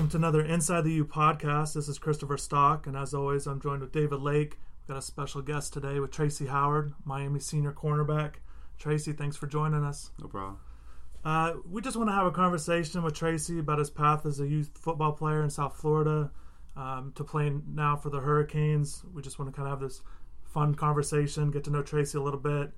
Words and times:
Welcome 0.00 0.12
to 0.12 0.16
another 0.16 0.40
Inside 0.40 0.84
the 0.84 0.92
U 0.94 1.04
podcast. 1.04 1.74
This 1.74 1.86
is 1.86 1.98
Christopher 1.98 2.38
Stock, 2.38 2.86
and 2.86 2.96
as 2.96 3.12
always, 3.12 3.46
I'm 3.46 3.60
joined 3.60 3.82
with 3.82 3.92
David 3.92 4.22
Lake. 4.22 4.56
We've 4.80 4.88
got 4.88 4.96
a 4.96 5.02
special 5.02 5.42
guest 5.42 5.74
today 5.74 6.00
with 6.00 6.10
Tracy 6.10 6.46
Howard, 6.46 6.94
Miami 7.04 7.38
senior 7.38 7.72
cornerback. 7.72 8.36
Tracy, 8.78 9.12
thanks 9.12 9.36
for 9.36 9.46
joining 9.46 9.84
us. 9.84 10.10
No 10.18 10.26
problem. 10.26 10.58
Uh, 11.22 11.56
we 11.70 11.82
just 11.82 11.98
want 11.98 12.08
to 12.08 12.14
have 12.14 12.24
a 12.24 12.30
conversation 12.30 13.02
with 13.02 13.12
Tracy 13.12 13.58
about 13.58 13.78
his 13.78 13.90
path 13.90 14.24
as 14.24 14.40
a 14.40 14.46
youth 14.46 14.70
football 14.72 15.12
player 15.12 15.42
in 15.42 15.50
South 15.50 15.76
Florida 15.76 16.30
um, 16.76 17.12
to 17.14 17.22
playing 17.22 17.62
now 17.68 17.94
for 17.94 18.08
the 18.08 18.20
Hurricanes. 18.20 19.04
We 19.12 19.20
just 19.20 19.38
want 19.38 19.50
to 19.50 19.54
kind 19.54 19.70
of 19.70 19.78
have 19.78 19.86
this 19.86 20.00
fun 20.44 20.76
conversation, 20.76 21.50
get 21.50 21.64
to 21.64 21.70
know 21.70 21.82
Tracy 21.82 22.16
a 22.16 22.22
little 22.22 22.40
bit, 22.40 22.72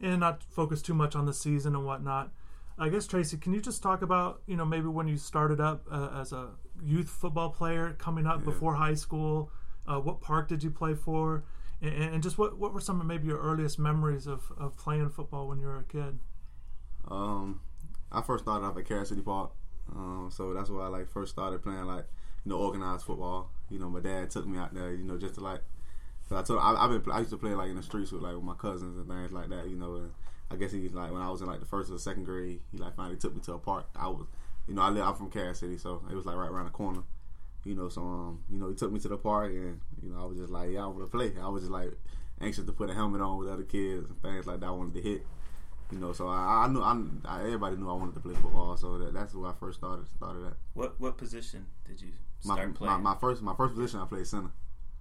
and 0.00 0.20
not 0.20 0.42
focus 0.42 0.80
too 0.80 0.94
much 0.94 1.14
on 1.16 1.26
the 1.26 1.34
season 1.34 1.74
and 1.74 1.84
whatnot. 1.84 2.32
I 2.78 2.88
guess 2.88 3.06
Tracy, 3.06 3.36
can 3.36 3.52
you 3.52 3.60
just 3.60 3.82
talk 3.82 4.02
about 4.02 4.42
you 4.46 4.56
know 4.56 4.64
maybe 4.64 4.86
when 4.88 5.06
you 5.08 5.16
started 5.16 5.60
up 5.60 5.84
uh, 5.90 6.10
as 6.20 6.32
a 6.32 6.50
youth 6.82 7.08
football 7.08 7.50
player 7.50 7.94
coming 7.98 8.26
up 8.26 8.40
Yeah. 8.40 8.46
before 8.46 8.74
high 8.74 8.94
school? 8.94 9.50
Uh, 9.86 9.98
what 10.00 10.20
park 10.20 10.48
did 10.48 10.62
you 10.62 10.70
play 10.70 10.94
for? 10.94 11.44
And, 11.80 12.14
and 12.14 12.22
just 12.22 12.38
what 12.38 12.58
what 12.58 12.72
were 12.72 12.80
some 12.80 13.00
of 13.00 13.06
maybe 13.06 13.26
your 13.26 13.38
earliest 13.38 13.78
memories 13.78 14.26
of, 14.26 14.50
of 14.56 14.76
playing 14.76 15.10
football 15.10 15.48
when 15.48 15.58
you 15.58 15.66
were 15.66 15.78
a 15.78 15.84
kid? 15.84 16.18
Um, 17.10 17.60
I 18.10 18.22
first 18.22 18.44
started 18.44 18.64
off 18.66 18.76
at 18.76 18.86
Carol 18.86 19.04
City 19.04 19.20
Park, 19.22 19.50
um, 19.94 20.30
so 20.32 20.54
that's 20.54 20.70
where 20.70 20.82
I 20.82 20.88
like 20.88 21.08
first 21.10 21.32
started 21.32 21.62
playing 21.62 21.84
like 21.84 22.04
you 22.44 22.50
know 22.50 22.58
organized 22.58 23.04
football. 23.04 23.50
You 23.70 23.78
know, 23.78 23.88
my 23.88 24.00
dad 24.00 24.30
took 24.30 24.46
me 24.46 24.58
out 24.58 24.72
there, 24.74 24.92
you 24.92 25.04
know, 25.04 25.18
just 25.18 25.34
to 25.34 25.40
like. 25.40 25.60
Cause 26.28 26.38
I 26.38 26.42
told 26.46 26.60
I, 26.62 26.84
I've 26.84 27.02
been 27.02 27.12
I 27.12 27.18
used 27.18 27.30
to 27.30 27.36
play 27.36 27.50
like 27.54 27.68
in 27.70 27.76
the 27.76 27.82
streets 27.82 28.12
with 28.12 28.22
like 28.22 28.34
with 28.34 28.44
my 28.44 28.54
cousins 28.54 28.96
and 28.96 29.08
things 29.08 29.32
like 29.32 29.48
that. 29.48 29.68
You 29.68 29.76
know, 29.76 29.96
and 29.96 30.12
I 30.52 30.56
guess 30.56 30.72
he 30.72 30.88
like 30.88 31.10
when 31.12 31.22
I 31.22 31.30
was 31.30 31.40
in 31.40 31.46
like 31.46 31.60
the 31.60 31.66
first 31.66 31.90
or 31.90 31.98
second 31.98 32.24
grade, 32.24 32.60
he 32.70 32.78
like 32.78 32.94
finally 32.96 33.16
took 33.16 33.34
me 33.34 33.40
to 33.42 33.54
a 33.54 33.58
park. 33.58 33.86
I 33.96 34.08
was, 34.08 34.26
you 34.66 34.74
know, 34.74 34.82
I 34.82 34.90
live 34.90 35.04
I'm 35.04 35.14
from 35.14 35.30
Carol 35.30 35.54
City, 35.54 35.78
so 35.78 36.02
it 36.10 36.14
was 36.14 36.26
like 36.26 36.36
right 36.36 36.50
around 36.50 36.66
the 36.66 36.70
corner. 36.72 37.02
You 37.64 37.74
know, 37.76 37.88
so 37.88 38.02
um, 38.02 38.42
you 38.50 38.58
know, 38.58 38.68
he 38.68 38.74
took 38.74 38.90
me 38.92 38.98
to 39.00 39.08
the 39.08 39.16
park, 39.16 39.50
and 39.52 39.80
you 40.02 40.10
know, 40.10 40.20
I 40.22 40.24
was 40.26 40.36
just 40.38 40.50
like, 40.50 40.70
yeah, 40.70 40.82
I 40.82 40.86
want 40.86 41.00
to 41.00 41.06
play. 41.06 41.32
I 41.40 41.48
was 41.48 41.62
just 41.62 41.72
like 41.72 41.92
anxious 42.40 42.64
to 42.64 42.72
put 42.72 42.90
a 42.90 42.94
helmet 42.94 43.20
on 43.20 43.38
with 43.38 43.48
other 43.48 43.62
kids 43.62 44.08
and 44.10 44.20
things 44.20 44.46
like 44.46 44.60
that. 44.60 44.66
I 44.66 44.70
wanted 44.72 44.94
to 44.94 45.00
hit. 45.08 45.26
You 45.92 45.98
know, 45.98 46.12
so 46.14 46.26
I, 46.26 46.64
I 46.64 46.68
knew 46.68 46.80
I, 46.82 47.00
I 47.26 47.40
everybody 47.42 47.76
knew 47.76 47.88
I 47.90 47.92
wanted 47.94 48.14
to 48.14 48.20
play 48.20 48.34
football, 48.34 48.76
so 48.78 48.96
that, 48.98 49.12
that's 49.14 49.34
where 49.34 49.50
I 49.50 49.54
first 49.60 49.78
started 49.78 50.06
started 50.16 50.46
at. 50.46 50.54
What 50.74 50.98
what 50.98 51.18
position 51.18 51.66
did 51.86 52.00
you 52.00 52.08
My, 52.44 52.54
start 52.54 52.68
my 52.70 52.74
playing? 52.74 53.02
my 53.02 53.16
first 53.20 53.42
my 53.42 53.54
first 53.54 53.74
position 53.74 54.00
I 54.00 54.06
played 54.06 54.26
center. 54.26 54.50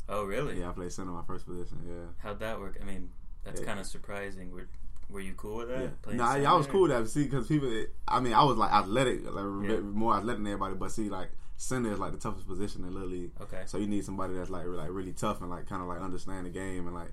oh, 0.09 0.23
really? 0.25 0.59
Yeah, 0.59 0.69
I 0.69 0.73
played 0.73 0.91
center 0.91 1.11
my 1.11 1.23
first 1.25 1.45
position. 1.47 1.77
Yeah. 1.87 2.11
How'd 2.17 2.39
that 2.41 2.59
work? 2.59 2.77
I 2.81 2.83
mean, 2.85 3.09
that's 3.45 3.61
Yeah. 3.61 3.67
kind 3.67 3.79
of 3.79 3.85
surprising. 3.85 4.51
Were 4.51 4.67
Were 5.11 5.19
you 5.19 5.33
cool 5.33 5.57
with 5.57 5.69
that? 5.69 5.91
Yeah. 6.07 6.13
Nah, 6.15 6.35
yeah, 6.35 6.51
I 6.53 6.55
was 6.55 6.67
cool 6.67 6.83
with 6.83 6.91
that. 6.91 7.07
See, 7.09 7.23
because 7.23 7.47
people, 7.47 7.69
I 8.07 8.19
mean, 8.19 8.33
I 8.33 8.43
was 8.43 8.57
like 8.57 8.71
athletic, 8.71 9.25
like 9.31 9.69
Yeah. 9.69 9.77
more 9.79 10.15
athletic 10.15 10.37
than 10.37 10.47
everybody. 10.47 10.75
But 10.75 10.91
see, 10.91 11.09
like 11.09 11.29
center 11.57 11.91
is 11.91 11.99
like 11.99 12.11
the 12.13 12.17
toughest 12.17 12.47
position 12.47 12.83
in 12.85 12.93
Little 12.93 13.09
League. 13.09 13.31
Okay. 13.41 13.63
So 13.65 13.77
you 13.77 13.87
need 13.87 14.05
somebody 14.05 14.33
that's 14.35 14.49
like 14.49 14.65
like 14.67 14.89
really 14.91 15.13
tough 15.13 15.41
and 15.41 15.49
like 15.49 15.67
kind 15.67 15.81
of 15.81 15.87
like 15.87 15.99
understand 16.01 16.45
the 16.45 16.49
game 16.49 16.87
and 16.87 16.95
like 16.95 17.11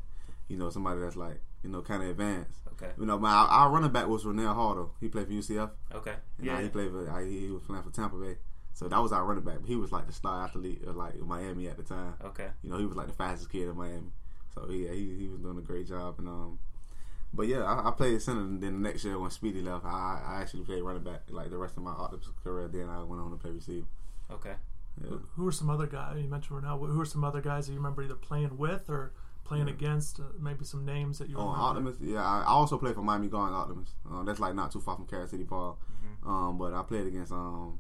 you 0.49 0.57
know 0.57 0.71
somebody 0.71 1.01
that's 1.01 1.17
like 1.17 1.41
you 1.63 1.71
know 1.71 1.83
kind 1.83 2.03
of 2.03 2.09
advanced. 2.11 2.61
Okay. 2.73 2.93
You 2.99 3.07
know, 3.07 3.19
my 3.19 3.31
our 3.33 3.71
running 3.71 3.91
back 3.91 4.07
was 4.07 4.23
Renell 4.25 4.75
though. 4.77 4.91
He 5.01 5.09
played 5.09 5.27
for 5.27 5.33
UCF. 5.33 5.71
Okay. 5.95 6.15
And 6.39 6.47
Yeah. 6.47 6.61
he 6.63 6.69
played 6.69 6.91
for 6.93 7.21
he 7.21 7.51
was 7.51 7.63
playing 7.65 7.83
for 7.83 7.91
Tampa 7.91 8.17
Bay. 8.17 8.37
So 8.75 8.87
that 8.89 8.99
was 9.03 9.11
our 9.11 9.25
running 9.25 9.43
back. 9.43 9.57
He 9.67 9.75
was 9.75 9.91
like 9.91 10.07
the 10.07 10.13
star 10.13 10.45
athlete 10.45 10.85
of 10.87 10.95
like 10.95 11.17
Miami 11.19 11.67
at 11.67 11.77
the 11.77 11.83
time. 11.83 12.15
Okay. 12.25 12.47
You 12.63 12.71
know, 12.71 12.79
he 12.79 12.87
was 12.87 12.97
like 12.97 13.09
the 13.09 13.13
fastest 13.15 13.51
kid 13.51 13.67
in 13.69 13.77
Miami. 13.77 14.13
So 14.55 14.71
yeah, 14.71 14.93
he 14.93 15.17
he 15.19 15.29
was 15.29 15.41
doing 15.41 15.59
a 15.59 15.63
great 15.63 15.89
job. 15.89 16.15
And 16.21 16.29
um, 16.29 16.59
but 17.33 17.47
yeah, 17.47 17.63
I, 17.63 17.89
I 17.89 17.91
played 17.93 18.21
center. 18.23 18.41
And 18.41 18.61
then 18.61 18.75
the 18.83 18.89
next 18.89 19.05
year 19.05 19.19
when 19.19 19.31
Speedy 19.31 19.61
left, 19.63 19.85
I 19.85 20.23
I 20.27 20.41
actually 20.43 20.63
played 20.65 20.83
running 20.83 21.03
back 21.05 21.23
like 21.31 21.51
the 21.51 21.59
rest 21.59 21.77
of 21.77 21.83
my 21.83 21.91
Optimus 21.93 22.29
career. 22.43 22.69
Then 22.69 22.89
I 22.89 23.03
went 23.03 23.21
on 23.23 23.31
to 23.31 23.37
play 23.37 23.51
receiver. 23.51 23.87
Okay. 24.31 24.55
Yeah. 25.01 25.09
Who- 25.11 25.21
Who 25.37 25.47
are 25.49 25.53
some 25.53 25.71
other 25.71 25.87
guys 25.87 26.17
you 26.21 26.29
mentioned 26.29 26.63
now? 26.63 26.77
Who 26.79 27.01
are 27.01 27.05
some 27.05 27.25
other 27.25 27.41
guys 27.41 27.67
that 27.67 27.73
you 27.73 27.79
remember 27.79 28.03
either 28.03 28.15
playing 28.15 28.57
with 28.59 28.89
or 28.91 29.13
playing 29.45 29.69
Yeah. 29.69 29.75
against? 29.75 30.19
Uh, 30.21 30.25
maybe 30.41 30.65
some 30.65 30.85
names 30.85 31.19
that 31.19 31.29
you 31.29 31.37
On 31.39 31.47
remember. 31.53 31.91
Optimus, 31.91 31.97
yeah, 32.01 32.25
I, 32.25 32.41
I 32.41 32.47
also 32.47 32.77
played 32.79 32.95
for 32.95 33.03
Miami 33.03 33.29
Gardens 33.29 33.57
Optimus. 33.57 33.95
Uh, 34.11 34.23
that's 34.25 34.41
like 34.41 34.55
not 34.55 34.73
too 34.73 34.81
far 34.81 34.97
from 34.97 35.07
Carol 35.07 35.27
City 35.29 35.45
Park. 35.45 35.77
Mhm. 36.25 36.29
Um, 36.29 36.59
but 36.59 36.75
I 36.75 36.83
played 36.83 37.07
against 37.07 37.33
um, 37.33 37.79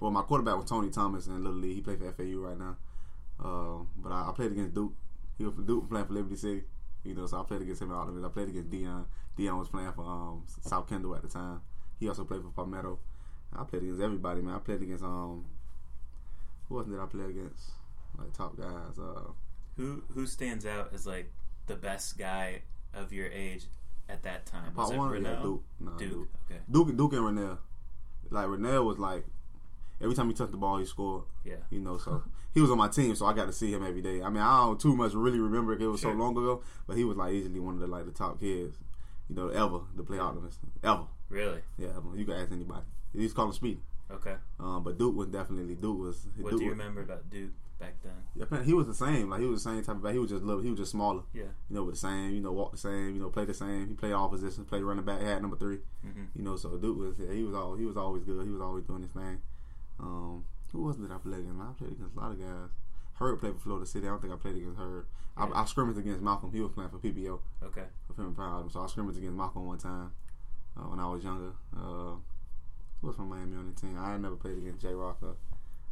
well, 0.00 0.10
my 0.10 0.22
quarterback 0.22 0.56
was 0.56 0.66
Tony 0.68 0.90
Thomas 0.90 1.26
in 1.26 1.42
Little 1.42 1.58
League. 1.58 1.74
He 1.76 1.80
played 1.80 1.98
for 1.98 2.12
FAU 2.12 2.38
right 2.38 2.58
now. 2.58 2.76
Uh, 3.40 3.84
but 3.96 4.12
I, 4.12 4.28
I 4.28 4.32
played 4.32 4.52
against 4.52 4.74
Duke. 4.74 4.92
He 5.38 5.44
was 5.44 5.54
for 5.54 5.62
Duke 5.62 5.88
playing 5.88 6.06
for 6.06 6.12
Liberty 6.12 6.36
City. 6.36 6.64
You 7.04 7.14
know, 7.14 7.26
so 7.26 7.40
I 7.40 7.44
played 7.44 7.62
against 7.62 7.82
him 7.82 7.90
at 7.90 7.96
Optimus. 7.96 8.24
I 8.24 8.28
played 8.28 8.48
against 8.48 8.70
Dion. 8.70 9.06
Dion 9.36 9.58
was 9.58 9.68
playing 9.68 9.92
for 9.92 10.02
um 10.04 10.44
South 10.62 10.88
Kendall 10.88 11.14
at 11.14 11.22
the 11.22 11.28
time. 11.28 11.60
He 11.98 12.08
also 12.08 12.24
played 12.24 12.42
for 12.42 12.50
Palmetto. 12.50 12.98
I 13.56 13.64
played 13.64 13.82
against 13.82 14.02
everybody, 14.02 14.42
man. 14.42 14.54
I 14.54 14.58
played 14.58 14.82
against 14.82 15.04
um, 15.04 15.46
who 16.68 16.78
else 16.78 16.86
did 16.86 17.00
I 17.00 17.06
play 17.06 17.24
against? 17.24 17.70
Like 18.18 18.32
top 18.32 18.56
guys. 18.56 18.98
Uh, 18.98 19.32
Who 19.76 20.02
Who 20.14 20.26
stands 20.26 20.66
out 20.66 20.90
as 20.92 21.06
like 21.06 21.30
the 21.66 21.76
best 21.76 22.18
guy 22.18 22.62
of 22.94 23.12
your 23.12 23.26
age 23.28 23.64
at 24.08 24.22
that 24.24 24.46
time? 24.46 24.74
Was 24.74 24.90
part 24.90 24.94
it 24.94 24.98
one, 24.98 25.22
yeah, 25.22 25.30
Renell? 25.30 25.42
Duke. 25.42 25.64
No, 25.80 25.90
Duke. 25.92 26.10
Duke. 26.10 26.28
Okay. 26.50 26.60
Duke, 26.70 26.96
Duke 26.96 27.12
and 27.14 27.22
Renell. 27.22 27.58
Like 28.30 28.46
Renell 28.46 28.84
was 28.84 28.98
like 28.98 29.24
every 30.00 30.14
time 30.14 30.28
he 30.28 30.34
touched 30.34 30.52
the 30.52 30.56
ball, 30.58 30.78
he 30.78 30.84
scored. 30.86 31.24
Yeah. 31.44 31.56
You 31.70 31.80
know, 31.80 31.98
so 31.98 32.22
he 32.54 32.60
was 32.60 32.70
on 32.70 32.78
my 32.78 32.88
team, 32.88 33.14
so 33.14 33.26
I 33.26 33.32
got 33.32 33.46
to 33.46 33.52
see 33.52 33.72
him 33.72 33.84
every 33.86 34.02
day. 34.02 34.22
I 34.22 34.28
mean, 34.30 34.42
I 34.42 34.58
don't 34.66 34.80
too 34.80 34.96
much 34.96 35.12
really 35.14 35.38
remember 35.40 35.72
it, 35.72 35.82
it 35.82 35.86
was 35.86 36.00
Sure. 36.00 36.12
so 36.12 36.18
long 36.18 36.32
ago, 36.32 36.62
but 36.86 36.96
he 36.96 37.04
was 37.04 37.16
like 37.16 37.32
easily 37.34 37.60
one 37.60 37.74
of 37.74 37.80
the 37.80 37.86
like 37.86 38.04
the 38.06 38.12
top 38.12 38.40
kids, 38.40 38.76
you 39.28 39.36
know, 39.36 39.48
ever 39.48 39.80
to 39.96 40.02
play 40.02 40.18
Optimus, 40.18 40.58
ever. 40.82 41.04
Really? 41.30 41.60
Yeah, 41.76 41.88
you 42.16 42.24
can 42.24 42.34
ask 42.34 42.50
anybody. 42.52 42.84
He's 43.12 43.32
called 43.32 43.48
him 43.50 43.54
Speedy. 43.54 43.80
Okay. 44.10 44.36
Um, 44.58 44.82
but 44.82 44.96
Duke 44.98 45.14
was 45.14 45.28
definitely 45.28 45.74
Duke 45.74 45.98
was. 45.98 46.26
What 46.38 46.50
Duke 46.50 46.60
do 46.60 46.64
you 46.64 46.70
was, 46.70 46.78
remember 46.78 47.02
about 47.02 47.28
Duke 47.28 47.50
back 47.78 47.96
then? 48.02 48.12
Yeah, 48.34 48.62
he 48.64 48.72
was 48.72 48.86
the 48.86 48.94
same. 48.94 49.28
Like 49.28 49.40
he 49.40 49.46
was 49.46 49.62
the 49.62 49.70
same 49.70 49.82
type 49.84 49.96
of 49.96 50.02
guy. 50.02 50.12
He 50.12 50.18
was 50.18 50.30
just 50.30 50.42
little. 50.42 50.62
He 50.62 50.70
was 50.70 50.78
just 50.78 50.92
smaller. 50.92 51.22
Yeah. 51.34 51.42
You 51.68 51.76
know, 51.76 51.84
with 51.84 51.96
the 51.96 52.00
same. 52.00 52.30
You 52.32 52.40
know, 52.40 52.52
walk 52.52 52.72
the 52.72 52.78
same. 52.78 53.14
You 53.14 53.20
know, 53.20 53.28
play 53.28 53.44
the 53.44 53.52
same. 53.52 53.86
He 53.88 53.92
played 53.94 54.12
all 54.12 54.30
positions. 54.30 54.66
Played 54.66 54.82
running 54.84 55.04
back. 55.04 55.20
Had 55.20 55.42
number 55.42 55.58
three. 55.58 55.80
hmm 56.02 56.24
You 56.34 56.42
know, 56.42 56.56
so 56.56 56.70
Duke 56.78 56.96
was 56.98 57.18
yeah, 57.18 57.30
he 57.34 57.42
was 57.42 57.54
all 57.54 57.74
he 57.76 57.84
was 57.84 57.98
always 57.98 58.24
good. 58.24 58.42
He 58.46 58.50
was 58.50 58.62
always 58.62 58.84
doing 58.84 59.02
his 59.02 59.10
thing. 59.12 59.40
Um, 60.00 60.44
who 60.72 60.86
else 60.88 60.96
did 60.96 61.10
I 61.10 61.18
play 61.18 61.38
against? 61.38 61.60
I 61.60 61.72
played 61.78 61.92
against 61.92 62.16
a 62.16 62.20
lot 62.20 62.32
of 62.32 62.38
guys. 62.40 62.70
Heard 63.14 63.40
played 63.40 63.54
for 63.54 63.60
Florida 63.60 63.86
City. 63.86 64.06
I 64.06 64.10
don't 64.10 64.20
think 64.20 64.32
I 64.32 64.36
played 64.36 64.56
against 64.56 64.78
Hurd. 64.78 65.06
I, 65.36 65.48
I 65.54 65.64
scrimmaged 65.64 65.98
against 65.98 66.20
Malcolm. 66.22 66.52
He 66.52 66.60
was 66.60 66.70
playing 66.72 66.90
for 66.90 66.98
PBO 66.98 67.40
Okay. 67.64 67.84
for 68.06 68.12
Film 68.14 68.34
Proud. 68.34 68.70
So 68.72 68.80
I 68.80 68.86
scrimmaged 68.86 69.18
against 69.18 69.36
Malcolm 69.36 69.66
one 69.66 69.78
time 69.78 70.12
uh, 70.76 70.82
when 70.82 71.00
I 71.00 71.06
was 71.08 71.24
younger. 71.24 71.52
Uh, 71.76 72.14
who 73.00 73.06
was 73.06 73.16
from 73.16 73.28
Miami 73.28 73.56
on 73.56 73.72
the 73.74 73.80
team? 73.80 73.96
I 73.98 74.12
had 74.12 74.20
never 74.22 74.36
played 74.36 74.58
against 74.58 74.80
J 74.80 74.92
Rocker. 74.94 75.34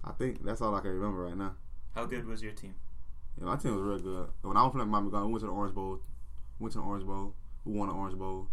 I 0.04 0.12
think 0.12 0.44
that's 0.44 0.60
all 0.60 0.74
I 0.74 0.80
can 0.80 0.90
remember 0.90 1.22
right 1.24 1.36
now. 1.36 1.54
How 1.94 2.04
good 2.04 2.26
was 2.26 2.42
your 2.42 2.52
team? 2.52 2.74
Yeah, 3.38 3.46
my 3.46 3.56
team 3.56 3.72
was 3.74 3.82
real 3.82 3.98
good. 3.98 4.28
When 4.42 4.56
I 4.56 4.62
was 4.62 4.72
playing 4.72 4.88
Miami 4.88 5.08
we 5.08 5.16
went 5.18 5.40
to 5.40 5.46
the 5.46 5.52
Orange 5.52 5.74
Bowl. 5.74 6.00
Went 6.60 6.72
to 6.72 6.78
the 6.78 6.84
Orange 6.84 7.04
Bowl. 7.06 7.34
We 7.64 7.72
won 7.72 7.88
the 7.88 7.94
Orange 7.94 8.16
Bowl. 8.18 8.48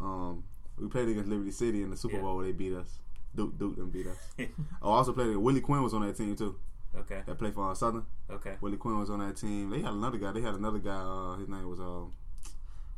Um, 0.00 0.44
we 0.78 0.88
played 0.88 1.08
against 1.08 1.28
Liberty 1.28 1.50
City 1.50 1.82
in 1.82 1.90
the 1.90 1.96
Super 1.96 2.16
Yeah. 2.16 2.22
Bowl. 2.22 2.38
They 2.38 2.52
beat 2.52 2.72
us. 2.72 2.98
Duke 3.34 3.58
Duke 3.58 3.76
them 3.76 3.90
beat 3.90 4.06
us. 4.06 4.16
oh, 4.82 4.92
I 4.92 4.96
also 4.96 5.12
played. 5.12 5.26
against- 5.28 5.42
Willie 5.42 5.60
Quinn 5.60 5.82
was 5.82 5.94
on 5.94 6.06
that 6.06 6.16
team 6.16 6.36
too. 6.36 6.56
okay. 6.96 7.22
That 7.26 7.38
played 7.38 7.54
for 7.54 7.70
uh, 7.70 7.74
Southern. 7.74 8.04
Okay. 8.30 8.54
Willie 8.60 8.76
Quinn 8.76 8.98
was 8.98 9.10
on 9.10 9.18
that 9.20 9.36
team. 9.36 9.70
They 9.70 9.80
had 9.80 9.92
another 9.92 10.18
guy. 10.18 10.32
They 10.32 10.40
had 10.40 10.54
another 10.54 10.78
guy. 10.78 10.94
Uh, 10.96 11.36
his 11.36 11.48
name 11.48 11.68
was 11.68 11.80
um, 11.80 12.12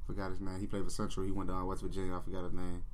forgot 0.07 0.31
his 0.31 0.41
name. 0.41 0.61
He 0.61 0.67
played 0.67 0.85
for 0.85 0.91
Central. 0.91 1.25
He 1.27 1.33
went 1.33 1.49
down 1.49 1.67
West 1.67 1.83
Virginia. 1.83 2.17
I 2.17 2.21
forgot 2.21 2.45
his 2.45 2.53
name. 2.53 2.85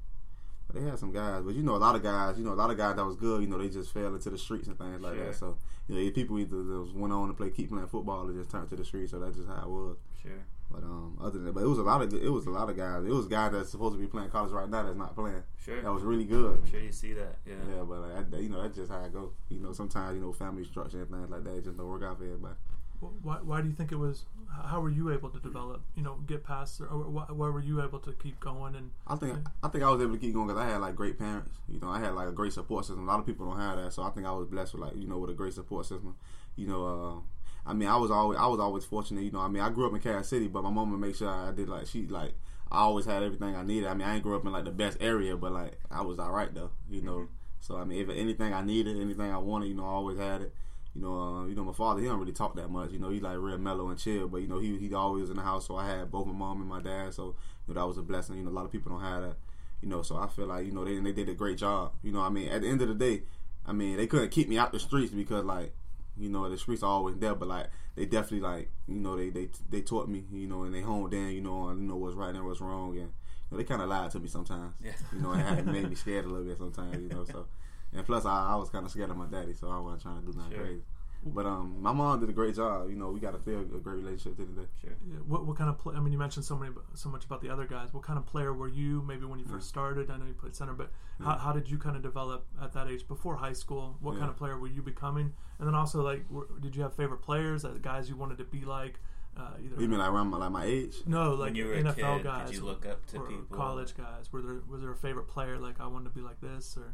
But 0.68 0.76
they 0.80 0.88
had 0.88 0.98
some 0.98 1.10
guys. 1.12 1.42
But 1.44 1.54
you 1.54 1.62
know, 1.62 1.74
a 1.74 1.82
lot 1.82 1.96
of 1.96 2.02
guys. 2.02 2.38
You 2.38 2.44
know, 2.44 2.52
a 2.52 2.54
lot 2.54 2.70
of 2.70 2.76
guys 2.76 2.96
that 2.96 3.04
was 3.04 3.16
good. 3.16 3.42
You 3.42 3.48
know, 3.48 3.58
they 3.58 3.68
just 3.68 3.92
fell 3.92 4.14
into 4.14 4.30
the 4.30 4.38
streets 4.38 4.68
and 4.68 4.78
things 4.78 5.00
like 5.00 5.14
Sure. 5.16 5.26
that. 5.26 5.34
So 5.36 5.58
you 5.88 5.96
know, 6.04 6.10
people 6.12 6.38
either 6.38 6.62
just 6.84 6.94
went 6.94 7.12
on 7.12 7.28
to 7.28 7.34
play, 7.34 7.50
keep 7.50 7.70
playing 7.70 7.88
football, 7.88 8.28
or 8.28 8.32
just 8.32 8.50
turned 8.50 8.68
to 8.70 8.76
the 8.76 8.84
streets. 8.84 9.10
So 9.10 9.18
that's 9.18 9.36
just 9.36 9.48
how 9.48 9.62
it 9.64 9.68
was. 9.68 9.96
Sure. 10.22 10.30
But 10.72 10.82
um, 10.84 11.18
other 11.20 11.32
than 11.32 11.44
that, 11.44 11.52
but 11.54 11.62
it 11.62 11.66
was 11.68 11.78
a 11.78 11.82
lot 11.82 12.00
of 12.02 12.14
it 12.14 12.32
was 12.32 12.46
a 12.46 12.50
lot 12.50 12.70
of 12.70 12.76
guys. 12.76 13.04
It 13.04 13.10
was 13.12 13.26
guys 13.26 13.52
that's 13.52 13.70
supposed 13.70 13.94
to 13.94 14.00
be 14.00 14.06
playing 14.06 14.30
college 14.30 14.52
right 14.52 14.68
now 14.68 14.82
that's 14.82 14.96
not 14.96 15.14
playing. 15.14 15.42
Sure. 15.62 15.80
That 15.82 15.92
was 15.92 16.02
really 16.02 16.24
good. 16.24 16.58
I'm 16.64 16.70
sure 16.70 16.80
you 16.80 16.92
see 16.92 17.12
that. 17.12 17.36
Yeah. 17.46 17.54
Yeah, 17.76 17.82
but 17.82 18.00
like, 18.00 18.34
I, 18.34 18.38
you 18.38 18.48
know 18.48 18.62
that's 18.62 18.76
just 18.76 18.90
how 18.90 19.04
it 19.04 19.12
go. 19.12 19.32
You 19.50 19.60
know, 19.60 19.72
sometimes 19.72 20.16
you 20.16 20.22
know 20.22 20.32
family 20.32 20.64
structure 20.64 21.02
and 21.02 21.10
things 21.10 21.30
like 21.30 21.44
that 21.44 21.56
it 21.56 21.64
just 21.64 21.76
don't 21.76 21.88
work 21.88 22.02
out 22.02 22.16
for 22.18 22.24
everybody. 22.24 22.54
Wh- 23.00 23.24
Why, 23.26 23.36
why 23.42 23.60
do 23.60 23.68
you 23.68 23.74
think 23.74 23.92
it 23.92 23.96
was? 23.96 24.24
How 24.64 24.80
were 24.80 24.90
you 24.90 25.10
able 25.12 25.28
to 25.30 25.38
develop? 25.40 25.82
You 25.96 26.02
know, 26.02 26.16
get 26.26 26.44
past, 26.44 26.80
or 26.80 26.86
why, 26.86 27.24
why 27.28 27.48
were 27.48 27.62
you 27.62 27.82
able 27.82 27.98
to 28.00 28.12
keep 28.12 28.38
going? 28.40 28.74
And 28.76 28.90
I 29.06 29.16
think 29.16 29.38
I 29.62 29.68
think 29.68 29.82
I 29.84 29.90
was 29.90 30.00
able 30.00 30.12
to 30.14 30.18
keep 30.18 30.32
going 30.34 30.46
because 30.46 30.62
I 30.62 30.68
had 30.68 30.80
like 30.80 30.94
great 30.94 31.18
parents. 31.18 31.50
You 31.68 31.80
know, 31.80 31.88
I 31.90 32.00
had 32.00 32.14
like 32.14 32.28
a 32.28 32.32
great 32.32 32.52
support 32.52 32.84
system. 32.86 33.08
A 33.08 33.10
lot 33.10 33.18
of 33.20 33.26
people 33.26 33.46
don't 33.48 33.58
have 33.58 33.76
that, 33.78 33.92
so 33.92 34.02
I 34.02 34.10
think 34.10 34.26
I 34.26 34.32
was 34.32 34.46
blessed 34.46 34.72
with 34.74 34.82
like 34.82 34.96
you 34.96 35.06
know 35.06 35.18
with 35.18 35.30
a 35.30 35.34
great 35.34 35.52
support 35.54 35.86
system. 35.86 36.16
You 36.56 36.66
know, 36.66 36.86
uh, 36.86 37.20
I 37.64 37.74
mean, 37.74 37.88
I 37.88 37.96
was 37.96 38.10
always 38.10 38.38
I 38.38 38.46
was 38.46 38.60
always 38.60 38.84
fortunate. 38.84 39.22
You 39.22 39.30
know, 39.30 39.40
I 39.40 39.48
mean, 39.48 39.62
I 39.62 39.70
grew 39.70 39.86
up 39.86 39.94
in 39.94 40.00
Carol 40.00 40.24
City, 40.24 40.48
but 40.48 40.62
my 40.62 40.70
would 40.70 40.98
make 40.98 41.16
sure 41.16 41.28
I 41.28 41.52
did 41.52 41.68
like 41.68 41.86
she 41.86 42.06
like 42.06 42.32
I 42.70 42.80
always 42.80 43.04
had 43.04 43.22
everything 43.22 43.54
I 43.54 43.62
needed. 43.62 43.88
I 43.88 43.94
mean, 43.94 44.08
I 44.08 44.14
ain't 44.14 44.22
grew 44.22 44.34
up 44.34 44.44
in 44.44 44.52
like 44.52 44.64
the 44.64 44.70
best 44.70 44.98
area, 45.00 45.36
but 45.36 45.52
like 45.52 45.78
I 45.90 46.02
was 46.02 46.18
all 46.18 46.32
right 46.32 46.52
though. 46.52 46.70
You 46.90 47.02
know, 47.02 47.28
so 47.60 47.76
I 47.76 47.84
mean, 47.84 48.00
if 48.00 48.08
anything 48.08 48.52
I 48.52 48.62
needed, 48.62 49.00
anything 49.00 49.30
I 49.30 49.38
wanted, 49.38 49.68
you 49.68 49.74
know, 49.74 49.84
I 49.84 49.90
always 49.90 50.18
had 50.18 50.42
it. 50.42 50.54
You 50.94 51.02
know, 51.02 51.20
uh, 51.20 51.46
you 51.46 51.54
know, 51.54 51.64
my 51.64 51.72
father 51.72 52.00
he 52.00 52.06
don't 52.06 52.18
really 52.18 52.32
talk 52.32 52.56
that 52.56 52.68
much. 52.68 52.90
You 52.90 52.98
know, 52.98 53.10
he's 53.10 53.22
like 53.22 53.36
real 53.38 53.56
mellow 53.58 53.88
and 53.88 53.98
chill, 53.98 54.28
but 54.28 54.42
you 54.42 54.48
know, 54.48 54.58
he 54.58 54.76
he 54.78 54.92
always 54.94 55.30
in 55.30 55.36
the 55.36 55.42
house. 55.42 55.66
So 55.66 55.76
I 55.76 55.86
had 55.86 56.10
both 56.10 56.26
my 56.26 56.32
mom 56.32 56.60
and 56.60 56.68
my 56.68 56.80
dad. 56.80 57.14
So 57.14 57.36
you 57.66 57.74
know, 57.74 57.80
that 57.80 57.86
was 57.86 57.98
a 57.98 58.02
blessing. 58.02 58.36
You 58.36 58.44
know, 58.44 58.50
a 58.50 58.52
lot 58.52 58.64
of 58.64 58.72
people 58.72 58.92
don't 58.92 59.00
have 59.00 59.22
that. 59.22 59.36
You 59.80 59.88
know, 59.88 60.02
so 60.02 60.16
I 60.16 60.28
feel 60.28 60.46
like 60.46 60.66
you 60.66 60.72
know 60.72 60.84
they 60.84 60.98
they 60.98 61.12
did 61.12 61.28
a 61.28 61.34
great 61.34 61.58
job. 61.58 61.92
You 62.02 62.12
know, 62.12 62.20
I 62.20 62.28
mean, 62.28 62.48
at 62.48 62.62
the 62.62 62.68
end 62.68 62.82
of 62.82 62.88
the 62.88 62.94
day, 62.94 63.22
I 63.66 63.72
mean, 63.72 63.96
they 63.96 64.06
couldn't 64.06 64.30
keep 64.30 64.48
me 64.48 64.58
out 64.58 64.72
the 64.72 64.80
streets 64.80 65.12
because 65.12 65.44
like, 65.44 65.74
you 66.18 66.28
know, 66.28 66.48
the 66.48 66.58
streets 66.58 66.82
are 66.82 66.90
always 66.90 67.16
there, 67.16 67.34
but 67.34 67.48
like 67.48 67.68
they 67.96 68.04
definitely 68.06 68.40
like, 68.40 68.70
you 68.88 68.96
know, 69.00 69.16
they 69.16 69.30
they 69.30 69.48
they 69.70 69.80
taught 69.80 70.08
me, 70.08 70.24
you 70.32 70.46
know, 70.46 70.62
and 70.64 70.74
they 70.74 70.80
honed 70.82 71.14
in, 71.14 71.30
you 71.30 71.40
know, 71.40 71.54
on 71.68 71.80
you 71.80 71.88
know 71.88 71.96
what's 71.96 72.14
right 72.16 72.34
and 72.34 72.44
what's 72.44 72.60
wrong, 72.60 72.90
and 72.90 72.96
you 72.98 73.02
know, 73.50 73.56
they 73.58 73.64
kind 73.64 73.82
of 73.82 73.88
lied 73.88 74.10
to 74.12 74.20
me 74.20 74.28
sometimes. 74.28 74.74
Yeah. 74.82 74.92
You 75.12 75.20
know, 75.20 75.32
it 75.32 75.66
made 75.66 75.88
me 75.88 75.94
scared 76.04 76.24
a 76.24 76.28
little 76.28 76.44
bit 76.44 76.58
sometimes, 76.58 77.02
you 77.02 77.08
know. 77.08 77.24
So, 77.24 77.46
and 77.94 78.04
plus, 78.06 78.24
I, 78.24 78.52
I 78.52 78.56
was 78.56 78.70
kind 78.70 78.84
of 78.86 78.90
scared 78.92 79.10
of 79.10 79.16
my 79.16 79.26
daddy, 79.26 79.54
so 79.54 79.68
I 79.68 79.78
wasn't 79.78 80.02
trying 80.02 80.20
to 80.20 80.26
do 80.32 80.36
nothing 80.38 80.52
Sure. 80.52 80.64
crazy. 80.64 80.82
But 81.24 81.46
um, 81.46 81.76
my 81.80 81.92
mom 81.92 82.18
did 82.18 82.28
a 82.28 82.32
great 82.32 82.56
job. 82.56 82.90
You 82.90 82.96
know, 82.96 83.10
we 83.10 83.20
got 83.20 83.34
a 83.34 83.38
still 83.38 83.60
a 83.60 83.64
great 83.64 83.96
relationship 83.96 84.36
to 84.38 84.44
today. 84.44 84.66
Sure. 84.80 84.90
Yeah, 85.08 85.18
what 85.26 85.46
what 85.46 85.56
kind 85.56 85.70
of 85.70 85.78
play? 85.78 85.94
I 85.94 86.00
mean, 86.00 86.12
you 86.12 86.18
mentioned 86.18 86.44
so 86.44 86.56
many, 86.56 86.72
so 86.94 87.08
much 87.08 87.24
about 87.24 87.40
the 87.42 87.48
other 87.48 87.64
guys. 87.64 87.94
What 87.94 88.02
kind 88.02 88.18
of 88.18 88.26
player 88.26 88.52
were 88.52 88.66
you? 88.68 89.02
Maybe 89.02 89.24
when 89.24 89.38
you 89.38 89.44
first 89.44 89.68
started, 89.68 90.10
I 90.10 90.16
know 90.16 90.26
you 90.26 90.34
played 90.34 90.56
center, 90.56 90.72
but 90.72 90.90
how, 91.20 91.30
Yeah. 91.32 91.38
how 91.38 91.52
did 91.52 91.70
you 91.70 91.78
kind 91.78 91.94
of 91.94 92.02
develop 92.02 92.46
at 92.60 92.72
that 92.72 92.88
age 92.88 93.06
before 93.06 93.36
high 93.36 93.52
school? 93.52 93.96
What 94.00 94.18
kind 94.18 94.28
of 94.30 94.36
player 94.36 94.58
were 94.58 94.66
you 94.66 94.82
becoming? 94.82 95.32
And 95.60 95.68
then 95.68 95.76
also, 95.76 96.02
like, 96.02 96.24
were, 96.28 96.48
did 96.60 96.74
you 96.74 96.82
have 96.82 96.94
favorite 96.94 97.22
players, 97.22 97.64
uh, 97.64 97.74
guys 97.80 98.08
you 98.08 98.16
wanted 98.16 98.38
to 98.38 98.44
be 98.44 98.64
like? 98.64 98.98
Uh, 99.36 99.42
either 99.64 99.80
You 99.80 99.88
mean 99.88 99.98
like 100.00 100.10
around 100.10 100.26
my, 100.28 100.36
like 100.38 100.50
my 100.50 100.64
age? 100.64 100.96
no, 101.06 101.34
like 101.34 101.54
you 101.54 101.66
were 101.66 101.72
a 101.74 101.82
NFL 101.84 102.16
kid, 102.16 102.24
guys 102.24 102.50
did 102.50 102.58
you 102.58 102.64
look 102.66 102.84
up 102.84 103.06
to 103.06 103.18
or 103.18 103.26
people? 103.28 103.56
college 103.56 103.96
guys. 103.96 104.30
Were 104.32 104.42
there 104.42 104.60
was 104.68 104.82
there 104.82 104.90
a 104.90 104.96
favorite 104.96 105.26
player 105.28 105.56
like 105.58 105.80
I 105.80 105.86
wanted 105.86 106.04
to 106.10 106.14
be 106.14 106.20
like 106.20 106.38
this 106.42 106.76
or? 106.76 106.92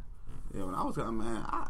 Yeah, 0.55 0.63
when 0.65 0.73
I 0.75 0.83
was 0.83 0.95
young, 0.95 1.17
man, 1.17 1.43
I, 1.47 1.67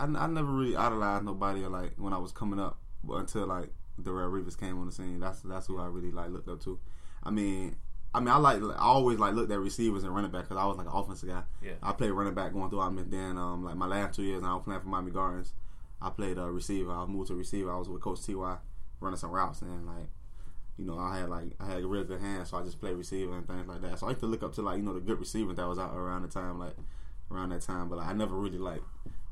I 0.00 0.04
I 0.04 0.26
never 0.26 0.50
really 0.50 0.76
idolized 0.76 1.24
nobody 1.24 1.60
like 1.66 1.92
when 1.96 2.12
I 2.12 2.18
was 2.18 2.32
coming 2.32 2.60
up, 2.60 2.78
but 3.02 3.14
until 3.14 3.46
like 3.46 3.70
Darrelle 4.00 4.30
Revis 4.30 4.58
came 4.58 4.78
on 4.78 4.86
the 4.86 4.92
scene. 4.92 5.20
That's 5.20 5.40
that's 5.40 5.66
who 5.66 5.80
I 5.80 5.86
really 5.86 6.10
like 6.10 6.30
looked 6.30 6.48
up 6.48 6.60
to. 6.64 6.78
I 7.22 7.30
mean, 7.30 7.76
I 8.14 8.20
mean, 8.20 8.28
I 8.28 8.36
like 8.36 8.62
I 8.62 8.78
always 8.78 9.18
like 9.18 9.34
looked 9.34 9.52
at 9.52 9.58
receivers 9.58 10.04
and 10.04 10.14
running 10.14 10.30
back 10.30 10.42
because 10.42 10.56
I 10.56 10.66
was 10.66 10.76
like 10.76 10.86
an 10.86 10.92
offensive 10.92 11.28
guy. 11.28 11.42
Yeah. 11.62 11.72
I 11.82 11.92
played 11.92 12.10
running 12.10 12.34
back 12.34 12.52
going 12.52 12.70
through. 12.70 12.80
I 12.80 12.90
mean, 12.90 13.10
then 13.10 13.38
um 13.38 13.64
like 13.64 13.76
my 13.76 13.86
last 13.86 14.14
two 14.14 14.22
years, 14.22 14.42
I 14.44 14.54
was 14.54 14.62
playing 14.64 14.80
for 14.80 14.88
Miami 14.88 15.10
Gardens. 15.10 15.52
I 16.02 16.10
played 16.10 16.38
uh, 16.38 16.48
receiver. 16.48 16.92
I 16.92 17.06
moved 17.06 17.28
to 17.28 17.34
receiver. 17.34 17.72
I 17.72 17.78
was 17.78 17.88
with 17.88 18.02
Coach 18.02 18.26
Ty 18.26 18.58
running 19.00 19.18
some 19.18 19.30
routes 19.30 19.62
and 19.62 19.86
like. 19.86 20.08
You 20.76 20.84
know, 20.84 20.98
I 20.98 21.18
had 21.18 21.28
like 21.28 21.52
I 21.60 21.66
had 21.66 21.84
a 21.84 21.86
real 21.86 22.02
good 22.02 22.20
hand, 22.20 22.48
so 22.48 22.56
I 22.56 22.64
just 22.64 22.80
played 22.80 22.96
receiver 22.96 23.32
and 23.32 23.46
things 23.46 23.68
like 23.68 23.80
that. 23.82 24.00
So 24.00 24.06
I 24.06 24.10
used 24.10 24.20
to 24.22 24.26
look 24.26 24.42
up 24.42 24.54
to 24.54 24.62
like 24.62 24.78
you 24.78 24.82
know 24.82 24.92
the 24.92 24.98
good 24.98 25.20
receivers 25.20 25.54
that 25.54 25.68
was 25.68 25.78
out 25.78 25.94
around 25.94 26.22
the 26.22 26.28
time, 26.28 26.58
like 26.58 26.74
around 27.30 27.50
that 27.50 27.60
time. 27.60 27.88
But 27.88 27.98
like, 27.98 28.08
I 28.08 28.12
never 28.12 28.34
really 28.34 28.58
like 28.58 28.82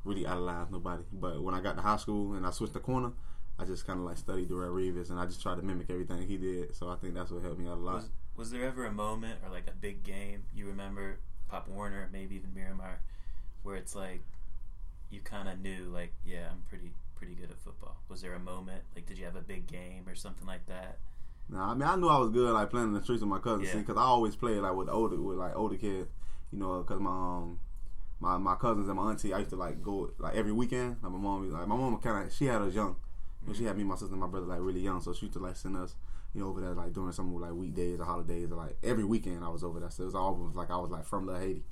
really 0.05 0.27
idolized 0.27 0.71
nobody. 0.73 1.03
But 1.13 1.43
when 1.43 1.55
I 1.55 1.61
got 1.61 1.77
to 1.77 1.83
high 1.83 1.97
school 1.97 2.35
and 2.35 2.47
I 2.47 2.51
switched 2.51 2.75
the 2.75 2.81
corner, 2.81 3.13
I 3.59 3.65
just 3.65 3.87
kind 3.87 3.99
of 4.01 4.07
like 4.07 4.17
studied 4.19 4.49
Darrelle 4.49 4.73
Revis 4.73 5.11
and 5.11 5.21
I 5.21 5.27
just 5.27 5.43
tried 5.43 5.57
to 5.57 5.63
mimic 5.63 5.91
everything 5.91 6.27
he 6.27 6.37
did. 6.37 6.75
So 6.75 6.89
I 6.89 6.97
think 6.97 7.15
that's 7.15 7.31
what 7.31 7.43
helped 7.43 7.59
me 7.61 7.69
out 7.69 7.77
a 7.77 7.81
lot. 7.81 7.95
Was, 7.97 8.11
was 8.37 8.51
there 8.51 8.65
ever 8.65 8.87
a 8.87 8.93
moment 8.93 9.41
or 9.45 9.51
like 9.51 9.69
a 9.69 9.75
big 9.75 10.03
game 10.03 10.45
you 10.55 10.67
remember, 10.67 11.19
Pop 11.49 11.69
Warner, 11.69 12.09
maybe 12.13 12.35
even 12.37 12.55
Miramar, 12.55 13.01
where 13.63 13.77
it's 13.77 13.95
like 13.95 14.23
you 15.11 15.21
kind 15.21 15.49
of 15.49 15.61
knew, 15.61 15.91
like, 15.93 16.13
yeah, 16.25 16.49
I'm 16.51 16.63
pretty 16.69 16.93
pretty 17.15 17.35
good 17.35 17.51
at 17.51 17.61
football. 17.61 17.97
Was 18.09 18.23
there 18.23 18.35
a 18.35 18.41
moment, 18.41 18.83
like, 18.97 19.07
did 19.07 19.17
you 19.19 19.25
have 19.27 19.37
a 19.37 19.43
big 19.43 19.67
game 19.69 20.05
or 20.09 20.15
something 20.17 20.47
like 20.47 20.67
that? 20.67 20.99
Nah, 21.49 21.71
I 21.73 21.75
mean 21.75 21.87
I 21.87 21.97
knew 21.97 22.09
I 22.09 22.19
was 22.19 22.31
good 22.31 22.53
like 22.53 22.71
playing 22.71 22.89
in 22.89 22.95
the 22.95 23.03
streets 23.03 23.21
with 23.21 23.29
my 23.29 23.39
cousins 23.39 23.69
Yeah. 23.69 23.81
because 23.81 23.97
I 23.97 24.03
always 24.03 24.35
played 24.35 24.59
like 24.59 24.75
with 24.75 24.89
older 24.89 25.21
with 25.21 25.37
like 25.37 25.55
older 25.55 25.77
kids, 25.77 26.09
you 26.51 26.59
know, 26.59 26.79
because 26.79 27.01
my 27.01 27.11
um 27.11 27.59
my 28.23 28.39
my 28.39 28.55
cousins 28.55 28.89
and 28.89 28.97
my 28.97 29.11
auntie 29.11 29.35
I 29.35 29.39
used 29.39 29.51
to 29.51 29.57
like 29.57 29.83
go 29.83 30.13
like 30.19 30.37
every 30.37 30.53
weekend. 30.53 30.97
Like 31.03 31.13
my 31.13 31.19
mom, 31.19 31.51
like 31.51 31.67
my 31.67 31.77
mom 31.77 31.99
kind 31.99 32.25
of 32.27 32.33
she 32.33 32.47
had 32.47 32.63
us 32.63 32.73
young, 32.73 32.95
you 33.43 33.49
know, 33.49 33.55
she 33.55 33.65
had 33.65 33.77
me, 33.77 33.83
my 33.83 33.97
sister, 33.97 34.13
and 34.13 34.21
my 34.21 34.29
brother 34.29 34.47
like 34.47 34.61
really 34.61 34.81
young, 34.81 35.01
so 35.01 35.13
she 35.13 35.27
used 35.27 35.35
to 35.35 35.41
like 35.41 35.57
send 35.57 35.77
us. 35.77 35.97
You 36.35 36.41
know, 36.41 36.49
over 36.49 36.63
there, 36.63 36.73
like 36.73 36.95
during 36.95 37.13
some 37.13 37.35
like 37.39 37.53
weekdays 37.53 38.01
or 38.01 38.05
holidays, 38.07 38.51
or 38.51 38.57
like 38.57 38.79
every 38.83 39.05
weekend 39.05 39.45
I 39.45 39.51
was 39.51 39.63
over 39.63 39.81
there. 39.81 39.91
So 39.91 40.05
it 40.05 40.07
was 40.07 40.15
almost 40.15 40.57
like 40.57 40.71
I 40.71 40.77
was 40.77 40.91
like 40.91 41.05
from 41.05 41.27
Little 41.27 41.43
Haiti. 41.43 41.63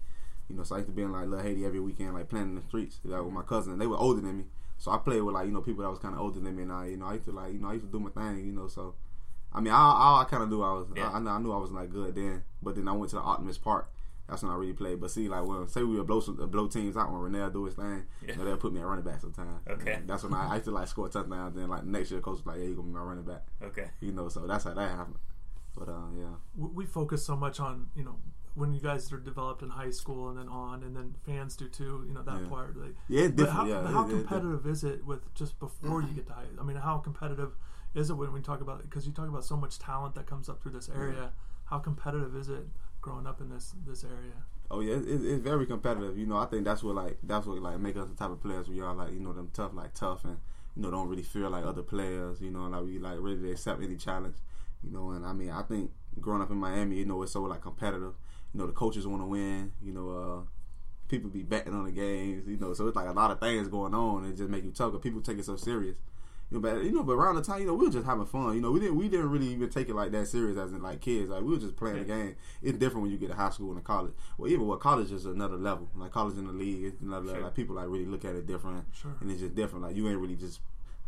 You 0.51 0.57
know, 0.57 0.65
so 0.65 0.75
I 0.75 0.79
used 0.79 0.91
to 0.91 0.95
be 0.95 1.01
in 1.03 1.13
like 1.13 1.29
Little 1.29 1.43
Haiti 1.43 1.65
every 1.65 1.81
weekend, 1.81 2.13
like 2.13 2.29
playing 2.29 2.51
in 2.51 2.55
the 2.57 2.61
streets 2.63 2.99
like, 3.05 3.23
with 3.23 3.33
my 3.33 3.41
cousin. 3.43 3.79
They 3.79 3.87
were 3.87 3.97
older 3.97 4.21
than 4.21 4.37
me, 4.37 4.45
so 4.77 4.91
I 4.91 4.99
played 4.99 5.23
with 5.23 5.35
like 5.35 5.47
you 5.47 5.53
know 5.53 5.63
people 5.63 5.83
that 5.85 5.89
was 5.89 5.99
kind 5.99 6.15
of 6.15 6.21
older 6.21 6.41
than 6.41 6.55
me. 6.57 6.65
And 6.65 6.73
I, 6.73 6.87
you 6.89 6.99
know, 6.99 7.07
I 7.07 7.15
used 7.15 7.25
to 7.27 7.33
like 7.33 7.53
you 7.55 7.59
know 7.61 7.69
I 7.69 7.75
used 7.75 7.87
to 7.87 7.91
do 7.93 8.01
my 8.01 8.11
thing. 8.11 8.45
You 8.45 8.53
know, 8.53 8.67
so 8.69 8.95
I 9.53 9.61
mean 9.61 9.73
I 9.73 9.79
I, 9.79 10.23
I 10.23 10.25
kind 10.29 10.43
of 10.43 10.51
knew 10.51 10.63
I 10.63 10.73
was 10.73 10.89
Yeah. 10.95 11.09
I, 11.09 11.17
I 11.17 11.39
knew 11.39 11.53
I 11.53 11.59
was 11.59 11.71
like 11.71 11.91
good 11.91 12.15
then, 12.15 12.45
but 12.63 12.75
then 12.75 12.87
I 12.87 12.93
went 12.93 13.11
to 13.11 13.17
the 13.17 13.23
Optimus 13.23 13.57
Park. 13.57 13.91
That's 14.31 14.43
when 14.43 14.53
I 14.53 14.55
really 14.55 14.73
played. 14.73 15.01
But 15.01 15.11
see, 15.11 15.29
like 15.29 15.45
when 15.45 15.67
say 15.69 15.83
we 15.83 15.97
would 15.97 16.07
blow 16.07 16.21
some, 16.21 16.37
blow 16.51 16.67
teams 16.69 16.97
out 16.97 17.13
when 17.13 17.21
Renell 17.33 17.53
do 17.53 17.65
his 17.65 17.75
thing, 17.75 18.05
Yeah. 18.23 18.33
you 18.33 18.39
know, 18.39 18.45
they'll 18.45 18.57
put 18.57 18.73
me 18.73 18.81
at 18.81 18.87
running 18.87 19.05
back 19.05 19.21
sometimes. 19.21 19.61
Okay. 19.69 19.95
And 19.95 20.09
that's 20.09 20.23
when 20.23 20.33
I, 20.35 20.49
I 20.51 20.55
used 20.55 20.65
to 20.67 20.71
like 20.71 20.89
score 20.89 21.09
touchdowns. 21.09 21.55
Then 21.57 21.69
like 21.69 21.85
next 21.85 22.11
year, 22.11 22.21
coach 22.21 22.39
was 22.39 22.47
like, 22.47 22.59
"Yeah, 22.59 22.67
you 22.67 22.75
gonna 22.77 22.89
be 22.89 22.95
my 22.95 23.01
running 23.01 23.25
back." 23.25 23.45
Okay. 23.63 23.91
You 24.01 24.13
know, 24.13 24.29
so 24.29 24.47
that's 24.47 24.65
how 24.65 24.75
that 24.75 24.91
happened. 24.91 25.17
But 25.77 25.89
uh, 25.89 26.09
yeah. 26.17 26.35
we 26.57 26.69
we 26.69 26.87
focus 26.87 27.25
so 27.25 27.37
much 27.37 27.61
on 27.61 27.89
you 27.95 28.05
know 28.05 28.17
when 28.55 28.75
you 28.75 28.81
guys 28.81 29.13
are 29.13 29.19
developed 29.19 29.63
in 29.63 29.71
high 29.71 29.91
school 29.91 30.29
and 30.29 30.37
then 30.39 30.49
on 30.49 30.83
and 30.83 30.97
then 30.97 31.15
fans 31.25 31.55
do 31.55 31.69
too 31.69 32.05
you 32.07 32.13
know 32.13 32.23
that 32.23 32.41
Yeah. 32.43 32.49
part 32.49 32.77
like, 32.77 32.95
Yeah, 33.09 33.29
but 33.29 33.37
different. 33.37 33.57
how, 33.57 33.65
yeah, 33.67 33.81
but 33.83 33.93
how 33.93 34.03
it- 34.05 34.11
it- 34.11 34.15
it- 34.15 34.19
competitive 34.27 34.67
is 34.67 34.83
it 34.83 35.07
with 35.07 35.33
just 35.35 35.59
before 35.61 36.03
you 36.03 36.09
get 36.09 36.27
to 36.27 36.33
high 36.33 36.47
i 36.61 36.65
mean 36.65 36.77
how 36.77 36.99
competitive 36.99 37.53
is 37.95 38.11
it 38.11 38.15
when 38.15 38.33
we 38.33 38.41
talk 38.41 38.61
about 38.61 38.83
because 38.83 39.07
you 39.07 39.13
talk 39.13 39.29
about 39.29 39.45
so 39.45 39.57
much 39.57 39.79
talent 39.79 40.17
that 40.17 40.27
comes 40.27 40.49
up 40.49 40.61
through 40.61 40.73
this 40.73 40.89
area 40.89 41.31
how 41.67 41.79
competitive 41.79 42.35
is 42.35 42.49
it 42.49 42.67
growing 43.01 43.27
up 43.27 43.41
in 43.41 43.49
this 43.49 43.75
this 43.87 44.05
area 44.05 44.35
Oh 44.71 44.81
yeah, 44.81 44.95
it, 44.95 45.09
it, 45.09 45.25
it's 45.25 45.43
very 45.43 45.67
competitive. 45.67 46.17
You 46.17 46.27
know, 46.27 46.37
I 46.37 46.47
think 46.47 46.65
that's 46.65 46.83
what 46.85 46.95
like 46.95 47.19
that's 47.25 47.45
what 47.47 47.61
like 47.61 47.81
make 47.81 47.97
us 47.97 48.09
the 48.09 48.15
type 48.15 48.31
of 48.31 48.41
players 48.41 48.69
we 48.69 48.81
are. 48.81 48.95
Like 48.95 49.13
you 49.13 49.19
know, 49.19 49.33
them 49.33 49.51
tough, 49.53 49.73
like 49.75 49.95
tough, 49.95 50.25
and 50.25 50.39
you 50.77 50.83
know, 50.83 50.93
don't 50.93 51.09
really 51.09 51.25
feel 51.25 51.51
like 51.51 51.65
other 51.65 51.83
players. 51.83 52.41
You 52.41 52.51
know, 52.53 52.67
like 52.69 52.85
we 52.85 52.99
like 53.01 53.17
ready 53.19 53.41
to 53.41 53.51
accept 53.51 53.83
any 53.83 53.97
challenge. 53.97 54.37
You 54.85 54.93
know, 54.93 55.11
and 55.11 55.27
I 55.27 55.33
mean, 55.33 55.51
I 55.51 55.63
think 55.63 55.91
growing 56.21 56.41
up 56.41 56.51
in 56.53 56.57
Miami, 56.57 56.97
you 56.99 57.05
know, 57.05 57.21
it's 57.23 57.33
so 57.33 57.43
like 57.43 57.63
competitive. 57.63 58.15
You 58.55 58.61
know, 58.61 58.67
the 58.69 58.73
coaches 58.73 59.07
want 59.09 59.23
to 59.23 59.27
win. 59.27 59.73
You 59.83 59.93
know, 59.93 60.11
uh, 60.11 60.41
people 61.09 61.31
be 61.31 61.43
betting 61.43 61.75
on 61.75 61.85
the 61.87 61.93
games. 61.93 62.47
You 62.47 62.57
know, 62.59 62.73
so 62.75 62.87
it's 62.87 62.97
like 62.97 63.09
a 63.09 63.13
lot 63.13 63.31
of 63.33 63.41
things 63.41 63.69
going 63.69 63.95
on 63.95 64.25
and 64.25 64.37
just 64.37 64.51
make 64.51 64.65
you 64.65 64.71
tough. 64.71 64.93
'cause 64.93 65.01
people 65.03 65.21
take 65.21 65.39
it 65.39 65.45
so 65.45 65.57
serious. 65.57 65.97
You 66.51 66.59
know, 66.59 66.61
but 66.61 66.83
you 66.85 66.91
know, 66.91 67.03
but 67.05 67.13
around 67.13 67.37
the 67.37 67.43
time, 67.43 67.61
you 67.61 67.67
know, 67.67 67.75
we 67.75 67.87
were 67.87 67.93
just 67.93 68.07
having 68.07 68.27
fun. 68.27 68.55
You 68.55 68.61
know, 68.61 68.73
we 68.73 68.81
didn't 68.81 68.97
we 68.97 69.09
didn't 69.09 69.31
really 69.31 69.47
even 69.49 69.69
take 69.71 69.89
it 69.89 69.95
like 69.95 70.11
that 70.13 70.27
serious 70.27 70.59
as 70.59 70.73
in 70.73 70.83
like 70.83 71.01
kids. 71.01 71.31
Like 71.31 71.43
we 71.43 71.51
were 71.51 71.59
just 71.61 71.77
playing 71.77 71.99
the 71.99 72.05
game. 72.05 72.35
It's 72.63 72.77
different 72.77 73.03
when 73.03 73.11
you 73.13 73.19
get 73.19 73.29
to 73.29 73.37
high 73.37 73.51
school 73.51 73.73
and 73.73 73.85
college. 73.85 74.13
Well, 74.37 74.51
even 74.51 74.67
what 74.67 74.81
college 74.81 75.13
is 75.13 75.27
another 75.27 75.57
level. 75.57 75.89
Like 75.95 76.11
college 76.11 76.37
in 76.37 76.47
the 76.47 76.53
league 76.53 76.85
is 76.85 76.93
another 77.01 77.27
level. 77.27 77.43
Like 77.45 77.55
people 77.55 77.77
like 77.77 77.87
really 77.89 78.07
look 78.07 78.25
at 78.25 78.35
it 78.35 78.47
different, 78.47 78.85
Sure. 78.93 79.13
and 79.21 79.31
it's 79.31 79.41
just 79.41 79.55
different. 79.55 79.85
Like 79.85 79.95
you 79.97 80.09
ain't 80.09 80.19
really 80.19 80.35
just 80.37 80.61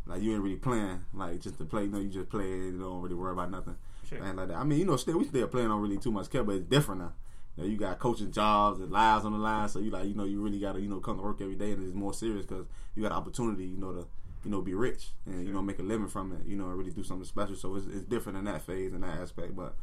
like 0.06 0.22
you 0.22 0.32
ain't 0.32 0.42
really 0.42 0.56
playing 0.56 1.00
like 1.12 1.40
just 1.40 1.58
to 1.58 1.64
play. 1.64 1.82
You 1.84 1.88
know, 1.90 1.98
you 1.98 2.08
just 2.08 2.28
play 2.28 2.44
and 2.52 2.78
don't 2.80 3.02
really 3.02 3.16
worry 3.16 3.32
about 3.32 3.50
nothing. 3.50 3.74
Sure. 4.08 4.18
Things 4.20 4.36
like 4.36 4.48
that. 4.48 4.56
I 4.58 4.64
mean, 4.64 4.78
you 4.78 4.84
know, 4.84 4.96
still 4.96 5.18
we 5.18 5.24
still 5.24 5.48
playing 5.48 5.70
on 5.72 5.80
really 5.80 5.98
too 5.98 6.12
much 6.12 6.30
care, 6.30 6.44
but 6.44 6.54
it's 6.56 6.66
different 6.66 7.00
now. 7.00 7.12
You 7.56 7.64
know, 7.64 7.68
you 7.68 7.76
got 7.76 7.98
coaching 7.98 8.30
jobs 8.32 8.80
and 8.80 8.90
lives 8.90 9.24
on 9.26 9.32
the 9.32 9.38
line, 9.38 9.68
so 9.68 9.78
you 9.78 9.90
like, 9.90 10.06
you 10.06 10.14
know, 10.14 10.24
you 10.24 10.40
really 10.40 10.58
got 10.58 10.72
to, 10.72 10.80
you 10.80 10.88
know, 10.88 11.00
come 11.00 11.18
to 11.18 11.22
work 11.22 11.40
every 11.42 11.54
day, 11.54 11.72
and 11.72 11.84
it's 11.84 11.94
more 11.94 12.14
serious 12.14 12.46
because 12.46 12.64
you 12.94 13.02
got 13.02 13.12
an 13.12 13.18
opportunity, 13.18 13.64
you 13.66 13.76
know, 13.76 13.92
to, 13.92 14.06
you 14.44 14.50
know, 14.50 14.60
be 14.60 14.74
rich 14.74 15.08
and 15.26 15.46
you 15.46 15.52
know 15.52 15.62
make 15.62 15.78
a 15.78 15.82
living 15.82 16.08
from 16.08 16.32
it, 16.32 16.46
you 16.46 16.56
know, 16.56 16.64
and 16.68 16.76
really 16.78 16.90
do 16.90 17.02
something 17.04 17.24
special. 17.26 17.54
So 17.56 17.76
it's, 17.76 17.86
it's 17.86 18.04
different 18.04 18.38
in 18.38 18.44
that 18.44 18.62
phase 18.62 18.92
and 18.92 19.02
that 19.04 19.18
aspect, 19.20 19.54
but, 19.56 19.76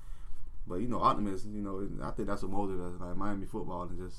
but 0.68 0.76
you 0.76 0.88
know, 0.88 1.00
Optimus, 1.02 1.46
you 1.46 1.62
know, 1.62 1.88
I 2.04 2.12
think 2.12 2.28
that's 2.28 2.42
what 2.42 2.52
molded 2.52 2.80
us, 2.82 2.94
like 3.00 3.16
Miami 3.16 3.46
football, 3.46 3.84
and 3.84 3.98
just, 3.98 4.18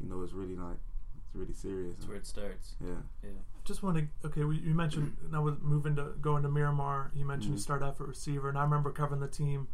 you 0.00 0.08
know, 0.08 0.22
it's 0.22 0.32
really 0.32 0.56
like, 0.56 0.78
it's 1.18 1.34
really 1.34 1.52
serious. 1.52 1.96
That's 1.98 2.08
where 2.08 2.16
it 2.16 2.26
starts. 2.26 2.74
Yeah. 2.80 2.94
Yeah. 3.22 3.30
just 3.64 3.82
want 3.82 3.98
to 3.98 4.06
okay 4.26 4.44
we, 4.44 4.56
you 4.58 4.72
mentioned 4.74 5.14
now 5.30 5.42
with 5.42 5.60
moving 5.60 5.94
to 5.96 6.14
going 6.22 6.42
to 6.42 6.48
miramar 6.48 7.10
you 7.14 7.24
mentioned 7.26 7.52
you 7.52 7.58
Mhm. 7.58 7.62
started 7.62 7.84
out 7.84 8.00
at 8.00 8.08
receiver 8.08 8.48
and 8.48 8.56
i 8.56 8.62
remember 8.62 8.90
covering 8.90 9.20
the 9.20 9.28
team 9.28 9.68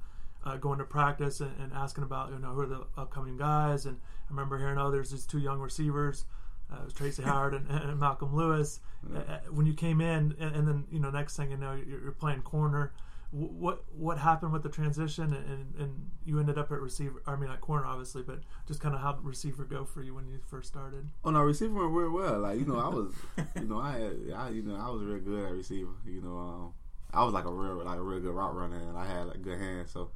uh, 0.45 0.57
going 0.57 0.79
to 0.81 0.85
practice 0.85 1.39
and, 1.41 1.53
and 1.61 1.73
asking 1.73 2.03
about 2.03 2.33
you 2.33 2.39
know 2.41 2.49
who 2.49 2.61
are 2.63 2.67
the 2.67 2.85
upcoming 2.99 3.37
guys 3.37 3.87
and 3.87 3.99
i 4.27 4.31
remember 4.31 4.59
hearing 4.59 4.79
oh 4.79 4.91
there's 4.91 5.13
these 5.13 5.25
two 5.27 5.39
young 5.39 5.61
receivers 5.61 6.25
uh, 6.73 6.77
it 6.81 6.85
was 6.85 6.93
tracy 6.95 7.23
howard 7.23 7.55
and, 7.55 7.69
and 7.71 7.99
malcolm 8.01 8.35
lewis 8.35 8.81
Yeah. 9.13 9.19
uh, 9.21 9.39
when 9.51 9.67
you 9.67 9.75
came 9.75 10.01
in 10.01 10.35
and, 10.39 10.57
and 10.57 10.69
then 10.69 10.85
you 10.91 10.99
know 11.01 11.11
next 11.11 11.37
thing 11.37 11.51
you 11.51 11.57
know 11.57 11.73
you're, 11.73 12.01
you're 12.03 12.13
playing 12.13 12.43
corner 12.43 12.93
Wh- 13.31 13.53
what 13.61 13.85
what 13.95 14.19
happened 14.19 14.53
with 14.53 14.63
the 14.63 14.69
transition 14.69 15.33
and, 15.35 15.75
and, 15.79 16.11
you 16.25 16.41
ended 16.41 16.57
up 16.57 16.73
at 16.73 16.81
receiver 16.81 17.23
i 17.27 17.37
mean 17.37 17.51
at 17.51 17.61
corner 17.61 17.85
obviously 17.85 18.23
but 18.23 18.41
just 18.67 18.81
kind 18.81 18.95
of 18.95 19.01
how 19.03 19.19
receiver 19.23 19.65
go 19.65 19.85
for 19.85 20.03
you 20.03 20.15
when 20.15 20.27
you 20.27 20.39
first 20.47 20.69
started 20.69 21.11
Oh 21.25 21.31
no, 21.31 21.41
receiver 21.43 21.75
went 21.75 21.93
real 21.93 22.11
well. 22.11 22.39
Like 22.41 22.59
you 22.59 22.65
know, 22.67 22.79
I 22.79 22.89
was, 22.89 23.13
you 23.57 23.65
know, 23.67 23.79
I, 23.79 24.11
I, 24.37 24.49
you 24.51 24.63
know, 24.63 24.77
I 24.77 24.89
was 24.91 25.03
real 25.03 25.19
good 25.21 25.45
at 25.47 25.53
receiver. 25.53 25.91
You 26.07 26.21
know, 26.23 26.37
um, 26.39 26.73
I 27.13 27.25
was 27.25 27.33
like 27.33 27.45
a 27.47 27.53
real, 27.53 27.83
like 27.85 27.99
a 27.99 28.03
real 28.03 28.21
good 28.21 28.35
route 28.35 28.55
runner, 28.55 28.77
and 28.77 28.97
I 28.97 29.07
had 29.07 29.27
like 29.27 29.41
good 29.43 29.59
hands. 29.59 29.91
So, 29.91 30.11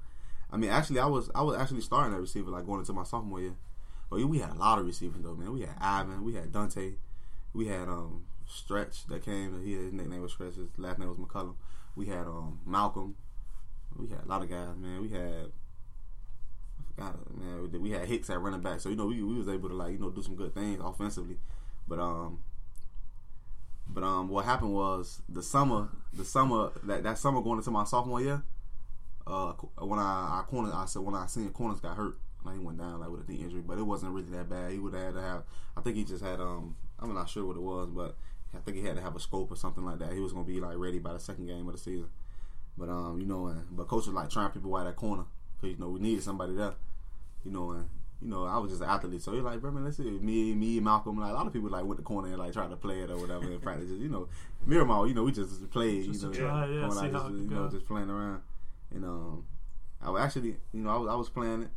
I 0.52 0.57
mean, 0.59 0.69
actually, 0.71 1.00
I 1.00 1.07
was, 1.07 1.31
I 1.35 1.43
was 1.43 1.57
actually 1.57 1.81
starting 1.81 2.12
at 2.14 2.21
receiver, 2.21 2.50
like 2.50 2.67
going 2.67 2.81
into 2.81 2.93
my 2.93 3.05
sophomore 3.05 3.40
year. 3.40 3.55
But 4.10 4.24
we 4.26 4.38
had 4.38 4.50
a 4.50 4.54
lot 4.54 4.78
of 4.78 4.86
receivers 4.86 5.22
though, 5.22 5.34
man. 5.34 5.52
We 5.52 5.60
had 5.60 5.76
Ivan, 5.80 6.24
we 6.24 6.34
had 6.34 6.52
Dante, 6.52 6.94
we 7.52 7.66
had 7.68 7.88
um 7.88 8.24
Stretch 8.46 9.06
that 9.08 9.22
came. 9.24 9.62
He, 9.62 9.74
his 9.74 9.92
nickname 9.92 10.22
was 10.22 10.32
Stretch. 10.32 10.54
His 10.56 10.68
last 10.78 10.98
name 10.98 11.08
was 11.08 11.18
McCullum. 11.18 11.54
We 11.94 12.06
had 12.06 12.26
um 12.26 12.60
Malcolm. 12.64 13.16
We 13.96 14.08
had 14.08 14.24
a 14.24 14.28
lot 14.28 14.42
of 14.42 14.48
guys, 14.48 14.76
man. 14.76 15.02
We 15.02 15.10
had 15.10 15.52
I 16.78 16.82
forgot 16.94 17.36
man. 17.36 17.70
We, 17.70 17.78
we 17.78 17.90
had 17.90 18.08
Hicks 18.08 18.30
at 18.30 18.40
running 18.40 18.60
back, 18.60 18.80
so 18.80 18.88
you 18.88 18.96
know 18.96 19.06
we, 19.06 19.22
we 19.22 19.34
was 19.34 19.48
able 19.48 19.68
to 19.68 19.74
like 19.74 19.92
you 19.92 19.98
know 19.98 20.10
do 20.10 20.22
some 20.22 20.36
good 20.36 20.54
things 20.54 20.80
offensively. 20.82 21.36
But 21.86 21.98
um, 21.98 22.40
but 23.88 24.02
um, 24.04 24.28
what 24.28 24.44
happened 24.44 24.74
was 24.74 25.22
the 25.28 25.42
summer, 25.42 25.88
the 26.12 26.24
summer 26.24 26.70
that 26.84 27.02
that 27.02 27.18
summer 27.18 27.40
going 27.40 27.58
into 27.58 27.70
my 27.70 27.84
sophomore 27.84 28.20
year, 28.20 28.42
uh, 29.26 29.52
when 29.78 29.98
I 29.98 30.40
I 30.40 30.44
corner, 30.46 30.72
I 30.74 30.86
said 30.86 31.02
when 31.02 31.14
I 31.14 31.26
seen 31.26 31.50
corners 31.50 31.80
got 31.80 31.96
hurt, 31.96 32.18
like 32.45 32.54
he 32.54 32.61
went 32.61 32.78
down 32.78 33.00
like 33.00 33.11
with 33.11 33.28
a 33.28 33.30
knee 33.30 33.38
injury, 33.42 33.62
but 33.66 33.78
it 33.78 33.83
wasn't 33.83 34.12
really 34.12 34.30
that 34.30 34.49
bad. 34.49 34.73
He 34.73 34.78
would 34.78 34.95
have 34.95 35.02
had 35.02 35.14
to 35.14 35.21
have, 35.21 35.42
I 35.76 35.80
think 35.80 35.97
he 35.97 36.04
just 36.04 36.25
had 36.25 36.40
um 36.40 36.76
I'm 36.99 37.14
not 37.14 37.28
sure 37.28 37.45
what 37.45 37.57
it 37.57 37.62
was, 37.62 37.88
but 37.90 38.16
I 38.54 38.59
think 38.59 38.76
he 38.76 38.85
had 38.85 38.97
to 38.97 39.02
have 39.02 39.14
a 39.14 39.21
scope 39.21 39.52
or 39.52 39.57
something 39.57 39.85
like 39.85 39.99
that. 39.99 40.12
He 40.12 40.21
was 40.21 40.33
gonna 40.33 40.45
be 40.45 40.61
like 40.61 40.76
ready 40.78 40.99
by 40.99 41.12
the 41.12 41.21
second 41.21 41.47
game 41.47 41.66
of 41.66 41.73
the 41.73 41.78
season. 41.78 42.09
But 42.76 42.88
um, 42.88 43.18
you 43.21 43.26
know, 43.26 43.49
and 43.49 43.64
but 43.71 43.88
coach 43.88 44.07
was 44.07 44.14
like 44.14 44.30
trying 44.30 44.50
people 44.50 44.75
out 44.76 44.85
that 44.85 44.97
corner 44.97 45.25
because 45.61 45.76
you 45.76 45.80
know 45.80 45.90
we 45.90 46.00
needed 46.00 46.23
somebody 46.23 46.54
there. 46.54 46.75
You 47.45 47.50
know, 47.50 47.71
and 47.73 47.88
you 48.23 48.28
know 48.28 48.45
I 48.45 48.59
was 48.59 48.71
just 48.71 48.83
an 48.83 48.88
athlete, 48.88 49.21
so 49.21 49.33
he's 49.33 49.42
like, 49.42 49.61
bro, 49.61 49.71
man, 49.71 49.85
let's 49.85 49.97
see 49.97 50.04
me, 50.04 50.54
me, 50.54 50.80
Malcolm, 50.80 51.18
like 51.18 51.30
a 51.30 51.35
lot 51.35 51.47
of 51.47 51.52
people 51.52 51.71
like 51.71 51.85
went 51.85 51.99
to 51.99 52.02
the 52.02 52.07
corner 52.07 52.28
and 52.28 52.38
like 52.38 52.52
tried 52.52 52.71
to 52.71 52.76
play 52.76 53.00
it 53.00 53.11
or 53.11 53.16
whatever 53.18 53.50
in 53.50 53.59
practice. 53.61 53.90
You 53.90 54.09
know, 54.09 54.28
Miramar, 54.64 55.07
you 55.07 55.14
know, 55.14 55.25
we 55.25 55.33
just 55.33 55.71
played, 55.71 56.04
Just 56.07 56.23
you 56.23 56.28
know, 56.28 56.35
try, 56.35 56.66
yeah, 56.66 56.80
going 56.80 56.92
see 56.92 56.99
out 56.99 57.12
how 57.12 57.28
just, 57.28 57.35
you 57.35 57.50
know, 57.50 57.68
just 57.68 57.87
playing 57.87 58.11
around. 58.11 58.42
And 58.95 59.04
um, 59.04 59.45
I 60.00 60.11
was 60.11 60.23
actually, 60.23 60.57
you 60.73 60.83
know, 60.83 60.90
I 60.90 60.97
was 60.97 61.09
I 61.09 61.14
was 61.14 61.28
playing 61.28 61.62
it. 61.62 61.68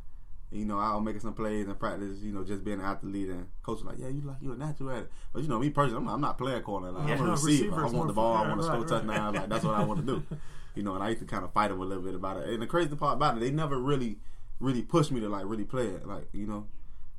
You 0.52 0.66
know, 0.66 0.78
I 0.78 0.94
was 0.96 1.04
making 1.04 1.22
some 1.22 1.34
plays 1.34 1.68
and 1.68 1.80
practice. 1.80 2.20
You 2.22 2.34
know, 2.34 2.44
just 2.44 2.64
being 2.64 2.80
an 2.80 2.86
athlete, 2.86 3.30
and 3.30 3.48
coach 3.64 3.78
was 3.78 3.86
like, 3.86 4.00
"Yeah, 4.00 4.10
you 4.10 4.22
like 4.22 4.38
you 4.42 4.52
a 4.52 4.58
natural 4.58 4.92
at 4.92 5.04
it." 5.04 5.12
But 5.32 5.44
you 5.44 5.50
know, 5.50 5.60
me 5.60 5.70
personally, 5.70 6.00
I'm 6.00 6.06
not, 6.06 6.14
I'm 6.16 6.22
not 6.22 6.38
playing 6.38 6.62
corner. 6.64 6.92
Like, 6.92 7.08
Yeah, 7.08 7.16
I'm 7.16 7.22
a 7.22 7.26
no, 7.26 7.32
receiver. 7.32 7.86
I 7.86 7.90
want 7.90 8.08
the 8.08 8.14
ball. 8.14 8.36
I 8.36 8.48
want 8.48 8.62
to 8.62 8.68
yeah, 8.68 8.72
score 8.74 8.80
right, 8.82 8.90
touchdown. 8.90 9.34
Like 9.34 9.50
that's 9.50 9.64
what 9.64 9.76
I 9.76 9.84
want 9.84 10.06
to 10.06 10.06
do. 10.06 10.24
You 10.74 10.84
know, 10.84 10.96
and 10.96 11.04
I 11.04 11.10
used 11.10 11.20
to 11.20 11.26
kind 11.28 11.44
of 11.44 11.52
fight 11.52 11.68
them 11.68 11.82
a 11.82 11.84
little 11.84 12.02
bit 12.02 12.16
about 12.16 12.38
it. 12.38 12.48
And 12.48 12.62
the 12.62 12.66
crazy 12.66 12.96
part 12.96 13.18
about 13.18 13.36
it, 13.36 13.42
they 13.42 13.52
never 13.52 13.78
really, 13.78 14.20
really 14.62 14.82
pushed 14.82 15.12
me 15.12 15.20
to 15.20 15.28
like 15.28 15.44
really 15.46 15.66
play 15.66 15.88
it. 15.88 16.08
Like 16.08 16.30
you 16.32 16.48
know, 16.48 16.68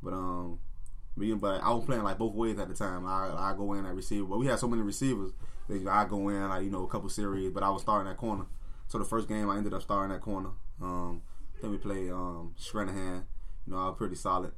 but 0.02 0.14
um, 0.14 0.58
but, 1.16 1.26
you 1.26 1.36
but 1.36 1.62
I 1.62 1.70
was 1.70 1.84
playing 1.84 2.02
like 2.02 2.16
both 2.16 2.32
ways 2.34 2.58
at 2.58 2.68
the 2.68 2.74
time. 2.74 3.06
I 3.06 3.30
I 3.36 3.54
go 3.54 3.74
in 3.74 3.84
at 3.84 3.94
receiver, 3.94 4.24
but 4.24 4.38
we 4.38 4.46
had 4.46 4.58
so 4.58 4.68
many 4.68 4.80
receivers 4.80 5.32
that 5.68 5.76
you 5.76 5.84
know, 5.84 5.90
I 5.90 6.06
go 6.06 6.28
in 6.30 6.48
like 6.48 6.64
you 6.64 6.70
know 6.70 6.84
a 6.84 6.88
couple 6.88 7.08
series, 7.10 7.50
but 7.50 7.62
I 7.62 7.68
was 7.68 7.82
starting 7.82 8.08
that 8.08 8.16
corner. 8.16 8.46
So 8.88 8.98
the 8.98 9.04
first 9.04 9.28
game 9.28 9.50
I 9.50 9.58
ended 9.58 9.74
up 9.74 9.82
starting 9.82 10.12
that 10.12 10.22
corner. 10.22 10.50
Um, 10.80 11.22
then 11.62 11.70
we 11.70 11.78
played 11.78 12.10
um 12.10 12.54
Stranahan. 12.60 13.24
You 13.66 13.72
know, 13.72 13.78
I 13.78 13.86
was 13.88 13.94
pretty 13.96 14.16
solid. 14.16 14.52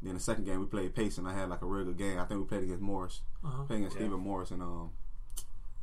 Then 0.00 0.14
the 0.14 0.20
second 0.20 0.44
game 0.44 0.60
we 0.60 0.66
played 0.66 0.94
Pace, 0.94 1.18
and 1.18 1.26
I 1.28 1.34
had 1.34 1.48
like 1.48 1.62
a 1.62 1.66
real 1.66 1.84
good 1.84 1.98
game. 1.98 2.18
I 2.18 2.24
think 2.24 2.40
we 2.40 2.46
played 2.46 2.62
against 2.64 2.82
Morris, 2.82 3.20
Uh-huh. 3.44 3.64
playing 3.64 3.82
against 3.82 3.96
Yeah. 3.96 4.02
Stephen 4.06 4.20
Morris, 4.20 4.50
and 4.50 4.62
um, 4.62 4.90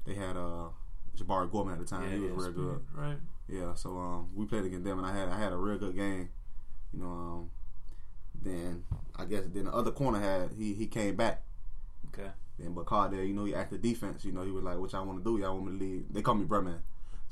they 0.05 0.13
had 0.15 0.37
uh 0.37 0.69
Jabari 1.17 1.51
Gorman 1.51 1.73
at 1.73 1.79
the 1.79 1.85
time. 1.85 2.03
Yeah, 2.09 2.15
he 2.15 2.19
was 2.21 2.31
yeah, 2.31 2.43
real 2.43 2.51
good. 2.53 2.81
Right. 2.95 3.17
Yeah, 3.49 3.73
so 3.73 3.97
um, 3.97 4.29
we 4.35 4.45
played 4.45 4.63
against 4.65 4.85
them, 4.85 4.97
and 4.99 5.05
I 5.07 5.13
had 5.15 5.27
I 5.29 5.37
had 5.39 5.51
a 5.53 5.57
real 5.57 5.77
good 5.77 5.95
game. 5.95 6.29
You 6.93 6.99
know, 7.01 7.07
um, 7.07 7.49
then 8.41 8.83
I 9.17 9.25
guess 9.25 9.43
then 9.53 9.65
the 9.65 9.73
other 9.73 9.91
corner 9.91 10.19
had 10.19 10.51
he 10.57 10.73
he 10.73 10.87
came 10.87 11.15
back. 11.15 11.43
Okay. 12.13 12.29
Then 12.59 12.73
but 12.73 12.85
Cogdell, 12.85 13.27
you 13.27 13.33
know, 13.33 13.45
he 13.45 13.55
acted 13.55 13.81
defense. 13.81 14.23
You 14.23 14.31
know, 14.31 14.43
he 14.43 14.51
was 14.51 14.63
like, 14.63 14.77
"What 14.77 14.91
y'all 14.93 15.05
want 15.05 15.19
to 15.19 15.23
do? 15.23 15.39
Y'all 15.41 15.53
want 15.57 15.71
me 15.73 15.77
to 15.79 15.83
leave?" 15.83 16.05
They 16.13 16.21
call 16.21 16.35
me 16.35 16.45
Brumman. 16.45 16.79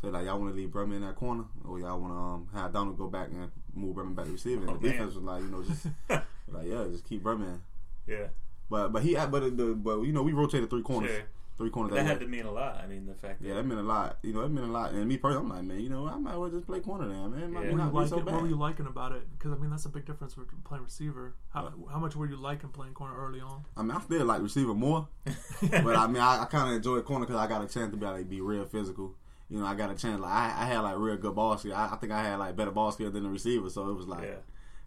So 0.01 0.07
like, 0.09 0.25
y'all 0.25 0.39
want 0.39 0.53
to 0.53 0.57
leave 0.57 0.69
Brumman 0.69 0.95
in 0.97 1.01
that 1.01 1.15
corner, 1.15 1.43
or 1.65 1.79
y'all 1.79 1.99
want 1.99 2.13
to 2.13 2.17
um, 2.17 2.47
have 2.53 2.71
Donald 2.71 2.97
go 2.97 3.07
back 3.07 3.29
and 3.31 3.51
move 3.73 3.95
Brumman 3.97 4.15
back 4.15 4.25
to 4.25 4.31
receiver? 4.31 4.61
And 4.61 4.69
Oh, 4.69 4.73
the 4.77 4.79
man. 4.87 4.91
defense 4.91 5.15
was 5.15 5.23
like, 5.23 5.41
you 5.43 5.49
know, 5.49 5.63
just 5.63 5.85
like 6.09 6.67
yeah, 6.67 6.85
just 6.89 7.03
keep 7.03 7.23
Brumman. 7.23 7.59
Yeah. 8.07 8.27
But 8.69 8.89
but 8.89 9.01
he 9.03 9.15
but 9.15 9.57
the 9.57 9.75
but 9.75 10.01
you 10.03 10.11
know 10.13 10.21
we 10.23 10.31
rotated 10.31 10.69
three 10.69 10.83
corners, 10.83 11.11
Sure. 11.11 11.23
three 11.57 11.69
corners. 11.71 11.91
That 11.91 12.03
that 12.03 12.07
had 12.07 12.19
to 12.21 12.27
mean 12.27 12.45
a 12.45 12.51
lot. 12.51 12.77
I 12.77 12.87
mean, 12.87 13.07
the 13.07 13.13
fact 13.15 13.41
that 13.41 13.47
Yeah, 13.47 13.55
that 13.55 13.65
meant 13.65 13.79
a 13.81 13.83
lot. 13.83 14.19
You 14.21 14.31
know, 14.31 14.41
that 14.43 14.49
meant 14.49 14.67
a 14.67 14.71
lot. 14.71 14.91
And 14.93 15.05
me 15.07 15.17
personally, 15.17 15.43
I'm 15.43 15.49
like, 15.49 15.63
man, 15.63 15.79
you 15.81 15.89
know, 15.89 16.07
I 16.07 16.15
might 16.17 16.31
as 16.33 16.37
well 16.37 16.49
just 16.51 16.65
play 16.67 16.79
corner 16.79 17.07
then, 17.07 17.31
man. 17.31 17.41
It 17.43 17.49
might 17.49 17.65
Yeah. 17.65 17.71
What, 17.71 17.77
not 17.77 17.91
were 17.93 17.99
you 18.01 18.05
be 18.05 18.09
so 18.09 18.15
liking, 18.17 18.25
bad. 18.25 18.33
what 18.35 18.41
were 18.43 18.47
you 18.49 18.55
liking 18.57 18.85
about 18.87 19.11
it? 19.13 19.23
Because 19.37 19.51
I 19.51 19.55
mean, 19.55 19.69
that's 19.71 19.85
a 19.85 19.89
big 19.89 20.05
difference 20.05 20.37
with 20.37 20.47
playing 20.63 20.83
receiver. 20.83 21.33
How, 21.49 21.73
how 21.91 21.97
much 21.99 22.15
were 22.15 22.27
you 22.27 22.37
liking 22.37 22.69
playing 22.69 22.93
corner 22.93 23.15
early 23.17 23.41
on? 23.41 23.65
I 23.75 23.81
mean, 23.81 23.91
I 23.97 23.99
still 24.01 24.23
like 24.25 24.41
receiver 24.43 24.73
more, 24.75 25.07
but 25.25 25.95
I 25.95 26.05
mean, 26.07 26.21
I, 26.21 26.43
I 26.43 26.45
kind 26.45 26.69
of 26.69 26.75
enjoy 26.75 27.01
corner 27.01 27.25
because 27.25 27.39
I 27.39 27.47
got 27.47 27.63
a 27.63 27.67
chance 27.67 27.91
to 27.91 27.97
be 27.97 28.05
like 28.05 28.29
be 28.29 28.39
real 28.39 28.65
physical. 28.65 29.15
You 29.49 29.59
know, 29.59 29.65
I 29.65 29.75
got 29.75 29.91
a 29.91 29.95
chance. 29.95 30.19
Like 30.21 30.31
I, 30.31 30.45
I 30.61 30.65
had 30.65 30.79
like 30.79 30.97
real 30.97 31.17
good 31.17 31.35
ball 31.35 31.57
skill. 31.57 31.75
I, 31.75 31.89
I 31.91 31.95
think 31.95 32.11
I 32.11 32.21
had 32.21 32.37
like 32.37 32.55
better 32.55 32.71
ball 32.71 32.91
skill 32.91 33.11
than 33.11 33.23
the 33.23 33.29
receiver. 33.29 33.69
So 33.69 33.89
it 33.89 33.93
was 33.93 34.07
like, 34.07 34.23
yeah. 34.23 34.35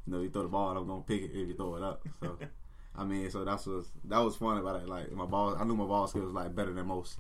you 0.07 0.12
know, 0.12 0.21
you 0.21 0.31
throw 0.31 0.42
the 0.42 0.49
ball, 0.49 0.71
and 0.71 0.78
I'm 0.78 0.87
gonna 0.87 1.02
pick 1.02 1.23
it 1.23 1.31
if 1.33 1.49
you 1.49 1.54
throw 1.54 1.76
it 1.76 1.83
up. 1.83 2.07
So 2.21 2.38
I 2.95 3.04
mean, 3.04 3.31
so 3.31 3.45
that's 3.45 3.66
was 3.66 3.90
that 4.04 4.19
was 4.19 4.37
fun 4.37 4.59
about 4.59 4.83
it. 4.83 4.88
Like 4.88 5.11
my 5.12 5.26
ball, 5.26 5.57
I 5.59 5.64
knew 5.64 5.75
my 5.75 5.87
ball 5.87 6.07
skill 6.07 6.23
was 6.23 6.33
like 6.33 6.54
better 6.54 6.73
than 6.73 6.87
most. 6.87 7.19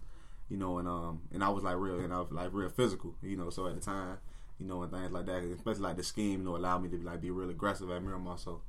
You 0.48 0.58
know, 0.58 0.78
and 0.78 0.86
um, 0.86 1.22
and 1.32 1.42
I 1.42 1.48
was 1.48 1.64
like 1.64 1.76
real, 1.76 2.00
and 2.00 2.12
I 2.12 2.18
was 2.18 2.30
like 2.30 2.50
real 2.52 2.68
physical. 2.68 3.14
You 3.22 3.36
know, 3.36 3.48
so 3.50 3.66
at 3.66 3.74
the 3.74 3.80
time, 3.80 4.18
you 4.60 4.66
know, 4.66 4.82
and 4.82 4.92
things 4.92 5.10
like 5.10 5.26
that, 5.26 5.42
especially 5.42 5.82
like 5.82 5.96
the 5.96 6.02
scheme, 6.02 6.40
you 6.40 6.44
know, 6.44 6.56
allowed 6.56 6.82
me 6.82 6.90
to 6.90 6.98
like 6.98 7.20
be 7.20 7.30
real 7.30 7.48
aggressive 7.48 7.90
at 7.90 8.02
Miramar. 8.02 8.36
So 8.36 8.60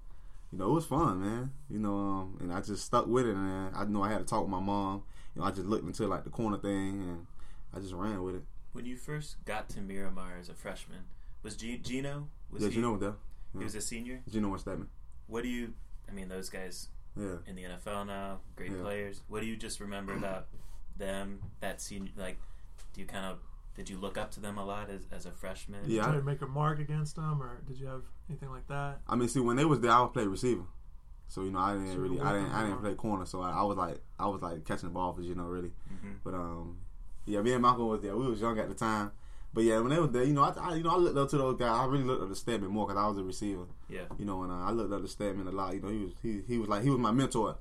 you 0.51 0.59
know, 0.59 0.69
it 0.69 0.73
was 0.73 0.85
fun, 0.85 1.19
man. 1.19 1.51
You 1.69 1.79
know, 1.79 1.95
um, 1.95 2.37
and 2.39 2.53
I 2.53 2.61
just 2.61 2.85
stuck 2.85 3.07
with 3.07 3.25
it, 3.25 3.35
and 3.35 3.75
I 3.75 3.83
know 3.85 4.03
I 4.03 4.09
had 4.09 4.19
to 4.19 4.25
talk 4.25 4.41
with 4.41 4.51
my 4.51 4.61
mom. 4.61 5.03
You 5.35 5.41
know, 5.41 5.47
I 5.47 5.51
just 5.51 5.65
looked 5.65 5.85
into 5.85 6.07
like 6.07 6.23
the 6.23 6.29
corner 6.29 6.57
thing, 6.57 7.01
and 7.01 7.27
I 7.75 7.79
just 7.79 7.93
ran 7.93 8.23
with 8.23 8.35
it. 8.35 8.43
When 8.73 8.85
you 8.85 8.97
first 8.97 9.37
got 9.45 9.69
to 9.69 9.81
Miramar 9.81 10.37
as 10.39 10.49
a 10.49 10.53
freshman, 10.53 10.99
was 11.43 11.55
G- 11.55 11.77
Geno? 11.77 12.27
Was 12.51 12.63
yeah, 12.63 12.69
he, 12.69 12.75
Geno 12.75 12.91
was 12.91 12.99
there. 13.01 13.13
he 13.57 13.63
was 13.63 13.75
a 13.75 13.81
senior. 13.81 14.21
Geno 14.29 14.49
was 14.49 14.61
Stedman. 14.61 14.87
What 15.27 15.43
do 15.43 15.49
you? 15.49 15.73
I 16.09 16.11
mean, 16.11 16.27
those 16.27 16.49
guys 16.49 16.89
Yeah. 17.15 17.37
in 17.47 17.55
the 17.55 17.63
NFL 17.63 18.05
now, 18.07 18.39
great 18.55 18.71
Yeah. 18.71 18.81
players. 18.81 19.21
What 19.27 19.41
do 19.41 19.45
you 19.45 19.55
just 19.55 19.79
remember 19.79 20.13
about 20.13 20.47
them? 20.97 21.39
That 21.59 21.81
senior, 21.81 22.11
like, 22.17 22.37
do 22.93 23.01
you 23.01 23.07
kind 23.07 23.25
of 23.25 23.39
did 23.75 23.89
you 23.89 23.97
look 23.97 24.17
up 24.19 24.29
to 24.31 24.39
them 24.39 24.59
a 24.59 24.63
lot 24.65 24.89
as, 24.91 25.01
as 25.11 25.25
a 25.25 25.31
freshman? 25.31 25.81
Yeah. 25.87 26.03
Try 26.03 26.13
to 26.15 26.21
make 26.21 26.41
a 26.43 26.47
mark 26.47 26.77
against 26.79 27.15
them, 27.15 27.41
or 27.41 27.59
did 27.67 27.79
you 27.79 27.87
have 27.87 28.03
anything 28.29 28.51
like 28.51 28.67
that? 28.67 29.01
I 29.07 29.15
mean, 29.15 29.27
see, 29.27 29.39
when 29.39 29.55
they 29.55 29.65
was 29.65 29.79
there, 29.79 29.89
I 29.91 30.01
would 30.01 30.13
play 30.13 30.27
receiver. 30.27 30.65
So 31.27 31.41
you 31.43 31.49
know, 31.51 31.57
I 31.59 31.73
didn't 31.73 31.93
So 31.93 31.97
really, 31.99 32.19
I 32.19 32.33
didn't, 32.33 32.51
I 32.51 32.63
didn't 32.65 32.81
play 32.81 32.93
corner. 32.93 33.25
So 33.25 33.41
I, 33.41 33.49
I 33.51 33.63
was 33.63 33.77
like, 33.77 33.99
I 34.19 34.27
was 34.27 34.41
like 34.43 34.63
catching 34.65 34.89
the 34.89 34.93
ball 34.93 35.13
for 35.13 35.21
you 35.21 35.33
know, 35.35 35.45
really. 35.45 35.71
hmm 35.89 36.11
But 36.23 36.33
um, 36.35 36.77
yeah, 37.25 37.41
me 37.41 37.53
and 37.53 37.61
Malcolm 37.61 37.87
was 37.87 38.01
there. 38.01 38.15
We 38.15 38.27
was 38.27 38.41
young 38.41 38.59
at 38.59 38.69
the 38.69 38.75
time. 38.75 39.11
But 39.53 39.65
yeah, 39.65 39.79
when 39.79 39.89
they 39.89 39.99
was 39.99 40.09
there, 40.09 40.23
you 40.23 40.33
know, 40.33 40.41
I, 40.43 40.53
I 40.59 40.75
you 40.75 40.83
know, 40.83 40.89
I 40.89 40.97
looked 40.97 41.17
up 41.17 41.29
to 41.29 41.37
those 41.37 41.57
guys. 41.59 41.69
I 41.69 41.85
really 41.85 42.03
looked 42.03 42.23
up 42.23 42.29
to 42.29 42.35
Stedman 42.35 42.71
more 42.71 42.87
because 42.87 43.01
I 43.01 43.07
was 43.07 43.17
a 43.19 43.23
receiver. 43.23 43.65
Yeah. 43.87 44.05
You 44.17 44.25
know, 44.25 44.41
and 44.43 44.51
uh, 44.51 44.55
I 44.55 44.71
looked 44.71 44.91
up 44.91 45.01
to 45.01 45.07
Stedman 45.07 45.47
a 45.47 45.51
lot. 45.51 45.75
You 45.75 45.81
know, 45.81 45.89
he 45.89 45.99
was 45.99 46.13
he, 46.23 46.41
he 46.47 46.57
was 46.57 46.69
like 46.69 46.81
he 46.83 46.89
was 46.89 46.99
my 46.99 47.11
mentor. 47.11 47.57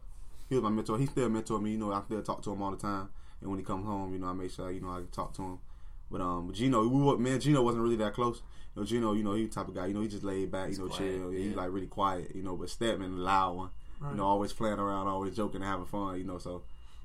He 0.48 0.54
was 0.54 0.64
my 0.64 0.70
mentor. 0.70 0.98
He 0.98 1.06
still 1.06 1.28
mentor 1.28 1.60
me. 1.60 1.72
You 1.72 1.78
know, 1.78 1.92
I 1.92 2.00
still 2.02 2.22
talk 2.22 2.42
to 2.44 2.52
him 2.52 2.62
all 2.62 2.70
the 2.70 2.78
time. 2.78 3.10
And 3.42 3.50
when 3.50 3.58
he 3.58 3.64
comes 3.64 3.84
home, 3.84 4.12
you 4.14 4.18
know, 4.18 4.28
I 4.28 4.32
make 4.32 4.50
sure 4.50 4.70
you 4.70 4.80
know 4.80 4.90
I 4.90 4.96
can 4.96 5.08
talk 5.08 5.34
to 5.34 5.42
him. 5.42 5.58
But 6.10 6.20
um, 6.20 6.52
Geno, 6.52 6.86
we 6.86 7.02
were, 7.02 7.18
man, 7.18 7.40
Geno 7.40 7.62
wasn't 7.62 7.82
really 7.82 7.96
that 7.96 8.14
close. 8.14 8.42
You 8.74 8.82
know, 8.82 8.86
Geno, 8.86 9.12
you 9.12 9.24
know, 9.24 9.34
he 9.34 9.48
type 9.48 9.68
of 9.68 9.74
guy. 9.74 9.86
You 9.86 9.94
know, 9.94 10.00
he 10.00 10.08
just 10.08 10.24
laid 10.24 10.50
back. 10.50 10.68
He's 10.68 10.78
you 10.78 10.84
know, 10.84 10.90
quiet, 10.90 11.18
chill. 11.18 11.32
Yeah, 11.32 11.38
He's 11.38 11.56
like 11.56 11.72
really 11.72 11.86
quiet. 11.86 12.34
You 12.34 12.42
know, 12.42 12.56
but 12.56 12.70
Stedman, 12.70 13.18
loud 13.18 13.56
one. 13.56 13.70
Right. 14.00 14.10
You 14.10 14.16
know, 14.16 14.24
always 14.24 14.52
playing 14.52 14.78
around, 14.78 15.08
always 15.08 15.36
joking 15.36 15.62
and 15.62 15.70
having 15.70 15.86
fun. 15.86 16.18
You 16.18 16.24
know, 16.24 16.38
so 16.38 16.62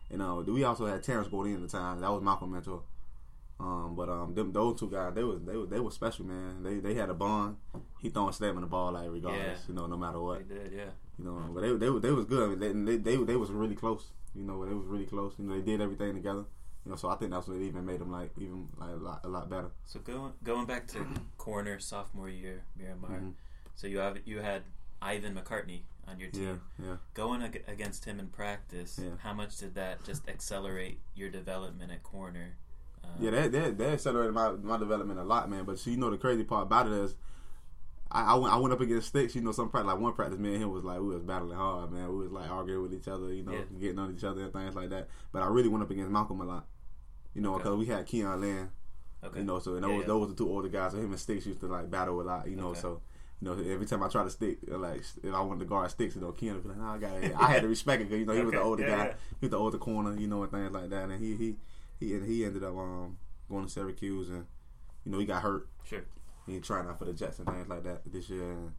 you 0.09 0.17
know, 0.17 0.43
we 0.47 0.63
also 0.63 0.85
had 0.85 1.03
Terrence 1.03 1.27
Bodine 1.27 1.55
at 1.55 1.61
the 1.61 1.67
time. 1.67 2.01
That 2.01 2.11
was 2.11 2.21
Malcolm 2.23 2.51
mentor. 2.51 2.81
Um, 3.59 3.95
but 3.95 4.07
um, 4.07 4.35
them 4.35 4.51
those 4.51 4.79
two 4.79 4.89
guys, 4.89 5.13
they 5.15 5.23
was 5.23 5.41
they 5.41 5.55
was 5.57 5.67
they 5.69 5.79
were 5.79 5.89
special, 5.91 6.25
man. 6.25 6.61
They 6.61 6.75
they 6.75 6.93
had 6.93 7.09
a 7.09 7.13
bond. 7.15 7.57
He 7.99 8.09
throwing 8.09 8.31
Stedman 8.33 8.61
the 8.61 8.67
ball 8.67 8.91
like 8.91 9.09
regardless, 9.09 9.61
Yeah. 9.61 9.65
you 9.67 9.73
know, 9.73 9.87
no 9.87 9.97
matter 9.97 10.19
what. 10.19 10.47
They 10.47 10.55
did, 10.55 10.71
yeah. 10.73 10.89
You 11.17 11.25
know, 11.25 11.41
but 11.53 11.61
they 11.61 11.69
they 11.73 11.89
they 11.99 12.11
was 12.11 12.25
good. 12.25 12.59
They 12.59 12.71
they 12.71 12.97
they, 12.97 13.15
they 13.23 13.35
was 13.35 13.49
really 13.49 13.73
close. 13.75 14.11
You 14.35 14.43
know, 14.43 14.63
they 14.63 14.73
was 14.75 14.85
really 14.85 15.05
close. 15.07 15.33
You 15.39 15.45
know, 15.45 15.55
they 15.55 15.61
did 15.63 15.81
everything 15.81 16.13
together. 16.13 16.45
You 16.85 16.91
know, 16.91 16.95
so 16.97 17.09
I 17.09 17.15
think 17.15 17.31
that's 17.31 17.47
what 17.47 17.57
even 17.57 17.83
made 17.83 17.99
them 17.99 18.11
like 18.11 18.29
even 18.37 18.67
like 18.77 18.91
a 18.91 18.95
lot 18.97 19.21
a 19.23 19.27
lot 19.27 19.49
better. 19.49 19.71
So 19.85 19.99
going 20.01 20.33
going 20.43 20.67
back 20.67 20.87
to 20.89 21.05
corner 21.39 21.79
sophomore 21.79 22.29
year, 22.29 22.63
Miramar. 22.77 23.09
Mhm. 23.09 23.33
So 23.73 23.87
you 23.87 23.97
have 23.97 24.19
you 24.25 24.39
had 24.39 24.61
Ivan 25.01 25.33
McCartney 25.33 25.81
on 26.07 26.19
your 26.19 26.29
team. 26.29 26.61
yeah. 26.81 26.97
Going 27.13 27.41
ag- 27.41 27.63
against 27.67 28.05
him 28.05 28.19
in 28.19 28.27
practice, 28.27 28.99
Yeah. 29.01 29.11
how 29.19 29.33
much 29.33 29.57
did 29.57 29.75
that 29.75 30.03
just 30.03 30.27
accelerate 30.29 30.99
your 31.15 31.29
development 31.29 31.91
at 31.91 32.03
corner? 32.03 32.55
Uh, 33.03 33.07
Yeah, 33.19 33.31
that 33.31 33.51
that 33.51 33.77
that 33.77 33.93
accelerated 33.93 34.33
my 34.33 34.51
my 34.51 34.77
development 34.77 35.19
a 35.19 35.23
lot, 35.23 35.49
man. 35.49 35.65
But 35.65 35.85
you 35.85 35.97
know, 35.97 36.09
the 36.09 36.17
crazy 36.17 36.43
part 36.43 36.63
about 36.63 36.87
it 36.87 36.93
is, 36.93 37.15
I, 38.09 38.23
I 38.23 38.35
went 38.35 38.53
I 38.53 38.57
went 38.57 38.73
up 38.73 38.79
against 38.81 39.09
sticks. 39.09 39.35
You 39.35 39.41
know, 39.41 39.51
some 39.51 39.69
practice 39.69 39.91
like 39.91 39.99
one 40.01 40.13
practice, 40.13 40.39
me 40.39 40.53
and 40.53 40.63
him 40.63 40.71
was 40.71 40.83
like 40.83 40.99
we 40.99 41.07
was 41.07 41.23
battling 41.23 41.57
hard, 41.57 41.91
man. 41.91 42.07
We 42.09 42.17
was 42.23 42.31
like 42.31 42.49
arguing 42.49 42.81
with 42.83 42.93
each 42.93 43.07
other, 43.07 43.33
you 43.33 43.43
know, 43.43 43.51
Yeah. 43.51 43.63
getting 43.79 43.99
on 43.99 44.13
each 44.15 44.23
other 44.23 44.43
and 44.43 44.53
things 44.53 44.75
like 44.75 44.89
that. 44.89 45.09
But 45.31 45.43
I 45.43 45.47
really 45.47 45.67
went 45.69 45.83
up 45.83 45.91
against 45.91 46.09
Malcolm 46.11 46.39
a 46.41 46.45
lot, 46.45 46.65
you 47.33 47.41
know, 47.41 47.55
Okay. 47.55 47.63
because 47.63 47.77
we 47.77 47.85
had 47.87 48.05
Keon 48.05 48.39
Lyn, 48.41 48.71
okay. 49.23 49.39
you 49.39 49.45
know, 49.45 49.59
so 49.59 49.75
and 49.75 49.81
Yeah, 49.85 49.91
those 49.91 50.01
yeah. 50.01 50.07
those 50.07 50.19
were 50.21 50.27
the 50.27 50.35
two 50.35 50.49
older 50.49 50.69
guys. 50.69 50.93
So 50.93 50.97
him 50.99 51.11
and 51.11 51.19
Sticks 51.19 51.45
used 51.45 51.59
to 51.59 51.67
like 51.67 51.91
battle 51.91 52.21
a 52.21 52.23
lot, 52.23 52.47
you 52.47 52.55
know. 52.55 52.69
Okay. 52.69 52.79
So 52.79 53.01
you 53.41 53.47
know, 53.47 53.71
every 53.71 53.85
time 53.85 54.01
I 54.01 54.07
try 54.07 54.23
to 54.23 54.29
stick, 54.29 54.57
like 54.67 55.01
if 55.23 55.33
I 55.33 55.41
wanted 55.41 55.59
to 55.59 55.65
guard 55.65 55.91
Sticks, 55.91 56.15
you 56.15 56.21
know, 56.21 56.31
Keon 56.31 56.55
would 56.55 56.63
be 56.63 56.69
like, 56.69 56.79
"Nah, 56.79 56.95
I 56.95 56.97
got 56.97 57.23
it." 57.23 57.35
I 57.35 57.51
had 57.51 57.61
to 57.61 57.67
respect 57.67 58.01
it 58.01 58.05
because 58.05 58.19
you 58.19 58.25
know 58.25 58.33
he 58.33 58.41
was 58.41 58.53
the 58.53 58.61
older 58.61 58.83
yeah, 58.83 58.89
guy, 58.89 59.05
yeah. 59.05 59.13
he 59.39 59.45
was 59.45 59.51
the 59.51 59.57
older 59.57 59.77
corner, 59.77 60.17
you 60.19 60.27
know, 60.27 60.41
and 60.41 60.51
things 60.51 60.71
like 60.71 60.89
that. 60.89 61.09
And 61.09 61.23
he 61.23 61.35
he 61.35 61.55
he 61.99 62.13
and 62.15 62.27
he 62.27 62.45
ended 62.45 62.63
up 62.63 62.75
um 62.75 63.17
going 63.49 63.65
to 63.65 63.71
Syracuse 63.71 64.29
and 64.29 64.45
you 65.05 65.11
know 65.11 65.19
he 65.19 65.25
got 65.25 65.43
hurt. 65.43 65.67
Sure. 65.83 66.03
He 66.47 66.59
trying 66.61 66.87
out 66.87 66.97
for 66.97 67.05
the 67.05 67.13
Jets 67.13 67.39
and 67.39 67.47
things 67.47 67.67
like 67.67 67.83
that 67.83 68.01
this 68.11 68.29
year. 68.29 68.51
And, 68.51 68.71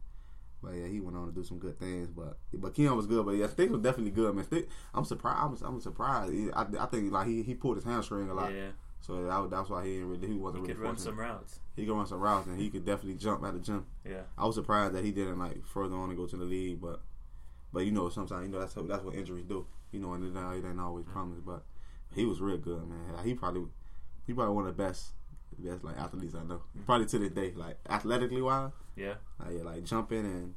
but 0.61 0.71
yeah, 0.71 0.87
he 0.87 0.99
went 0.99 1.15
on 1.15 1.27
to 1.27 1.33
do 1.33 1.43
some 1.43 1.59
good 1.59 1.79
things. 1.79 2.09
But 2.09 2.37
but 2.53 2.73
Keon 2.73 2.97
was 2.97 3.07
good. 3.07 3.25
But 3.25 3.35
yeah, 3.35 3.47
Stick 3.47 3.69
was 3.69 3.81
definitely 3.81 4.11
good, 4.11 4.35
man. 4.35 4.43
Stick, 4.43 4.67
I'm 4.93 5.05
surprised. 5.05 5.63
I'm, 5.63 5.75
I'm 5.75 5.79
surprised. 5.79 6.33
I, 6.53 6.65
I 6.79 6.85
think 6.87 7.13
like 7.13 7.27
he, 7.27 7.43
he 7.43 7.55
pulled 7.55 7.77
his 7.77 7.85
hamstring 7.85 8.29
a 8.29 8.33
lot. 8.33 8.53
Yeah, 8.53 8.71
So 9.01 9.23
that, 9.23 9.49
that's 9.49 9.69
why 9.69 9.85
he 9.85 9.93
didn't 9.93 10.09
really 10.09 10.27
he 10.27 10.33
he 10.33 10.39
wasn't 10.39 10.65
could 10.65 10.77
really 10.77 10.87
run 10.87 10.95
fortunate. 10.95 11.11
some 11.11 11.19
routes. 11.19 11.59
He 11.75 11.85
could 11.85 11.95
run 11.95 12.05
some 12.05 12.19
routes 12.19 12.47
and 12.47 12.59
he 12.59 12.69
could 12.69 12.85
definitely 12.85 13.15
jump 13.15 13.43
at 13.43 13.53
the 13.53 13.59
gym. 13.59 13.85
Yeah. 14.05 14.21
I 14.37 14.45
was 14.45 14.55
surprised 14.55 14.93
that 14.93 15.03
he 15.03 15.11
didn't 15.11 15.39
like 15.39 15.65
further 15.65 15.95
on 15.95 16.09
and 16.09 16.17
go 16.17 16.27
to 16.27 16.37
the 16.37 16.43
league, 16.45 16.81
but 16.81 17.01
but 17.71 17.85
you 17.85 17.91
know 17.91 18.09
sometimes 18.09 18.45
you 18.45 18.51
know 18.51 18.59
that's 18.59 18.73
how, 18.73 18.81
that's 18.83 19.03
what 19.03 19.15
injuries 19.15 19.45
do. 19.45 19.65
You 19.91 19.99
know, 19.99 20.13
and 20.13 20.23
it, 20.23 20.37
ain't- 20.39 20.63
it 20.65 20.67
ain't 20.67 20.79
always 20.79 21.05
mm-hmm. 21.05 21.13
promised. 21.13 21.45
But 21.45 21.63
he 22.13 22.25
was 22.25 22.41
real 22.41 22.57
good, 22.57 22.87
man. 22.87 23.23
He 23.23 23.33
probably 23.33 23.63
he 24.27 24.33
probably 24.33 24.53
one 24.55 24.67
of 24.67 24.75
the 24.77 24.83
best 24.83 25.11
best 25.57 25.83
like 25.83 25.97
athletes 25.97 26.35
I 26.35 26.43
know. 26.43 26.55
Mm-hmm. 26.55 26.83
Probably 26.85 27.05
to 27.07 27.19
this 27.19 27.31
day, 27.31 27.53
like 27.55 27.77
athletically 27.89 28.41
wise, 28.41 28.71
Yeah. 28.95 29.15
like 29.39 29.55
yeah, 29.57 29.63
like 29.63 29.83
jumping 29.83 30.25
and 30.25 30.53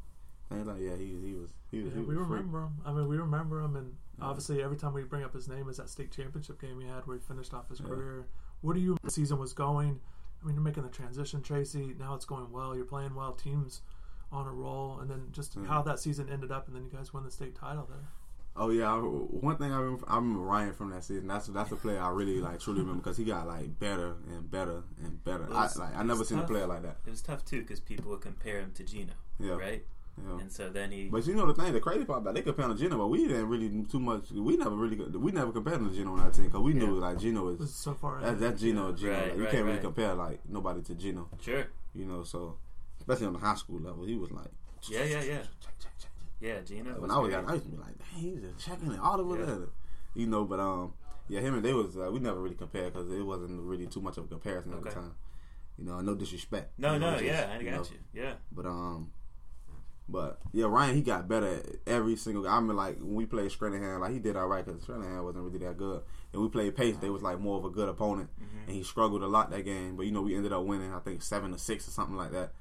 think 0.49 0.67
like 0.67 0.81
yeah, 0.81 0.97
he 0.97 1.17
he 1.25 1.35
was 1.35 1.51
he 1.71 1.81
was. 1.83 1.93
Yeah, 1.95 2.01
he 2.01 2.07
was 2.07 2.09
we 2.09 2.15
a 2.15 2.19
freak. 2.19 2.31
remember 2.31 2.59
him. 2.63 2.75
I 2.85 2.93
mean, 2.93 3.09
we 3.09 3.17
remember 3.17 3.61
him, 3.61 3.77
and 3.77 3.95
Yeah. 4.12 4.12
Obviously, 4.23 4.63
every 4.63 4.77
time 4.77 4.93
we 4.95 5.03
bring 5.05 5.25
up 5.25 5.35
his 5.35 5.49
name, 5.49 5.69
is 5.69 5.77
that 5.79 5.89
state 5.89 6.11
championship 6.13 6.61
game 6.61 6.81
he 6.81 6.87
had 6.87 7.07
where 7.07 7.17
he 7.17 7.23
finished 7.23 7.53
off 7.55 7.69
his 7.69 7.81
Yeah. 7.81 7.87
career. 7.87 8.27
What 8.61 8.75
do 8.75 8.81
you? 8.81 8.97
The 9.03 9.11
season 9.11 9.39
was 9.39 9.53
going. 9.53 10.01
I 10.43 10.47
mean, 10.47 10.55
you're 10.57 10.65
making 10.65 10.83
the 10.83 10.89
transition, 10.89 11.43
Tracy. 11.43 11.95
Now 11.99 12.15
it's 12.15 12.25
going 12.25 12.51
well. 12.51 12.75
You're 12.75 12.85
playing 12.85 13.15
well. 13.15 13.33
Teams 13.33 13.83
on 14.33 14.47
a 14.47 14.53
roll, 14.53 14.99
and 15.01 15.11
then 15.11 15.29
just 15.33 15.57
Yeah. 15.57 15.65
how 15.67 15.83
that 15.83 15.99
season 15.99 16.29
ended 16.29 16.51
up, 16.51 16.67
and 16.67 16.75
then 16.77 16.85
you 16.85 16.91
guys 16.91 17.13
won 17.13 17.23
the 17.25 17.31
state 17.31 17.55
title 17.55 17.87
there. 17.89 18.09
Oh 18.55 18.69
yeah, 18.71 18.93
I, 18.93 18.99
one 18.99 19.57
thing 19.57 19.73
I 19.73 19.79
remember, 19.79 20.05
I 20.09 20.17
remember 20.17 20.41
Ryan 20.41 20.75
from 20.75 20.91
that 20.91 21.05
season. 21.05 21.27
That's 21.27 21.47
that's 21.47 21.73
a 21.73 21.77
player 21.77 21.99
I 22.01 22.11
really 22.11 22.39
like 22.41 22.61
truly 22.61 22.81
remember 22.81 23.01
because 23.03 23.17
he 23.17 23.25
got 23.25 23.47
like 23.47 23.79
better 23.79 24.17
and 24.29 24.51
better 24.51 24.83
and 25.03 25.23
better. 25.25 25.45
It 25.45 25.53
I 25.53 25.63
like 25.77 25.97
I 25.97 26.03
never 26.03 26.19
was 26.19 26.29
seen 26.29 26.39
a 26.39 26.47
player 26.47 26.67
like 26.67 26.83
that. 26.83 26.99
It 27.07 27.11
was 27.11 27.23
tough 27.23 27.45
too 27.47 27.63
because 27.63 27.81
people 27.81 28.11
would 28.11 28.21
compare 28.21 28.61
him 28.61 28.73
to 28.73 28.85
Geno, 28.85 29.15
Yeah, 29.39 29.55
right? 29.57 29.87
Yeah. 30.19 30.41
And 30.41 30.53
so 30.53 30.69
then 30.69 30.91
he, 30.93 31.09
But 31.09 31.27
you 31.27 31.35
know 31.35 31.47
the 31.47 31.55
thing, 31.55 31.73
the 31.73 31.81
crazy 31.81 32.05
part 32.05 32.21
about 32.21 32.31
it, 32.31 32.35
they 32.35 32.43
compare 32.43 32.67
him 32.67 32.77
to 32.77 32.79
Geno, 32.83 32.99
but 32.99 33.07
we 33.09 33.27
didn't 33.27 33.49
really 33.49 33.69
do 33.69 33.85
too 33.85 33.99
much. 33.99 34.31
We 34.31 34.57
never 34.59 34.77
really 34.77 34.97
we 34.97 35.33
never 35.33 35.53
compared 35.53 35.79
him 35.81 35.89
to 35.89 35.95
Geno 35.97 36.13
on 36.13 36.21
our 36.21 36.31
team 36.31 36.45
because 36.47 36.61
we 36.61 36.75
knew 36.75 36.97
Yeah. 36.97 37.07
like 37.07 37.19
Geno 37.19 37.49
It 37.49 37.61
is 37.61 37.75
so 37.75 37.95
far. 37.95 38.21
that, 38.21 38.27
ahead. 38.27 38.39
that's 38.39 38.61
Geno. 38.61 38.91
Yeah. 38.91 38.97
Geno, 38.97 39.13
Right, 39.13 39.23
like, 39.29 39.37
you 39.37 39.43
right, 39.45 39.51
can't 39.53 39.65
really 39.65 39.79
compare 39.81 40.15
like 40.15 40.41
nobody 40.49 40.83
to 40.83 40.95
Geno. 40.95 41.29
sure, 41.41 41.65
You 41.95 42.05
know, 42.05 42.23
so 42.25 42.59
especially 43.01 43.27
on 43.27 43.33
the 43.33 43.39
high 43.39 43.55
school 43.55 43.81
level, 43.81 44.05
he 44.05 44.17
was 44.17 44.31
like 44.31 44.49
yeah, 44.89 45.05
yeah, 45.05 45.23
yeah, 45.23 45.39
check, 45.61 45.79
check, 45.81 45.93
check. 45.99 46.11
yeah. 46.41 46.61
Geno. 46.61 46.91
Like, 46.91 47.01
was 47.01 47.03
when 47.03 47.11
I 47.11 47.19
was 47.19 47.29
great. 47.29 47.41
young, 47.41 47.51
I 47.51 47.55
used 47.55 47.65
to 47.65 47.71
be 47.71 47.77
like, 47.79 47.99
dang, 47.99 48.21
he's 48.21 48.41
just 48.41 48.67
checking 48.67 48.93
it 48.93 49.01
all 49.01 49.21
over 49.21 49.39
Yeah. 49.39 49.47
there. 49.47 49.59
You 50.15 50.27
know, 50.27 50.45
but 50.45 50.61
um, 50.61 50.93
yeah, 51.29 51.41
him 51.41 51.55
and 51.55 51.65
they 51.65 51.73
was 51.73 51.97
uh, 51.97 52.11
we 52.13 52.19
never 52.19 52.39
really 52.41 52.55
compared 52.57 52.93
because 52.93 53.11
it 53.11 53.23
wasn't 53.25 53.61
really 53.63 53.87
too 53.87 54.03
much 54.03 54.19
of 54.19 54.25
a 54.25 54.29
comparison 54.29 54.75
at 54.75 54.85
the 54.85 54.91
time. 54.91 55.15
You 55.79 55.87
know, 55.87 56.01
no 56.03 56.15
disrespect. 56.15 56.79
no, 56.79 56.93
you 56.93 56.99
know, 56.99 57.13
no, 57.13 57.17
just, 57.19 57.25
yeah, 57.25 57.51
I 57.51 57.59
you 57.59 57.65
got 57.71 57.77
know, 57.77 57.87
you. 58.13 58.23
Yeah, 58.23 58.35
But 58.53 58.67
um, 58.67 59.11
but 60.13 60.39
yeah, 60.53 60.67
Ryan 60.67 60.95
he 60.95 61.03
got 61.03 61.27
better 61.27 61.47
at 61.47 61.67
every 61.87 62.15
single. 62.17 62.47
I 62.47 62.61
mean, 62.61 62.77
like 62.77 62.99
when 62.99 63.15
we 63.15 63.27
played 63.27 63.51
Stranahan, 63.51 64.01
like 64.01 64.13
he 64.13 64.19
did 64.19 64.37
all 64.37 64.47
right 64.47 64.65
because 64.65 64.85
Stranahan 64.85 65.25
wasn't 65.25 65.45
really 65.45 65.59
that 65.67 65.77
good. 65.79 66.03
And 66.33 66.41
we 66.43 66.49
played 66.49 66.77
Pace, 66.77 66.97
they 66.99 67.11
was 67.11 67.23
like 67.23 67.41
more 67.41 67.59
of 67.59 67.65
a 67.65 67.71
good 67.71 67.89
opponent, 67.89 68.31
Mhm. 68.41 68.67
and 68.69 68.77
he 68.77 68.83
struggled 68.85 69.23
a 69.23 69.27
lot 69.27 69.51
that 69.51 69.65
game. 69.65 69.97
But 69.97 70.07
you 70.07 70.13
know, 70.13 70.23
we 70.23 70.37
ended 70.37 70.53
up 70.53 70.65
winning. 70.65 70.93
I 70.93 70.99
think 71.01 71.23
seven 71.23 71.51
to 71.53 71.59
six 71.59 71.89
or 71.89 71.91
something 71.91 72.17
like 72.17 72.31
that. 72.33 72.53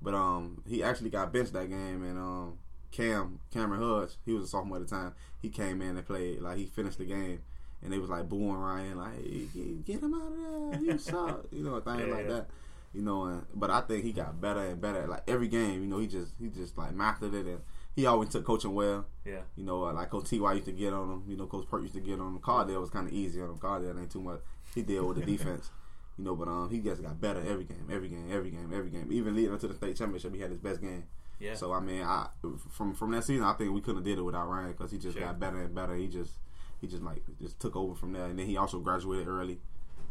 But 0.00 0.14
um, 0.14 0.62
he 0.66 0.82
actually 0.82 1.10
got 1.10 1.32
benched 1.32 1.54
that 1.54 1.68
game, 1.68 2.04
and 2.04 2.18
um, 2.18 2.58
Cam 2.92 3.40
Cameron 3.50 3.80
Hudge, 3.82 4.16
he 4.24 4.32
was 4.32 4.44
a 4.44 4.46
sophomore 4.48 4.76
at 4.78 4.84
the 4.86 4.88
time. 4.88 5.12
He 5.42 5.48
came 5.50 5.82
in 5.82 5.96
and 5.96 6.06
played 6.06 6.40
like 6.40 6.56
he 6.56 6.66
finished 6.66 6.98
the 6.98 7.04
game, 7.04 7.40
and 7.82 7.92
they 7.92 7.98
was 7.98 8.08
like 8.10 8.28
booing 8.28 8.54
Ryan, 8.56 8.98
like 8.98 9.22
"Get- 9.54 9.84
get 9.84 10.00
him 10.02 10.14
out 10.14 10.32
of 10.32 10.72
there, 10.72 10.80
you 10.82 10.98
suck, 10.98 11.46
you 11.50 11.64
know, 11.64 11.80
things 11.80 12.02
Yeah, 12.06 12.14
like 12.14 12.28
that. 12.28 12.48
You 12.94 13.02
know, 13.02 13.24
and, 13.24 13.46
but 13.54 13.70
I 13.70 13.82
think 13.82 14.04
he 14.04 14.12
got 14.12 14.40
better 14.40 14.60
and 14.60 14.80
better. 14.80 15.06
Like 15.06 15.22
every 15.28 15.48
game, 15.48 15.82
you 15.82 15.86
know, 15.88 15.98
he 15.98 16.06
just 16.06 16.32
he 16.40 16.48
just 16.48 16.76
like 16.78 16.94
mastered 16.94 17.34
it, 17.34 17.46
and 17.46 17.60
he 17.94 18.06
always 18.06 18.28
took 18.30 18.44
coaching 18.44 18.74
well. 18.74 19.06
yeah, 19.24 19.40
You 19.56 19.64
know, 19.64 19.84
uh, 19.84 19.92
like 19.92 20.10
Coach 20.10 20.30
Ty 20.30 20.36
used 20.54 20.64
to 20.66 20.72
get 20.72 20.92
on 20.92 21.10
him. 21.10 21.22
You 21.28 21.36
know, 21.36 21.46
Coach 21.46 21.66
Perk 21.68 21.82
used 21.82 21.94
to 21.94 22.00
get 22.00 22.18
on 22.20 22.28
him. 22.34 22.38
Cogdell 22.38 22.80
was 22.80 22.90
kind 22.90 23.06
of 23.06 23.12
easy 23.12 23.40
on 23.42 23.50
him. 23.50 23.58
Cogdell 23.58 24.00
ain't 24.00 24.10
too 24.10 24.22
much. 24.22 24.40
He 24.74 24.82
deal 24.82 25.06
with 25.06 25.18
the 25.18 25.26
defense. 25.36 25.70
You 26.16 26.24
know, 26.24 26.34
but 26.34 26.48
um, 26.48 26.68
he 26.70 26.80
just 26.80 27.02
got 27.02 27.20
better 27.20 27.40
every 27.46 27.64
game, 27.64 27.86
every 27.92 28.08
game, 28.08 28.28
every 28.32 28.50
game, 28.50 28.72
every 28.74 28.90
game. 28.90 29.08
Even 29.12 29.36
leading 29.36 29.52
up 29.54 29.60
to 29.60 29.68
the 29.68 29.74
state 29.74 29.96
championship, 29.96 30.34
he 30.34 30.40
had 30.40 30.50
his 30.50 30.58
best 30.58 30.80
game. 30.80 31.04
yeah. 31.38 31.54
So 31.54 31.72
I 31.72 31.80
mean, 31.80 32.02
I 32.02 32.28
from 32.70 32.94
from 32.94 33.10
that 33.12 33.22
season, 33.24 33.44
I 33.44 33.52
think 33.52 33.72
we 33.72 33.80
couldn't 33.80 33.96
have 33.98 34.04
did 34.04 34.18
it 34.18 34.22
without 34.22 34.48
Ryan 34.48 34.72
because 34.72 34.90
he 34.90 34.98
just 34.98 35.16
Sure. 35.16 35.26
got 35.26 35.38
better 35.38 35.60
and 35.62 35.74
better. 35.74 35.94
He 35.94 36.08
just 36.08 36.32
he 36.80 36.86
just 36.86 37.02
like 37.02 37.22
just 37.40 37.60
took 37.60 37.76
over 37.76 37.94
from 37.94 38.12
there, 38.14 38.24
and 38.26 38.38
then 38.38 38.46
he 38.46 38.56
also 38.56 38.78
graduated 38.80 39.28
early, 39.28 39.60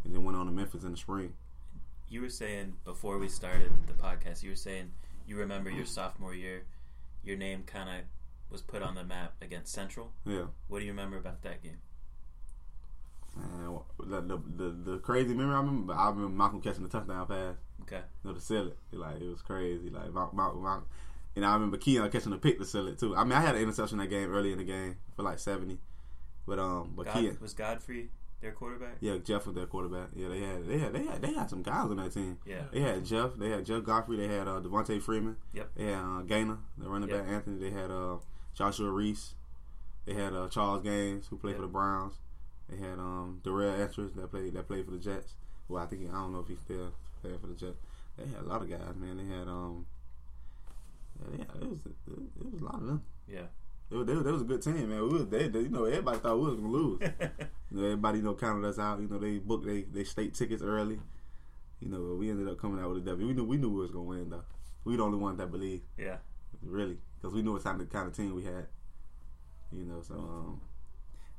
and 0.05 0.13
then 0.15 0.23
went 0.23 0.37
on 0.37 0.45
to 0.45 0.51
Memphis 0.51 0.83
in 0.83 0.91
the 0.91 0.97
spring. 0.97 1.33
You 2.09 2.21
were 2.21 2.29
saying 2.29 2.73
before 2.85 3.17
we 3.17 3.27
started 3.27 3.71
the 3.87 3.93
podcast, 3.93 4.43
you 4.43 4.49
were 4.49 4.55
saying 4.55 4.91
you 5.27 5.37
remember 5.37 5.69
your 5.69 5.85
sophomore 5.85 6.33
year, 6.33 6.63
your 7.23 7.37
name 7.37 7.63
kind 7.65 7.89
of 7.89 8.05
was 8.49 8.61
put 8.61 8.81
on 8.81 8.95
the 8.95 9.03
map 9.03 9.33
against 9.41 9.73
Central. 9.73 10.11
Yeah. 10.25 10.45
What 10.67 10.79
do 10.79 10.85
you 10.85 10.91
remember 10.91 11.17
about 11.17 11.41
that 11.43 11.61
game? 11.61 11.79
And 13.35 13.79
the, 13.99 14.21
the 14.21 14.41
the 14.55 14.91
the 14.91 14.97
crazy 14.99 15.33
memory 15.33 15.53
I 15.53 15.59
remember, 15.59 15.93
I 15.93 16.09
remember 16.09 16.29
Malcolm 16.29 16.61
catching 16.61 16.83
the 16.83 16.89
touchdown 16.89 17.27
pass. 17.27 17.55
Okay, 17.83 18.01
No, 18.23 18.33
to 18.33 18.41
sell 18.41 18.67
it. 18.67 18.77
Like 18.91 19.21
it 19.21 19.29
was 19.29 19.41
crazy. 19.41 19.89
Like 19.89 20.11
my, 20.11 20.27
my, 20.33 20.79
and 21.35 21.45
I 21.45 21.53
remember 21.53 21.77
Keon 21.77 22.09
catching 22.09 22.31
the 22.31 22.37
pick 22.37 22.57
to 22.57 22.65
sell 22.65 22.87
it 22.87 22.97
too. 22.99 23.15
I 23.15 23.23
mean, 23.23 23.33
I 23.33 23.41
had 23.41 23.55
an 23.55 23.61
interception 23.61 23.99
that 23.99 24.09
game 24.09 24.33
early 24.33 24.51
in 24.51 24.57
the 24.57 24.63
game 24.63 24.97
for 25.15 25.21
like 25.21 25.37
seventy, 25.37 25.77
but 26.47 26.57
um, 26.57 26.93
but 26.95 27.05
God, 27.05 27.15
Keon, 27.15 27.37
was 27.39 27.53
Godfrey 27.53 28.09
their 28.41 28.51
quarterback? 28.51 28.97
yeah, 29.01 29.17
Jeff 29.17 29.45
was 29.45 29.55
their 29.55 29.65
quarterback. 29.65 30.09
Yeah, 30.15 30.29
they 30.29 30.39
had 30.41 30.67
they 30.67 30.77
had 30.77 30.93
they 30.93 31.03
had 31.05 31.21
they 31.21 31.33
had 31.33 31.49
some 31.49 31.63
guys 31.63 31.85
on 31.89 31.97
that 31.97 32.13
team. 32.13 32.37
Yeah, 32.45 32.63
They 32.71 32.81
had 32.81 33.03
Jeff. 33.05 33.31
They 33.37 33.49
had 33.49 33.65
Jeff 33.65 33.83
Godfrey. 33.83 34.17
They 34.17 34.27
had 34.27 34.47
uh, 34.47 34.59
Devonta 34.61 35.01
Freeman. 35.01 35.37
Yep. 35.53 35.69
They 35.75 35.85
had 35.85 35.99
uh, 36.03 36.21
Gainer, 36.21 36.57
the 36.77 36.89
running 36.89 37.09
Yep. 37.09 37.25
back 37.25 37.33
Anthony. 37.33 37.57
They 37.69 37.71
had 37.75 37.89
uh, 37.91 38.17
Joshua 38.53 38.89
Reese. 38.91 39.33
They 40.05 40.13
had 40.13 40.33
uh, 40.33 40.47
Charles 40.49 40.83
Gaines, 40.83 41.27
who 41.27 41.37
played 41.37 41.51
Yep. 41.51 41.57
for 41.57 41.61
the 41.63 41.67
Browns. 41.73 42.13
They 42.69 42.77
had 42.77 42.99
um, 42.99 43.39
Durell 43.43 43.75
Eskridge 43.77 44.13
that 44.15 44.29
played 44.31 44.53
that 44.53 44.67
played 44.67 44.85
for 44.85 44.91
the 44.91 44.97
Jets. 44.99 45.33
Well, 45.69 45.81
I 45.83 45.85
think 45.87 46.01
he, 46.03 46.07
I 46.07 46.11
don't 46.13 46.33
know 46.33 46.39
if 46.39 46.47
he's 46.47 46.59
still 46.59 46.91
playing 47.21 47.39
for 47.39 47.47
the 47.47 47.55
Jets. 47.55 47.77
They 48.17 48.25
had 48.27 48.41
a 48.41 48.47
lot 48.47 48.61
of 48.61 48.69
guys, 48.69 48.95
man. 48.99 49.17
They 49.17 49.35
had 49.35 49.47
um, 49.47 49.85
yeah, 51.37 51.43
it 51.61 51.69
was 51.69 51.79
it, 51.85 51.95
it 52.39 52.51
was 52.53 52.61
a 52.61 52.65
lot 52.65 52.75
of 52.75 52.87
them. 52.87 53.03
yeah. 53.27 53.47
It 53.89 53.95
was, 53.95 54.05
they, 54.05 54.13
they 54.15 54.31
was 54.31 54.41
a 54.41 54.45
good 54.45 54.61
team, 54.61 54.89
man. 54.89 55.01
We 55.01 55.09
was, 55.09 55.27
they, 55.27 55.47
they, 55.47 55.59
you 55.61 55.69
know, 55.69 55.85
everybody 55.85 56.17
thought 56.19 56.37
we 56.37 56.45
was 56.45 56.55
gonna 56.55 56.67
lose. 56.69 57.01
You 57.69 57.81
know, 57.81 57.85
everybody 57.87 58.19
you 58.19 58.23
know 58.23 58.33
counted 58.33 58.65
us 58.65 58.79
out. 58.79 59.01
You 59.01 59.09
know, 59.09 59.17
they 59.19 59.39
booked 59.39 59.65
they 59.65 59.81
they 59.81 60.05
state 60.05 60.33
tickets 60.33 60.63
early. 60.63 60.99
You 61.81 61.89
know, 61.89 62.15
we 62.17 62.29
ended 62.29 62.47
up 62.47 62.57
coming 62.57 62.81
out 62.81 62.89
with 62.89 62.99
a 62.99 63.05
W. 63.09 63.27
We 63.27 63.33
knew 63.33 63.43
we 63.43 63.57
knew 63.57 63.69
we 63.69 63.81
was 63.81 63.91
gonna 63.91 64.05
win 64.05 64.29
though. 64.29 64.43
We 64.85 64.95
the 64.95 65.03
only 65.03 65.17
ones 65.17 65.37
that 65.39 65.51
believed, 65.51 65.83
yeah, 65.97 66.15
really, 66.63 66.97
because 67.17 67.33
we 67.35 67.41
knew 67.41 67.51
what 67.51 67.63
kind 67.65 67.81
of 67.81 67.89
kind 67.91 68.07
of 68.07 68.15
team 68.15 68.33
we 68.33 68.45
had. 68.45 68.67
You 69.73 69.83
know, 69.83 70.01
so 70.01 70.13
um, 70.15 70.61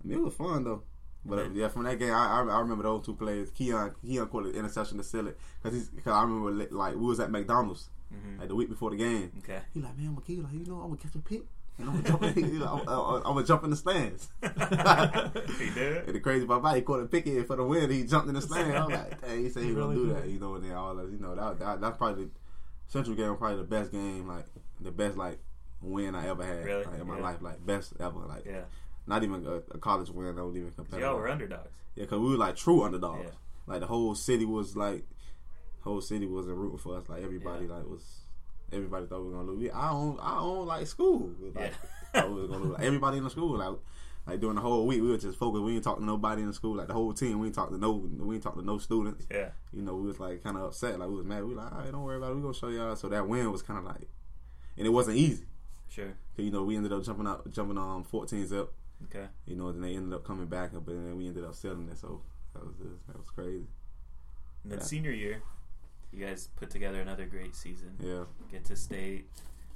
I 0.04 0.06
mean, 0.06 0.18
it 0.18 0.22
was 0.22 0.34
fun 0.34 0.64
though. 0.64 0.82
But 1.24 1.38
uh, 1.38 1.48
yeah, 1.54 1.68
from 1.68 1.84
that 1.84 1.98
game, 1.98 2.12
I, 2.12 2.26
I 2.26 2.40
I 2.42 2.60
remember 2.60 2.82
those 2.84 3.06
two 3.06 3.14
players. 3.14 3.50
Keon 3.50 3.94
Keon 4.02 4.28
caught 4.28 4.44
an 4.44 4.54
interception 4.54 4.98
to 4.98 5.02
seal 5.04 5.28
it 5.28 5.38
because 5.62 5.88
because 5.88 6.12
I 6.12 6.22
remember 6.22 6.50
like 6.70 6.94
we 6.94 7.06
was 7.06 7.20
at 7.20 7.30
McDonald's 7.30 7.88
hmm 8.10 8.38
like 8.38 8.48
the 8.48 8.54
week 8.54 8.68
before 8.68 8.90
the 8.90 8.96
game. 8.96 9.32
okay. 9.38 9.60
He 9.72 9.80
like, 9.80 9.96
man, 9.96 10.14
McKee, 10.14 10.42
like 10.44 10.52
you 10.52 10.66
know, 10.66 10.80
I'm 10.82 10.88
gonna 10.90 10.96
catch 10.98 11.14
a 11.14 11.18
pick 11.20 11.42
and 11.78 11.88
I'm 11.88 12.02
gonna 12.02 12.08
jump. 12.08 12.36
In, 12.36 12.52
you 12.52 12.58
know, 12.60 12.82
I'm, 12.86 13.22
I'm, 13.26 13.38
I'm 13.38 13.46
jump 13.46 13.64
in 13.64 13.70
the 13.70 13.76
stands. 13.76 14.28
he 14.42 15.70
did. 15.70 16.06
And 16.06 16.14
the 16.14 16.20
crazy 16.20 16.46
part 16.46 16.60
about 16.60 16.74
it, 16.74 16.76
he 16.76 16.82
caught 16.82 17.00
a 17.00 17.06
pick 17.06 17.26
in 17.26 17.44
for 17.44 17.56
the 17.56 17.64
win. 17.64 17.90
He 17.90 18.04
jumped 18.04 18.28
in 18.28 18.34
the 18.34 18.40
stand. 18.42 18.76
I'm 18.76 18.90
like, 18.90 19.20
dang, 19.20 19.42
he 19.44 19.48
said 19.50 19.62
he, 19.62 19.68
He 19.70 19.74
really 19.74 19.94
gonna 19.96 20.08
do 20.08 20.14
did. 20.14 20.22
that, 20.24 20.28
you 20.28 20.40
know. 20.40 20.54
And 20.56 20.64
then 20.64 20.72
all 20.72 20.94
that, 20.96 21.10
you 21.10 21.18
know, 21.18 21.34
that, 21.34 21.58
that 21.60 21.80
that's 21.80 21.96
probably 21.96 22.24
the 22.24 22.30
Central 22.88 23.14
game, 23.16 23.36
probably 23.36 23.58
the 23.58 23.64
best 23.64 23.92
game, 23.92 24.26
like 24.28 24.46
the 24.80 24.90
best 24.90 25.16
like 25.16 25.38
win 25.80 26.14
I 26.14 26.28
ever 26.28 26.44
had 26.44 26.64
Really? 26.64 26.84
like, 26.84 27.00
in 27.00 27.06
my 27.06 27.16
Yeah. 27.18 27.22
life, 27.22 27.36
like 27.42 27.64
best 27.64 27.92
ever, 28.00 28.18
like 28.28 28.44
Yeah, 28.46 28.62
not 29.06 29.22
even 29.22 29.46
a, 29.46 29.54
a 29.74 29.78
college 29.78 30.10
win. 30.10 30.38
I 30.38 30.42
would 30.42 30.56
even 30.56 30.72
compare. 30.72 31.00
y'all 31.00 31.16
were 31.16 31.28
underdogs. 31.28 31.76
yeah, 31.94 32.04
because 32.04 32.18
we 32.20 32.30
were 32.30 32.36
like 32.36 32.56
true 32.56 32.82
underdogs. 32.82 33.24
Yeah. 33.24 33.30
Like 33.66 33.80
the 33.80 33.86
whole 33.86 34.14
city 34.14 34.44
was 34.44 34.76
like, 34.76 35.04
whole 35.82 36.00
city 36.00 36.26
wasn't 36.26 36.56
rooting 36.56 36.78
for 36.78 36.96
us. 36.96 37.08
Like 37.08 37.22
everybody 37.22 37.66
Yeah. 37.66 37.74
like 37.74 37.86
was. 37.86 38.02
Everybody 38.72 39.06
thought 39.06 39.20
we 39.22 39.30
were 39.30 39.36
gonna 39.38 39.50
lose. 39.50 39.70
I 39.74 39.90
own, 39.90 40.18
I 40.20 40.38
own 40.38 40.66
like 40.66 40.86
school. 40.86 41.30
Like, 41.54 41.72
Yeah. 42.14 42.24
we 42.26 42.34
was 42.34 42.50
gonna 42.50 42.64
lose. 42.64 42.72
Like, 42.78 42.82
everybody 42.86 43.18
in 43.18 43.24
the 43.24 43.30
school, 43.30 43.56
like, 43.58 43.76
like 44.26 44.40
during 44.40 44.56
the 44.56 44.60
whole 44.60 44.86
week, 44.86 45.00
we 45.00 45.08
were 45.08 45.16
just 45.16 45.38
focused. 45.38 45.62
We 45.64 45.74
ain't 45.76 45.84
talking 45.84 46.02
to 46.02 46.06
nobody 46.06 46.42
in 46.42 46.48
the 46.48 46.54
school. 46.54 46.76
Like 46.76 46.88
the 46.88 46.92
whole 46.92 47.12
team, 47.14 47.38
we 47.38 47.46
ain't 47.46 47.54
talk 47.54 47.70
to 47.70 47.78
no, 47.78 47.92
we 48.18 48.34
ain't 48.34 48.44
talk 48.44 48.56
to 48.56 48.62
no 48.62 48.76
students. 48.78 49.26
Yeah, 49.30 49.50
You 49.72 49.80
know, 49.82 49.94
we 49.94 50.06
was 50.06 50.20
like 50.20 50.42
kind 50.42 50.56
of 50.58 50.64
upset. 50.64 50.98
Like 50.98 51.08
we 51.08 51.14
was 51.16 51.24
mad. 51.24 51.44
We 51.44 51.54
like, 51.54 51.72
all 51.72 51.78
right, 51.78 51.90
don't 51.90 52.02
worry 52.02 52.18
about 52.18 52.32
it. 52.32 52.36
We 52.36 52.42
gonna 52.42 52.52
show 52.54 52.68
y'all. 52.68 52.94
So 52.96 53.08
that 53.08 53.26
win 53.26 53.50
was 53.50 53.62
kind 53.62 53.78
of 53.78 53.86
like, 53.86 54.08
and 54.76 54.86
it 54.86 54.90
wasn't 54.90 55.16
easy. 55.16 55.44
sure. 55.88 56.12
'Cause, 56.36 56.44
you 56.44 56.50
know, 56.50 56.62
we 56.62 56.76
ended 56.76 56.92
up 56.92 57.02
jumping 57.02 57.26
out, 57.26 57.50
jumping 57.50 57.78
um, 57.78 57.84
on 57.84 58.04
14 58.04 58.46
zip. 58.46 58.70
Okay. 59.04 59.26
You 59.46 59.56
know, 59.56 59.72
then 59.72 59.80
they 59.80 59.94
ended 59.96 60.12
up 60.12 60.24
coming 60.24 60.46
back, 60.46 60.72
but 60.72 60.84
then 60.86 61.16
we 61.16 61.26
ended 61.28 61.44
up 61.44 61.54
selling 61.54 61.88
it. 61.88 61.98
So 61.98 62.20
that 62.52 62.64
was 62.66 62.74
that 63.06 63.16
was 63.18 63.30
crazy. 63.30 63.66
And 64.64 64.72
then 64.72 64.78
Yeah. 64.80 64.84
senior 64.84 65.10
year, 65.12 65.42
you 66.12 66.24
guys 66.24 66.48
put 66.56 66.70
together 66.70 67.00
another 67.00 67.26
great 67.26 67.54
season. 67.54 67.96
Yeah, 68.00 68.24
Get 68.50 68.64
to 68.66 68.76
state, 68.76 69.26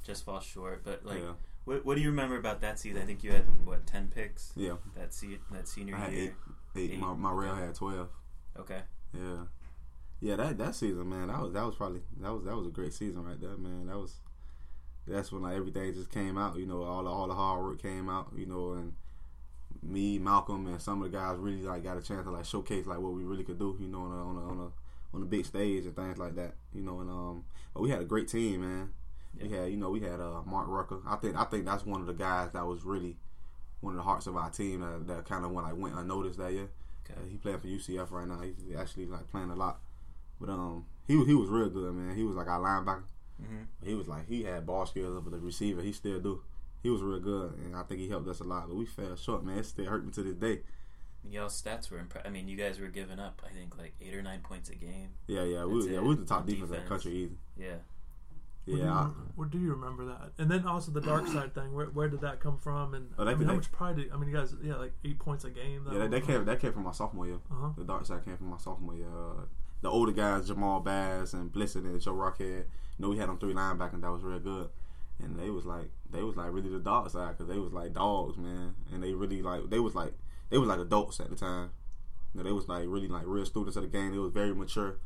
just 0.05 0.25
fall 0.25 0.41
short. 0.41 0.83
But 0.85 1.05
like, 1.05 1.19
yeah, 1.19 1.33
what, 1.65 1.85
what 1.85 1.97
do 1.97 2.03
you 2.03 2.11
remember 2.11 2.37
about 2.37 2.61
that 2.63 2.79
season? 2.79 3.03
I 3.03 3.05
think 3.05 3.23
you 3.23 3.33
had 3.33 3.45
what 3.65 3.87
ten 3.87 4.09
picks 4.15 4.53
yeah. 4.57 4.75
that 4.97 5.15
se- 5.15 5.41
that 5.51 5.69
senior 5.69 5.97
I 5.97 5.99
had 5.99 6.13
year. 6.13 6.35
Eight. 6.77 6.93
Eight. 6.93 6.99
My 6.99 7.13
Morrell 7.13 7.55
had 7.55 7.75
12. 7.75 8.09
Okay. 8.61 8.81
Yeah, 9.15 9.45
yeah. 10.21 10.37
That 10.37 10.59
that 10.59 10.75
season, 10.75 11.09
man, 11.09 11.29
that 11.29 11.41
was 11.41 11.53
that 11.53 11.65
was 11.65 11.75
probably 11.75 12.01
that 12.21 12.33
was 12.33 12.45
that 12.45 12.57
was 12.57 12.67
a 12.67 12.71
great 12.71 12.95
season 12.95 13.25
right 13.25 13.41
there, 13.41 13.57
man. 13.57 13.87
That 13.87 13.99
was 13.99 14.17
that's 15.07 15.33
when 15.33 15.43
like 15.43 15.57
everything 15.57 15.93
just 15.93 16.11
came 16.11 16.39
out. 16.39 16.57
You 16.57 16.67
know, 16.67 16.83
all 16.83 17.05
the 17.05 17.11
all 17.11 17.29
the 17.29 17.35
hard 17.35 17.63
work 17.63 17.83
came 17.83 18.09
out. 18.09 18.33
You 18.35 18.47
know, 18.47 18.73
and 18.73 18.95
me, 19.83 20.19
Malcolm, 20.19 20.67
and 20.67 20.81
some 20.81 21.03
of 21.03 21.11
the 21.11 21.17
guys 21.17 21.37
really 21.39 21.63
like 21.63 21.83
got 21.83 21.97
a 21.97 22.03
chance 22.03 22.25
to 22.25 22.31
like 22.31 22.45
showcase 22.45 22.87
like 22.87 23.01
what 23.01 23.13
we 23.13 23.23
really 23.23 23.45
could 23.45 23.59
do. 23.59 23.77
You 23.81 23.89
know, 23.89 24.03
on 24.03 24.13
a 24.13 24.29
on 24.29 24.37
a 24.37 24.49
on 24.49 24.59
a, 24.61 24.71
on 25.15 25.21
the 25.21 25.27
big 25.27 25.45
stage 25.47 25.85
and 25.87 25.97
things 25.97 26.19
like 26.19 26.35
that. 26.37 26.55
You 26.75 26.83
know, 26.83 27.01
and 27.01 27.11
um, 27.11 27.45
but 27.75 27.83
we 27.83 27.91
had 27.91 28.01
a 28.01 28.05
great 28.05 28.29
team, 28.29 28.61
man. 28.63 28.91
We 29.41 29.49
had, 29.51 29.71
you 29.71 29.77
know, 29.77 29.91
we 29.91 30.01
had 30.01 30.21
uh, 30.21 30.43
Mark 30.45 30.67
Rucker. 30.69 31.01
I 31.07 31.17
think 31.17 31.37
I 31.37 31.45
think 31.45 31.65
that's 31.65 31.87
one 31.87 32.01
of 32.01 32.07
the 32.07 32.13
guys 32.15 32.51
that 32.53 32.67
was 32.67 32.85
really 32.85 33.17
one 33.81 33.95
of 33.95 33.97
the 33.97 34.03
hearts 34.05 34.27
of 34.27 34.37
our 34.37 34.51
team 34.51 34.81
that, 34.81 35.07
that 35.09 35.25
kind 35.29 35.45
of 35.45 35.53
went 35.53 35.67
like 35.67 35.77
went 35.77 35.95
unnoticed 35.97 36.39
that 36.39 36.53
year. 36.53 36.71
Okay. 37.05 37.21
Uh, 37.21 37.27
he 37.31 37.37
playing 37.37 37.61
for 37.61 37.69
UCF 37.69 38.11
right 38.11 38.27
now. 38.29 38.41
He's 38.41 38.77
actually 38.77 39.07
like 39.07 39.31
playing 39.31 39.51
a 39.51 39.57
lot, 39.57 39.81
but 40.41 40.49
um, 40.51 40.87
he 41.07 41.15
he 41.25 41.35
was 41.35 41.49
real 41.49 41.69
good, 41.71 41.95
man. 41.95 42.17
He 42.17 42.25
was 42.25 42.37
like 42.37 42.49
our 42.49 42.61
linebacker. 42.61 43.05
hmm 43.41 43.65
He 43.85 43.95
was 43.95 44.09
like 44.09 44.29
he 44.29 44.45
had 44.45 44.67
ball 44.67 44.87
skills 44.87 45.17
of 45.17 45.31
the 45.31 45.39
receiver. 45.39 45.83
He 45.83 45.93
still 45.93 46.21
do. 46.21 46.43
He 46.83 46.91
was 46.91 47.03
real 47.03 47.21
good, 47.21 47.55
and 47.65 47.77
I 47.77 47.83
think 47.85 48.01
he 48.01 48.09
helped 48.09 48.29
us 48.29 48.41
a 48.41 48.45
lot. 48.45 48.69
But 48.69 48.77
we 48.77 48.87
fell 48.87 49.17
short, 49.17 49.45
man. 49.45 49.59
It 49.59 49.67
still 49.67 49.87
hurt 49.87 50.05
me 50.05 50.13
to 50.13 50.23
this 50.23 50.35
day. 50.35 50.61
Y'all's 51.31 51.61
stats 51.61 51.91
were 51.91 51.99
impressive. 51.99 52.29
I 52.29 52.33
mean, 52.33 52.49
you 52.49 52.57
guys 52.57 52.79
were 52.81 52.89
giving 52.89 53.19
up, 53.19 53.43
I 53.49 53.53
think, 53.55 53.79
like 53.79 53.95
eight 54.01 54.15
or 54.15 54.23
nine 54.23 54.41
points 54.41 54.69
a 54.71 54.75
game. 54.75 55.11
Yeah, 55.29 55.45
yeah, 55.45 55.65
we 55.65 55.81
That's 55.81 55.87
yeah 55.93 55.97
it. 55.99 56.03
we 56.03 56.09
was 56.09 56.19
the 56.19 56.25
top 56.27 56.41
On 56.41 56.47
defense, 56.47 56.71
in 56.71 56.77
the 56.77 56.89
country 56.89 57.13
easy. 57.13 57.37
Yeah. 57.57 57.75
What 58.65 58.77
do 58.77 58.83
Yeah, 58.83 58.93
I, 58.95 59.05
what 59.35 59.51
do 59.51 59.59
you 59.59 59.71
remember 59.73 60.05
that? 60.07 60.33
And 60.39 60.51
then 60.51 60.67
also 60.67 60.93
the 60.93 61.01
dark 61.01 61.27
side 61.29 61.55
thing. 61.55 61.73
Where, 61.75 61.87
where 61.87 62.09
did 62.09 62.21
that 62.21 62.41
come 62.41 62.59
from? 62.59 62.95
And 62.95 63.11
Oh, 63.19 63.23
I 63.23 63.27
they- 63.27 63.35
mean, 63.35 63.45
how 63.47 63.51
they- 63.53 63.57
much 63.57 63.73
pride? 63.73 63.97
Did, 63.97 64.13
I 64.13 64.17
mean, 64.17 64.29
you 64.31 64.37
guys, 64.37 64.55
yeah, 64.63 64.77
like 64.77 64.93
eight 65.05 65.19
points 65.19 65.45
a 65.45 65.51
game. 65.51 65.87
yeah. 65.91 65.99
That, 65.99 66.11
that 66.11 66.25
came 66.27 66.45
that 66.45 66.61
came 66.61 66.73
from 66.73 66.85
my 66.85 66.93
sophomore 66.93 67.27
year. 67.27 67.39
Uh 67.51 67.55
huh. 67.55 67.69
The 67.77 67.85
dark 67.85 68.05
side 68.07 68.25
came 68.25 68.37
from 68.37 68.49
my 68.51 68.59
sophomore 68.59 68.95
year. 68.95 69.07
Uh, 69.09 69.43
the 69.81 69.91
older 69.91 70.13
guys, 70.13 70.47
Jamal 70.47 70.81
Bass 70.81 71.33
and 71.33 71.53
Blisson 71.53 71.87
and 71.87 72.01
Joe 72.01 72.15
Rockhead. 72.15 72.41
You 72.65 72.65
know, 73.01 73.09
we 73.09 73.19
had 73.19 73.29
them 73.29 73.39
three 73.39 73.53
linebackers 73.55 73.95
and 73.95 74.05
that 74.05 74.13
was 74.13 74.23
real 74.23 74.39
good, 74.39 74.69
and 75.21 75.37
they 75.39 75.51
was 75.51 75.65
like 75.65 75.91
they 76.11 76.23
was 76.23 76.37
like 76.37 76.53
really 76.53 76.69
the 76.69 76.79
dark 76.79 77.11
side 77.11 77.37
because 77.37 77.53
they 77.53 77.59
was 77.59 77.73
like 77.73 77.93
dogs, 77.95 78.37
man, 78.39 78.75
and 78.93 79.03
they 79.03 79.13
really 79.13 79.43
like 79.43 79.71
they 79.71 79.81
was 79.81 79.95
like 79.97 80.13
they 80.53 80.59
was 80.59 80.69
like 80.69 80.79
adults 80.79 81.19
at 81.19 81.31
the 81.31 81.37
time. 81.37 81.71
You 82.35 82.39
know, 82.39 82.45
they 82.45 82.53
was 82.53 82.69
like 82.69 82.85
really 82.87 83.09
like 83.09 83.25
real 83.27 83.45
students 83.47 83.77
of 83.77 83.83
the 83.83 83.89
game. 83.89 84.13
They 84.13 84.19
was 84.19 84.33
very 84.33 84.55
mature. 84.55 84.99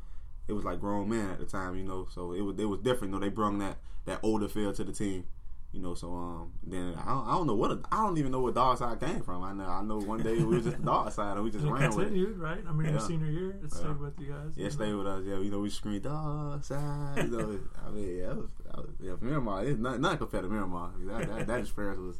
It 0.48 0.52
was 0.52 0.64
like 0.64 0.78
grown 0.80 1.08
men 1.08 1.30
at 1.30 1.38
the 1.38 1.46
time, 1.46 1.76
you 1.76 1.84
know. 1.84 2.06
So 2.14 2.32
it 2.32 2.40
was 2.42 2.58
it 2.58 2.64
was 2.66 2.80
different. 2.80 3.14
You 3.14 3.18
know, 3.20 3.24
they 3.24 3.30
brought 3.32 3.58
that 3.60 3.78
that 4.04 4.20
older 4.22 4.48
feel 4.48 4.72
to 4.74 4.84
the 4.84 4.92
team. 4.92 5.24
You 5.72 5.82
know, 5.82 5.94
so 5.94 6.10
um, 6.14 6.52
then 6.66 6.94
I 6.96 7.04
don't, 7.10 7.26
I 7.28 7.32
don't 7.32 7.46
know 7.46 7.54
what 7.54 7.70
I 7.92 7.96
don't 8.02 8.16
even 8.16 8.30
know 8.32 8.40
where 8.40 8.52
dark 8.52 8.78
side 8.78 8.98
came 9.00 9.20
from. 9.20 9.42
I 9.42 9.52
know 9.52 9.64
I 9.64 9.82
know 9.82 9.98
one 9.98 10.22
day 10.22 10.34
we 10.38 10.44
was 10.44 10.64
just 10.64 10.82
dark 10.84 11.12
side 11.12 11.34
and 11.36 11.44
we 11.44 11.50
just 11.50 11.64
it 11.66 11.70
ran 11.70 11.90
with 11.90 11.98
it. 11.98 12.04
continued, 12.04 12.38
right? 12.38 12.60
I 12.66 12.72
mean, 12.72 12.86
your 12.86 12.94
Yeah. 13.00 13.06
senior 13.06 13.26
year, 13.30 13.50
it 13.50 13.56
Yeah. 13.62 13.68
stayed 13.80 13.98
with 14.00 14.18
you 14.20 14.26
guys. 14.32 14.52
Yeah, 14.56 14.64
you 14.64 14.70
stay 14.70 14.92
with 14.94 15.06
us. 15.06 15.24
Yeah, 15.26 15.38
you 15.38 15.50
know 15.50 15.58
we 15.58 15.68
screamed 15.68 16.04
dark 16.04 16.64
side. 16.64 17.18
You 17.18 17.24
know, 17.36 17.58
I 17.86 17.90
mean, 17.90 18.16
yeah, 18.16 18.26
that 18.28 18.36
was, 18.36 18.50
was, 18.74 18.94
yeah, 19.00 19.16
Miramar. 19.20 19.64
It's 19.64 19.78
not 19.78 20.00
nothing 20.00 20.18
compared 20.18 20.44
to 20.44 20.48
Miramar. 20.48 20.92
That, 20.98 21.28
that, 21.28 21.46
that 21.46 21.60
experience 21.60 22.00
was 22.00 22.18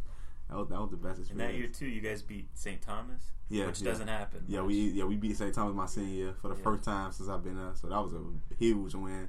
that 0.48 0.56
was 0.56 0.68
that 0.68 0.80
was 0.80 0.90
the 0.90 0.96
best 0.96 1.30
And 1.30 1.40
that 1.40 1.54
year 1.54 1.68
too, 1.68 1.86
you 1.86 2.00
guys 2.00 2.22
beat 2.22 2.48
St. 2.54 2.80
Thomas, 2.80 3.22
yeah, 3.48 3.66
which 3.66 3.80
yeah. 3.80 3.90
doesn't 3.90 4.08
happen. 4.08 4.44
Yeah, 4.46 4.60
much. 4.60 4.68
we 4.68 4.74
yeah 4.90 5.04
we 5.04 5.16
beat 5.16 5.36
St. 5.36 5.52
Thomas 5.54 5.74
my 5.74 5.86
senior 5.86 6.14
year 6.14 6.34
for 6.40 6.48
the 6.48 6.56
Yeah. 6.56 6.62
first 6.62 6.84
time 6.84 7.12
since 7.12 7.28
I've 7.28 7.42
been 7.42 7.56
there. 7.56 7.72
So 7.74 7.88
that 7.88 8.00
was 8.00 8.12
a 8.12 8.20
huge 8.58 8.94
win, 8.94 9.28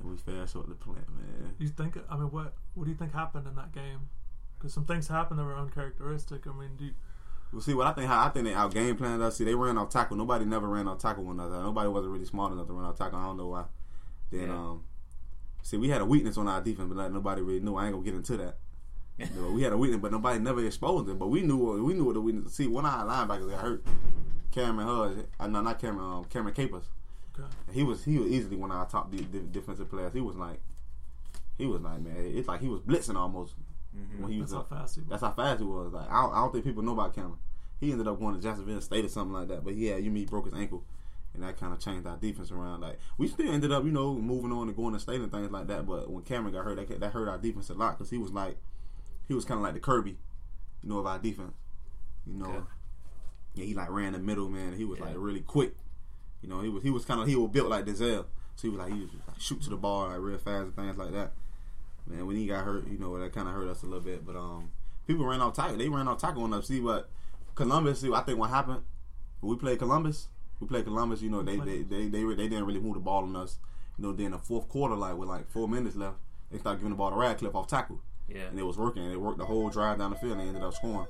and 0.00 0.10
we 0.10 0.16
fell 0.16 0.44
short 0.46 0.64
of 0.64 0.70
the 0.70 0.76
Plant, 0.76 1.08
man. 1.08 1.54
You 1.58 1.68
think? 1.68 1.96
I 2.10 2.16
mean, 2.16 2.30
what 2.30 2.54
what 2.74 2.84
do 2.84 2.90
you 2.90 2.96
think 2.96 3.12
happened 3.12 3.46
in 3.46 3.54
that 3.56 3.72
game? 3.72 4.08
Because 4.58 4.72
some 4.72 4.84
things 4.86 5.08
happened 5.08 5.38
that 5.38 5.44
were 5.44 5.56
uncharacteristic. 5.56 6.46
I 6.46 6.52
mean, 6.52 6.70
do 6.76 6.86
you, 6.86 6.94
Well, 7.52 7.60
see 7.60 7.74
what 7.74 7.86
I 7.86 7.92
think. 7.92 8.08
How 8.08 8.24
I 8.26 8.30
think 8.30 8.46
they 8.46 8.54
out 8.54 8.72
game 8.72 8.96
planned 8.96 9.22
us. 9.22 9.36
See, 9.36 9.44
they 9.44 9.54
ran 9.54 9.76
off 9.78 9.90
tackle. 9.90 10.16
Nobody 10.16 10.44
never 10.46 10.66
ran 10.68 10.88
off 10.88 10.98
tackle 10.98 11.24
one 11.24 11.38
another. 11.38 11.62
Nobody 11.62 11.88
wasn't 11.88 12.12
really 12.14 12.24
smart 12.24 12.52
enough 12.52 12.66
to 12.66 12.72
run 12.72 12.84
off 12.86 12.96
tackle. 12.96 13.18
I 13.18 13.24
don't 13.26 13.36
know 13.36 13.48
why. 13.48 13.64
Then 14.32 14.48
Yeah. 14.48 14.54
um, 14.56 14.84
see, 15.62 15.76
we 15.76 15.88
had 15.90 16.00
a 16.00 16.04
weakness 16.06 16.36
on 16.38 16.48
our 16.48 16.60
defense, 16.62 16.88
but 16.88 16.96
like, 16.96 17.12
nobody 17.12 17.42
really 17.42 17.60
knew. 17.60 17.76
I 17.76 17.84
ain't 17.86 17.92
gonna 17.92 18.04
get 18.04 18.14
into 18.14 18.36
that. 18.38 18.56
You 19.18 19.26
know, 19.34 19.50
we 19.50 19.62
had 19.62 19.72
a 19.72 19.76
weakness, 19.78 20.00
but 20.00 20.12
nobody 20.12 20.38
never 20.38 20.64
exposed 20.64 21.08
it. 21.08 21.18
But 21.18 21.28
we 21.28 21.40
knew 21.42 21.56
what 21.56 21.80
we 21.82 21.94
knew 21.94 22.04
what 22.04 22.14
the 22.14 22.20
weakness. 22.20 22.52
See, 22.54 22.66
one 22.66 22.84
of 22.84 22.92
our 22.92 23.06
linebackers 23.26 23.50
got 23.50 23.60
hurt. 23.60 23.84
Cameron 24.52 24.86
Hudge, 24.88 25.26
uh, 25.40 25.46
no, 25.46 25.60
not 25.62 25.78
Cameron. 25.78 26.04
Um, 26.18 26.24
Cameron 26.26 26.54
Capers. 26.54 26.84
okay. 27.38 27.48
He 27.72 27.82
was 27.82 28.04
he 28.04 28.18
was 28.18 28.30
easily 28.30 28.56
one 28.56 28.70
of 28.70 28.76
our 28.76 28.86
top 28.86 29.10
de- 29.10 29.22
de- 29.22 29.40
defensive 29.40 29.88
players. 29.90 30.12
He 30.12 30.20
was 30.20 30.36
like, 30.36 30.60
he 31.58 31.66
was 31.66 31.80
like, 31.82 32.00
man, 32.00 32.14
it's 32.18 32.48
like 32.48 32.60
he 32.60 32.68
was 32.68 32.80
blitzing 32.82 33.16
almost 33.16 33.54
Mhm. 33.96 34.20
when 34.20 34.32
he 34.32 34.40
was 34.40 34.50
That's 34.50 34.60
up. 34.60 34.70
how 34.70 34.76
fast 34.80 34.94
he 34.96 35.00
was. 35.00 35.08
That's 35.10 35.22
how 35.22 35.32
fast 35.32 35.60
he 35.60 35.66
was. 35.66 35.92
Like 35.92 36.10
I 36.10 36.22
don't, 36.22 36.32
I 36.32 36.36
don't 36.36 36.52
think 36.52 36.64
people 36.64 36.82
know 36.82 36.92
about 36.92 37.14
Cameron. 37.14 37.38
He 37.80 37.92
ended 37.92 38.08
up 38.08 38.18
going 38.20 38.34
to 38.34 38.40
Jacksonville 38.42 38.80
State 38.82 39.04
or 39.04 39.08
something 39.08 39.32
like 39.34 39.48
that. 39.48 39.64
But 39.64 39.74
yeah, 39.76 39.96
you 39.96 40.10
mean 40.10 40.24
he 40.24 40.26
broke 40.26 40.44
his 40.46 40.54
ankle, 40.54 40.84
and 41.34 41.42
that 41.42 41.58
kind 41.58 41.72
of 41.72 41.78
changed 41.80 42.06
our 42.06 42.16
defense 42.16 42.50
around. 42.50 42.80
Like 42.82 42.98
we 43.16 43.28
still 43.28 43.50
ended 43.50 43.72
up, 43.72 43.84
you 43.84 43.92
know, 43.92 44.14
moving 44.14 44.52
on 44.52 44.68
and 44.68 44.76
going 44.76 44.92
to 44.94 45.00
state 45.00 45.20
and 45.22 45.30
things 45.32 45.50
like 45.50 45.66
that. 45.68 45.86
But 45.86 46.10
when 46.10 46.22
Cameron 46.24 46.52
got 46.54 46.64
hurt, 46.64 46.76
that, 46.76 47.00
that 47.00 47.12
hurt 47.12 47.28
our 47.28 47.38
defense 47.38 47.70
a 47.70 47.74
lot 47.74 47.96
because 47.98 48.10
he 48.10 48.18
was 48.18 48.32
like, 48.32 48.56
he 49.28 49.34
was 49.34 49.44
kind 49.44 49.58
of 49.58 49.64
like 49.64 49.74
the 49.74 49.80
Kirby, 49.80 50.16
you 50.82 50.88
know, 50.88 50.98
of 50.98 51.06
our 51.06 51.18
defense. 51.18 51.52
You 52.26 52.34
know, 52.34 52.46
Okay. 52.46 52.64
yeah, 53.54 53.64
he 53.64 53.74
like 53.74 53.90
ran 53.90 54.12
the 54.12 54.18
middle, 54.18 54.48
man. 54.48 54.74
He 54.76 54.84
was 54.84 54.98
Yeah. 54.98 55.06
like 55.06 55.14
really 55.18 55.40
quick. 55.40 55.74
You 56.42 56.48
know, 56.48 56.60
he 56.60 56.68
was 56.68 56.82
he 56.82 56.90
was 56.90 57.04
kind 57.04 57.20
of 57.20 57.26
he 57.26 57.36
was 57.36 57.50
built 57.50 57.68
like 57.68 57.84
Denzel, 57.86 58.24
so 58.56 58.62
he 58.62 58.68
was 58.68 58.78
like 58.78 58.92
he 58.92 59.00
was 59.00 59.10
like 59.26 59.40
shoot 59.40 59.62
to 59.62 59.70
the 59.70 59.76
ball 59.76 60.08
like 60.08 60.18
real 60.20 60.38
fast 60.38 60.64
and 60.66 60.76
things 60.76 60.96
like 60.96 61.12
that. 61.12 61.32
Man, 62.06 62.26
when 62.26 62.36
he 62.36 62.46
got 62.46 62.64
hurt, 62.64 62.86
you 62.86 62.98
know 62.98 63.18
that 63.18 63.32
kind 63.32 63.48
of 63.48 63.54
hurt 63.54 63.68
us 63.68 63.82
a 63.82 63.86
little 63.86 64.00
bit. 64.00 64.24
But 64.24 64.36
um, 64.36 64.70
people 65.06 65.24
ran 65.26 65.40
off 65.40 65.54
tackle. 65.54 65.76
They 65.76 65.88
ran 65.88 66.06
off 66.08 66.20
tackle 66.20 66.44
on 66.44 66.52
us. 66.54 66.68
See 66.68 66.80
what 66.80 67.08
Columbus? 67.54 68.00
See, 68.00 68.12
I 68.12 68.20
think 68.20 68.38
what 68.38 68.50
happened. 68.50 68.82
When 69.40 69.50
we 69.50 69.58
played 69.60 69.78
Columbus. 69.78 70.28
We 70.60 70.66
played 70.66 70.84
Columbus. 70.84 71.20
You 71.20 71.30
know, 71.30 71.42
they 71.42 71.56
they 71.58 71.82
they 71.82 72.08
they, 72.08 72.22
they 72.24 72.48
didn't 72.48 72.64
really 72.64 72.80
move 72.80 72.94
the 72.94 73.00
ball 73.00 73.24
on 73.24 73.34
us. 73.36 73.58
You 73.98 74.04
know, 74.04 74.12
then 74.12 74.30
the 74.32 74.38
fourth 74.38 74.68
quarter, 74.68 74.94
like 74.94 75.16
with 75.16 75.28
like 75.28 75.50
four 75.50 75.68
minutes 75.68 75.96
left, 75.96 76.16
they 76.50 76.58
started 76.58 76.78
giving 76.78 76.90
the 76.90 76.96
ball 76.96 77.10
to 77.10 77.16
Radcliffe 77.16 77.54
off 77.54 77.66
tackle, 77.66 78.00
Yeah. 78.28 78.46
and 78.50 78.58
it 78.58 78.64
was 78.64 78.76
working. 78.76 79.08
They 79.08 79.16
worked 79.16 79.38
the 79.38 79.44
whole 79.46 79.68
drive 79.70 79.98
down 79.98 80.10
the 80.10 80.16
field, 80.16 80.32
and 80.32 80.40
they 80.40 80.46
ended 80.48 80.62
up 80.64 80.74
scoring. 80.74 81.06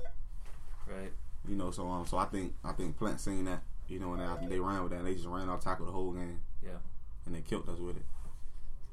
Right. 0.87 1.11
You 1.47 1.55
know, 1.55 1.71
so 1.71 1.87
um, 1.87 2.05
so 2.05 2.17
I 2.17 2.25
think 2.25 2.53
I 2.63 2.71
think 2.73 2.97
Plant 2.97 3.19
seen 3.19 3.45
that. 3.45 3.63
You 3.87 3.99
know, 3.99 4.13
and 4.13 4.21
I 4.21 4.35
think 4.35 4.49
they 4.49 4.59
ran 4.59 4.83
with 4.83 4.91
that. 4.91 4.99
and 4.99 5.07
They 5.07 5.13
just 5.15 5.27
ran 5.27 5.47
off 5.49 5.61
tackle 5.63 5.85
the 5.85 5.91
whole 5.93 6.11
game, 6.11 6.39
Yeah. 6.61 6.71
and 7.25 7.33
they 7.33 7.39
killed 7.41 7.69
us 7.69 7.79
with 7.79 7.95
it. 7.97 8.03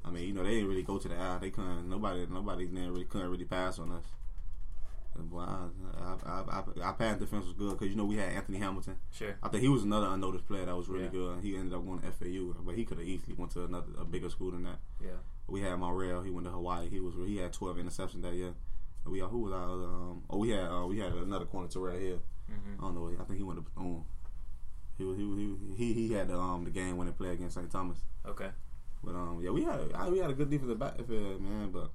I 0.05 0.09
mean, 0.09 0.27
you 0.27 0.33
know, 0.33 0.43
they 0.43 0.51
didn't 0.51 0.69
really 0.69 0.83
go 0.83 0.97
to 0.97 1.07
the 1.07 1.15
eye. 1.19 1.37
They 1.41 1.49
couldn't. 1.49 1.89
Nobody, 1.89 2.25
nobody 2.29 2.65
didn't 2.67 2.91
really 2.91 3.05
couldn't 3.05 3.29
really 3.29 3.43
pass 3.45 3.77
on 3.79 3.91
us. 3.91 4.03
And 5.17 5.29
boy, 5.29 5.39
I, 5.41 5.67
I, 5.99 6.15
I, 6.31 6.43
I, 6.59 6.81
our 6.83 6.93
pass 6.93 7.17
defense 7.17 7.45
was 7.45 7.53
good 7.55 7.71
because 7.71 7.89
you 7.89 7.95
know 7.95 8.05
we 8.05 8.15
had 8.17 8.29
Anthony 8.29 8.57
Hamilton. 8.59 8.97
Sure. 9.11 9.35
I 9.41 9.47
think 9.49 9.63
he 9.63 9.69
was 9.69 9.83
another 9.83 10.07
unnoticed 10.07 10.45
player 10.47 10.65
that 10.65 10.75
was 10.75 10.87
really 10.89 11.05
Yeah. 11.05 11.09
good. 11.11 11.39
He 11.41 11.55
ended 11.57 11.73
up 11.73 11.85
going 11.85 11.99
to 11.99 12.11
FAU, 12.11 12.53
but 12.65 12.75
he 12.75 12.85
could 12.85 12.99
have 12.99 13.07
easily 13.07 13.33
went 13.33 13.51
to 13.53 13.63
another 13.65 13.87
a 13.99 14.05
bigger 14.05 14.29
school 14.29 14.51
than 14.51 14.63
that. 14.63 14.79
Yeah. 15.01 15.09
We 15.47 15.61
had 15.61 15.77
Morrell. 15.77 16.23
He 16.23 16.31
went 16.31 16.45
to 16.47 16.51
Hawaii. 16.51 16.89
He 16.89 16.99
was 16.99 17.13
he 17.27 17.37
had 17.37 17.53
twelve 17.53 17.77
interceptions 17.77 18.21
that 18.23 18.33
year. 18.33 18.53
And 19.03 19.11
we 19.11 19.19
who 19.19 19.39
was 19.39 19.53
our 19.53 19.63
other? 19.63 19.83
Um, 19.83 20.23
oh, 20.29 20.37
we 20.39 20.49
had 20.49 20.67
uh, 20.69 20.85
we 20.87 20.99
had 20.99 21.13
another 21.13 21.45
corner 21.45 21.67
to 21.69 21.79
right 21.79 21.99
here. 21.99 22.19
I 22.49 22.51
hmm 22.53 22.81
don't 22.81 22.95
know. 22.95 23.11
I 23.19 23.23
think 23.25 23.37
he 23.37 23.43
went 23.43 23.57
to 23.57 23.61
Bethune. 23.63 24.03
He 24.97 25.03
was 25.03 25.17
he 25.17 25.23
was- 25.23 25.37
he 25.37 25.47
was- 25.47 25.77
he 25.77 25.93
he 25.93 26.13
had 26.13 26.27
the 26.29 26.37
um 26.39 26.63
the 26.63 26.71
game 26.71 26.97
winning 26.97 27.13
play 27.13 27.29
against 27.29 27.55
St. 27.55 27.69
Thomas. 27.71 27.99
Okay. 28.25 28.49
But 29.03 29.11
um 29.15 29.39
yeah 29.43 29.51
we 29.51 29.63
had 29.63 29.79
I- 29.93 30.09
we 30.09 30.17
had 30.19 30.29
a 30.29 30.33
good 30.33 30.49
defensive 30.49 30.79
backfield 30.79 31.41
man, 31.41 31.69
but 31.71 31.91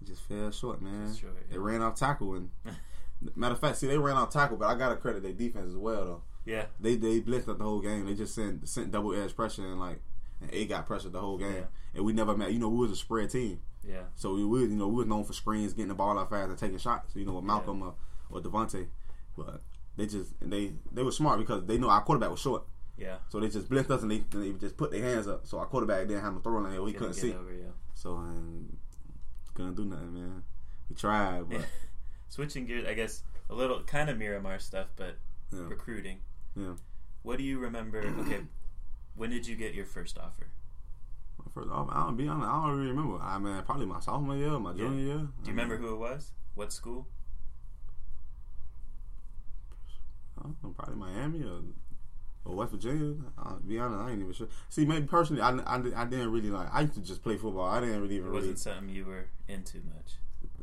we 0.00 0.06
just 0.06 0.22
fell 0.22 0.50
short 0.50 0.82
man. 0.82 1.14
Short, 1.14 1.34
They 1.50 1.58
ran 1.58 1.82
off 1.82 1.94
tackle 1.94 2.34
and 2.34 2.50
matter 3.36 3.54
of 3.54 3.60
fact, 3.60 3.78
see 3.78 3.86
they 3.86 3.98
ran 3.98 4.16
off 4.16 4.30
tackle, 4.30 4.56
but 4.56 4.66
I 4.68 4.74
gotta 4.74 4.96
credit 4.96 5.22
their 5.22 5.32
defense 5.32 5.68
as 5.68 5.76
well 5.76 6.04
though. 6.04 6.22
Yeah. 6.44 6.66
They 6.80 6.96
they 6.96 7.20
blitzed 7.20 7.48
up 7.48 7.58
the 7.58 7.64
whole 7.64 7.80
game. 7.80 8.06
They 8.06 8.14
just 8.14 8.34
sent 8.34 8.68
sent 8.68 8.90
double 8.90 9.14
edge 9.14 9.34
pressure 9.36 9.66
and 9.66 9.78
like 9.80 10.00
and 10.40 10.50
A 10.52 10.66
got 10.66 10.86
pressured 10.86 11.12
the 11.12 11.20
whole 11.20 11.38
game. 11.38 11.52
Yeah. 11.54 11.62
And 11.94 12.04
we 12.04 12.12
never 12.12 12.36
met. 12.36 12.52
You 12.52 12.58
know 12.58 12.68
we 12.68 12.78
was 12.78 12.90
a 12.92 12.96
spread 12.96 13.30
team. 13.30 13.60
Yeah. 13.86 14.02
So 14.16 14.34
we 14.34 14.44
was, 14.44 14.62
you 14.70 14.76
know, 14.76 14.88
we 14.88 14.96
was 14.96 15.06
known 15.06 15.24
for 15.24 15.32
screens, 15.32 15.72
getting 15.72 15.88
the 15.88 15.94
ball 15.94 16.18
out 16.18 16.30
fast, 16.30 16.50
and 16.50 16.58
taking 16.58 16.78
shots. 16.78 17.14
You 17.16 17.24
know, 17.24 17.32
with 17.34 17.44
Malcolm 17.44 17.82
or, 17.82 17.94
or 18.30 18.40
Devontae, 18.40 18.86
but 19.36 19.62
they 19.96 20.06
just 20.06 20.32
they 20.40 20.72
they 20.92 21.02
were 21.02 21.12
smart 21.12 21.38
because 21.38 21.64
they 21.64 21.78
know 21.78 21.88
our 21.88 22.02
quarterback 22.02 22.30
was 22.30 22.40
short, 22.40 22.64
Yeah. 22.98 23.16
so 23.30 23.40
they 23.40 23.48
just 23.48 23.68
blitzed 23.68 23.90
us 23.90 24.02
and 24.02 24.10
they, 24.10 24.18
they 24.30 24.52
just 24.52 24.76
put 24.76 24.90
their 24.90 25.02
hands 25.02 25.26
up. 25.26 25.46
So 25.46 25.58
our 25.58 25.66
quarterback 25.66 26.06
didn't 26.06 26.22
have 26.22 26.34
no 26.34 26.40
throwing 26.40 26.64
lane, 26.64 26.86
he 26.86 26.92
Get- 26.92 26.98
couldn't 26.98 27.14
see. 27.14 27.32
Over, 27.32 27.52
yeah. 27.52 27.70
So 27.94 28.16
and 28.16 28.76
couldn't 29.54 29.74
do 29.76 29.84
nothing, 29.86 30.14
man. 30.14 30.42
We 30.90 30.94
tried, 30.96 31.48
but 31.48 31.64
Switching 32.28 32.66
gears, 32.66 32.86
I 32.86 32.94
guess 32.94 33.22
a 33.50 33.54
little 33.54 33.82
kind 33.84 34.10
of 34.10 34.18
Miramar 34.18 34.58
stuff, 34.58 34.88
but 34.96 35.16
yeah, 35.52 35.60
recruiting. 35.66 36.18
yeah. 36.54 36.74
What 37.22 37.38
do 37.38 37.44
you 37.44 37.58
remember? 37.58 38.00
Okay, 38.20 38.40
when 39.18 39.30
did 39.30 39.46
you 39.46 39.56
get 39.56 39.74
your 39.74 39.84
first 39.84 40.16
offer? 40.18 40.46
My 41.38 41.44
First 41.52 41.70
off, 41.70 41.88
I 41.90 42.04
don't 42.04 42.16
be 42.16 42.28
honest, 42.28 42.48
I 42.48 42.62
don't 42.66 42.76
really 42.78 42.90
remember. 42.90 43.18
I 43.22 43.38
mean, 43.38 43.60
probably 43.64 43.86
my 43.86 44.00
sophomore 44.00 44.36
year, 44.36 44.58
my 44.58 44.70
Yeah. 44.72 44.76
junior 44.78 45.00
year. 45.04 45.16
Do 45.18 45.26
you 45.44 45.48
remember 45.50 45.76
who 45.76 45.92
it 45.94 45.98
was? 45.98 46.32
What 46.54 46.72
school? 46.72 47.06
I 50.38 50.42
don't 50.42 50.62
know, 50.62 50.70
probably 50.70 50.94
Miami 50.96 51.42
or, 51.42 51.60
or 52.44 52.56
West 52.56 52.72
Virginia. 52.72 53.14
I'll 53.38 53.58
be 53.58 53.78
honest, 53.78 54.00
I 54.00 54.10
ain't 54.12 54.20
even 54.20 54.32
sure. 54.32 54.48
See, 54.68 54.84
maybe 54.84 55.06
personally, 55.06 55.42
I, 55.42 55.50
I, 55.50 55.76
I 55.96 56.04
didn't 56.04 56.30
really 56.30 56.50
like. 56.50 56.68
I 56.72 56.82
used 56.82 56.94
to 56.94 57.00
just 57.00 57.22
play 57.22 57.36
football. 57.36 57.66
I 57.68 57.80
didn't 57.80 58.00
really 58.00 58.16
even 58.16 58.28
really. 58.28 58.40
wasn't 58.40 58.58
something 58.60 58.88
you 58.88 59.04
were 59.04 59.26
into 59.48 59.78
much. 59.78 60.14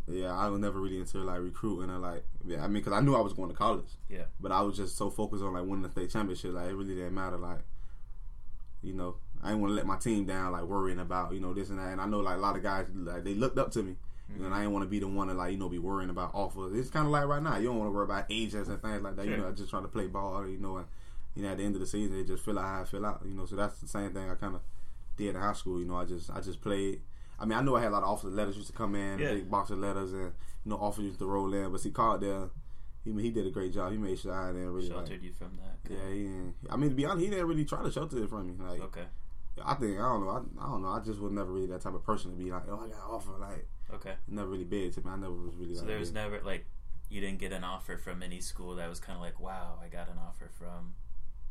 Yeah, 0.07 0.33
I 0.37 0.47
was 0.49 0.59
never 0.61 0.79
really 0.79 0.99
into 0.99 1.17
like 1.19 1.39
recruiting 1.39 1.89
or 1.89 1.97
like. 1.97 2.23
Yeah, 2.45 2.63
I 2.63 2.67
mean, 2.67 2.83
because 2.83 2.93
I 2.93 3.01
knew 3.01 3.15
I 3.15 3.21
was 3.21 3.33
going 3.33 3.49
to 3.49 3.55
college. 3.55 3.89
Yeah. 4.07 4.25
But 4.39 4.51
I 4.51 4.61
was 4.61 4.77
just 4.77 4.97
so 4.97 5.09
focused 5.09 5.43
on 5.43 5.53
like 5.53 5.63
winning 5.63 5.81
the 5.81 5.89
state 5.89 6.09
championship. 6.11 6.53
Like 6.53 6.69
it 6.69 6.75
really 6.75 6.95
didn't 6.95 7.15
matter. 7.15 7.37
Like, 7.37 7.59
you 8.85 8.93
know, 8.93 9.15
I 9.43 9.49
didn't 9.49 9.61
want 9.61 9.71
to 9.71 9.75
let 9.75 9.85
my 9.85 9.97
team 9.97 10.25
down. 10.25 10.51
Like 10.53 10.63
worrying 10.63 10.99
about 10.99 11.33
you 11.33 11.39
know 11.39 11.53
this 11.53 11.69
and 11.69 11.79
that. 11.79 11.87
And 11.91 11.99
I 12.01 12.05
know 12.05 12.19
like 12.19 12.37
a 12.37 12.39
lot 12.39 12.55
of 12.55 12.63
guys 12.63 12.87
like 12.93 13.23
they 13.23 13.33
looked 13.33 13.57
up 13.57 13.71
to 13.71 13.83
me. 13.83 13.95
Know, 14.39 14.45
and 14.45 14.55
I 14.55 14.59
didn't 14.61 14.73
want 14.73 14.83
to 14.83 14.89
be 14.89 14.97
the 14.99 15.07
one 15.07 15.27
to 15.27 15.33
like 15.35 15.51
you 15.51 15.57
know 15.57 15.69
be 15.69 15.77
worrying 15.77 16.09
about 16.09 16.31
offers. 16.33 16.73
It's 16.75 16.89
kind 16.89 17.05
of 17.05 17.11
like 17.11 17.25
right 17.27 17.41
now, 17.43 17.57
you 17.57 17.67
don't 17.67 17.77
want 17.77 17.87
to 17.89 17.91
worry 17.91 18.05
about 18.05 18.25
agents 18.29 18.69
and 18.69 18.81
things 18.81 19.01
like 19.03 19.15
that. 19.17 19.25
You 19.25 19.37
know, 19.37 19.47
I 19.47 19.51
just 19.51 19.69
trying 19.69 19.83
to 19.83 19.87
play 19.87 20.07
ball. 20.07 20.47
You 20.47 20.57
know, 20.57 20.77
and 20.77 20.87
you 21.35 21.43
know 21.43 21.49
at 21.49 21.57
the 21.57 21.63
end 21.63 21.75
of 21.75 21.81
the 21.81 21.87
season, 21.87 22.17
it 22.19 22.25
just 22.25 22.43
feel 22.43 22.57
out 22.57 22.65
how 22.65 22.81
I 22.81 22.85
feel 22.85 23.05
out. 23.05 23.21
You 23.25 23.33
know, 23.35 23.45
so 23.45 23.55
that's 23.55 23.77
the 23.79 23.87
same 23.87 24.11
thing 24.13 24.29
I 24.29 24.35
kind 24.35 24.55
of 24.55 24.61
did 25.17 25.35
in 25.35 25.41
high 25.41 25.53
school. 25.53 25.79
You 25.79 25.85
know, 25.85 25.97
I 25.97 26.05
just 26.05 26.31
I 26.31 26.41
just 26.41 26.59
played. 26.61 27.01
I 27.39 27.45
mean, 27.45 27.57
I 27.57 27.61
know 27.61 27.75
I 27.75 27.81
had 27.81 27.89
a 27.89 27.91
lot 27.91 28.03
of 28.03 28.09
offer 28.09 28.27
letters 28.29 28.55
used 28.55 28.67
to 28.69 28.73
come 28.73 28.95
in, 28.95 29.19
Yeah. 29.19 29.33
big 29.33 29.51
box 29.51 29.69
of 29.69 29.77
letters, 29.77 30.11
and 30.13 30.31
you 30.63 30.71
know 30.71 30.77
offers 30.77 31.03
used 31.03 31.19
to 31.19 31.27
roll 31.27 31.53
in. 31.53 31.71
But 31.71 31.81
see, 31.81 31.91
Carl 31.91 32.17
there, 32.17 32.49
he 33.05 33.11
he 33.21 33.31
did 33.31 33.47
a 33.47 33.51
great 33.51 33.71
job. 33.73 33.91
He 33.93 33.97
made 33.97 34.19
sure 34.19 34.33
I 34.33 34.51
didn't 34.51 34.71
really 34.73 34.89
like, 34.89 34.97
Sheltered 35.07 35.23
you 35.23 35.31
from 35.31 35.57
that. 35.63 35.89
yeah, 35.89 36.09
he 36.13 36.23
didn't. 36.23 36.55
I 36.69 36.75
mean, 36.75 36.89
to 36.89 36.95
be 36.95 37.05
honest, 37.05 37.23
he 37.23 37.29
didn't 37.29 37.47
really 37.47 37.63
try 37.65 37.81
to 37.83 37.91
shelter 37.91 38.21
it 38.23 38.29
from 38.29 38.47
me. 38.47 38.53
Like, 38.59 38.81
Okay. 38.81 39.05
I 39.63 39.73
think 39.75 39.97
I 39.97 40.01
don't 40.01 40.25
know. 40.25 40.29
I, 40.31 40.65
I 40.65 40.69
don't 40.69 40.81
know. 40.81 40.89
I 40.89 40.99
just 40.99 41.19
was 41.21 41.31
never 41.31 41.51
really 41.53 41.67
that 41.67 41.79
type 41.81 41.93
of 41.93 42.03
person 42.03 42.31
to 42.31 42.37
be 42.37 42.51
like, 42.51 42.63
oh, 42.69 42.75
I 42.83 42.87
got 42.89 42.97
an 42.97 43.09
offer. 43.09 43.31
Like, 43.39 43.65
Okay. 43.93 44.15
never 44.27 44.49
really 44.49 44.65
big 44.65 44.91
to 44.95 45.01
me. 45.05 45.11
I 45.11 45.15
never 45.15 45.31
was 45.33 45.55
really 45.55 45.75
So 45.75 45.81
like. 45.81 45.87
there 45.87 45.99
was 45.99 46.09
big. 46.09 46.15
never 46.23 46.41
like 46.43 46.65
you 47.09 47.21
didn't 47.21 47.39
get 47.39 47.53
an 47.53 47.63
offer 47.63 47.97
from 47.97 48.21
any 48.23 48.41
school 48.41 48.75
that 48.75 48.89
was 48.89 48.99
kind 48.99 49.15
of 49.15 49.21
like, 49.21 49.39
wow, 49.39 49.79
I 49.81 49.87
got 49.87 50.09
an 50.09 50.17
offer 50.17 50.49
from 50.59 50.95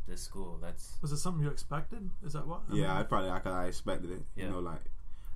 this 0.06 0.20
school. 0.20 0.58
That's 0.60 0.98
Was 1.00 1.12
it 1.12 1.16
something 1.18 1.42
you 1.42 1.48
expected? 1.50 2.10
Is 2.26 2.32
that 2.34 2.46
what? 2.46 2.62
I 2.70 2.74
Yeah, 2.74 2.98
I 2.98 3.04
probably 3.04 3.30
I, 3.30 3.38
could- 3.38 3.52
I 3.52 3.66
expected 3.66 4.10
it. 4.10 4.22
Yeah. 4.36 4.46
You 4.46 4.50
know, 4.50 4.58
like 4.58 4.82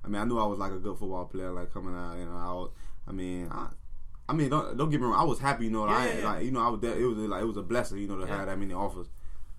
I 0.03 0.07
mean, 0.07 0.21
I 0.21 0.25
knew 0.25 0.37
I 0.37 0.45
was 0.45 0.59
like 0.59 0.71
a 0.71 0.77
good 0.77 0.97
football 0.97 1.25
player, 1.25 1.51
like 1.51 1.73
coming 1.73 1.95
out. 1.95 2.17
You 2.19 2.25
know, 2.25 2.37
I, 2.37 2.51
was, 2.53 2.69
I 3.07 3.11
mean, 3.13 3.47
I, 3.51 3.67
I 4.29 4.33
mean, 4.33 4.49
don't 4.49 4.77
don't 4.77 4.89
get 4.89 5.01
me 5.01 5.07
wrong. 5.07 5.19
I 5.19 5.23
was 5.23 5.39
happy. 5.39 5.65
You 5.65 5.71
know, 5.71 5.85
Yeah, 5.87 5.97
I 5.97 6.13
yeah, 6.19 6.25
like 6.29 6.43
you 6.45 6.51
know, 6.51 6.61
I 6.61 6.69
was 6.69 6.83
it 6.83 7.01
was 7.05 7.17
like 7.17 7.41
it 7.41 7.45
was 7.45 7.57
a 7.57 7.63
blessing. 7.63 7.97
You 7.99 8.07
know, 8.07 8.17
to 8.19 8.27
Yeah. 8.27 8.37
have 8.37 8.45
that 8.47 8.59
many 8.59 8.73
offers. 8.73 9.07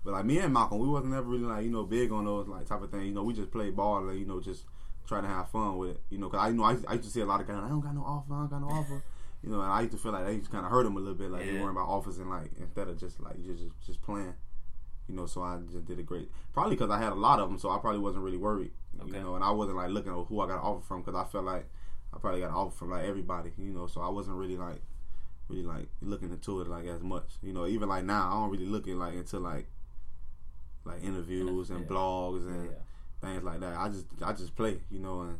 But 0.03 0.13
like 0.13 0.25
me 0.25 0.39
and 0.39 0.53
Malcolm, 0.53 0.79
we 0.79 0.87
wasn't 0.87 1.13
ever 1.13 1.27
really 1.29 1.43
like 1.43 1.63
you 1.65 1.69
know 1.71 1.83
big 1.83 2.11
on 2.11 2.25
those 2.25 2.47
like 2.47 2.65
type 2.67 2.81
of 2.81 2.89
thing. 2.89 3.05
You 3.05 3.11
know, 3.13 3.23
we 3.23 3.33
just 3.33 3.51
played 3.51 3.75
ball 3.75 4.07
and 4.09 4.19
you 4.19 4.25
know 4.25 4.39
just 4.39 4.63
trying 5.05 5.23
to 5.23 5.29
have 5.29 5.49
fun 5.49 5.77
with 5.77 5.91
it. 5.91 6.01
You 6.09 6.17
know, 6.19 6.29
cause 6.29 6.39
I 6.39 6.47
you 6.49 6.55
know 6.55 6.63
I, 6.63 6.77
I 6.87 6.93
used 6.93 7.03
to 7.03 7.09
see 7.11 7.21
a 7.21 7.25
lot 7.25 7.41
of 7.41 7.47
guys. 7.47 7.61
I 7.63 7.67
don't 7.69 7.81
got 7.81 7.93
no 7.93 8.01
offer. 8.01 8.33
I 8.33 8.39
don't 8.39 8.49
got 8.49 8.61
no 8.61 8.67
offer. 8.69 9.03
You 9.43 9.49
know, 9.49 9.61
and 9.61 9.71
I 9.71 9.81
used 9.81 9.91
to 9.93 9.97
feel 9.97 10.11
like 10.11 10.25
they 10.25 10.33
used 10.33 10.45
to 10.45 10.51
kind 10.51 10.65
of 10.65 10.71
hurt 10.71 10.83
them 10.83 10.95
a 10.95 10.99
little 10.99 11.15
bit, 11.15 11.29
like 11.31 11.41
they 11.45 11.47
Yeah. 11.53 11.61
worrying 11.61 11.71
about 11.77 11.87
offers 11.89 12.17
and 12.19 12.29
like 12.29 12.51
instead 12.59 12.87
of 12.87 12.97
just 12.97 13.19
like 13.19 13.43
just 13.43 13.59
just, 13.63 13.81
just 13.85 14.01
playing. 14.01 14.33
You 15.07 15.15
know, 15.15 15.25
so 15.25 15.41
I 15.43 15.57
just 15.71 15.85
did 15.85 15.99
a 15.99 16.03
great. 16.03 16.31
Probably 16.53 16.75
because 16.75 16.89
I 16.91 16.97
had 16.99 17.11
a 17.11 17.15
lot 17.15 17.39
of 17.39 17.49
them, 17.49 17.57
so 17.59 17.69
I 17.69 17.79
probably 17.79 17.99
wasn't 17.99 18.23
really 18.23 18.37
worried. 18.37 18.71
Okay. 19.01 19.17
You 19.17 19.23
know, 19.23 19.35
and 19.35 19.43
I 19.43 19.51
wasn't 19.51 19.77
like 19.77 19.89
looking 19.89 20.11
at 20.13 20.25
who 20.27 20.39
I 20.41 20.47
got 20.47 20.55
an 20.55 20.61
offer 20.61 20.81
from 20.87 21.01
because 21.01 21.15
I 21.15 21.25
felt 21.25 21.43
like 21.43 21.67
I 22.13 22.17
probably 22.19 22.41
got 22.41 22.51
off 22.51 22.77
from 22.77 22.91
like 22.91 23.05
everybody. 23.05 23.51
You 23.57 23.71
know, 23.73 23.87
so 23.87 24.01
I 24.01 24.09
wasn't 24.09 24.37
really 24.37 24.57
like 24.57 24.81
really 25.49 25.63
like 25.63 25.87
looking 26.01 26.29
into 26.31 26.61
it 26.61 26.67
like 26.67 26.85
as 26.85 27.01
much. 27.01 27.29
You 27.41 27.53
know, 27.53 27.67
even 27.67 27.89
like 27.89 28.03
now, 28.05 28.27
I 28.29 28.33
don't 28.41 28.49
really 28.51 28.65
look 28.65 28.87
at 28.87 28.95
like 28.95 29.13
into 29.15 29.39
like 29.39 29.67
like 30.85 31.03
interviews 31.03 31.69
and 31.69 31.81
Yeah. 31.81 31.85
blogs 31.87 32.47
and 32.47 32.65
yeah. 32.65 32.71
things 33.21 33.43
like 33.43 33.59
that. 33.59 33.77
I 33.77 33.89
just 33.89 34.05
I 34.23 34.33
just 34.33 34.55
play, 34.55 34.79
you 34.89 34.99
know, 34.99 35.21
and 35.21 35.39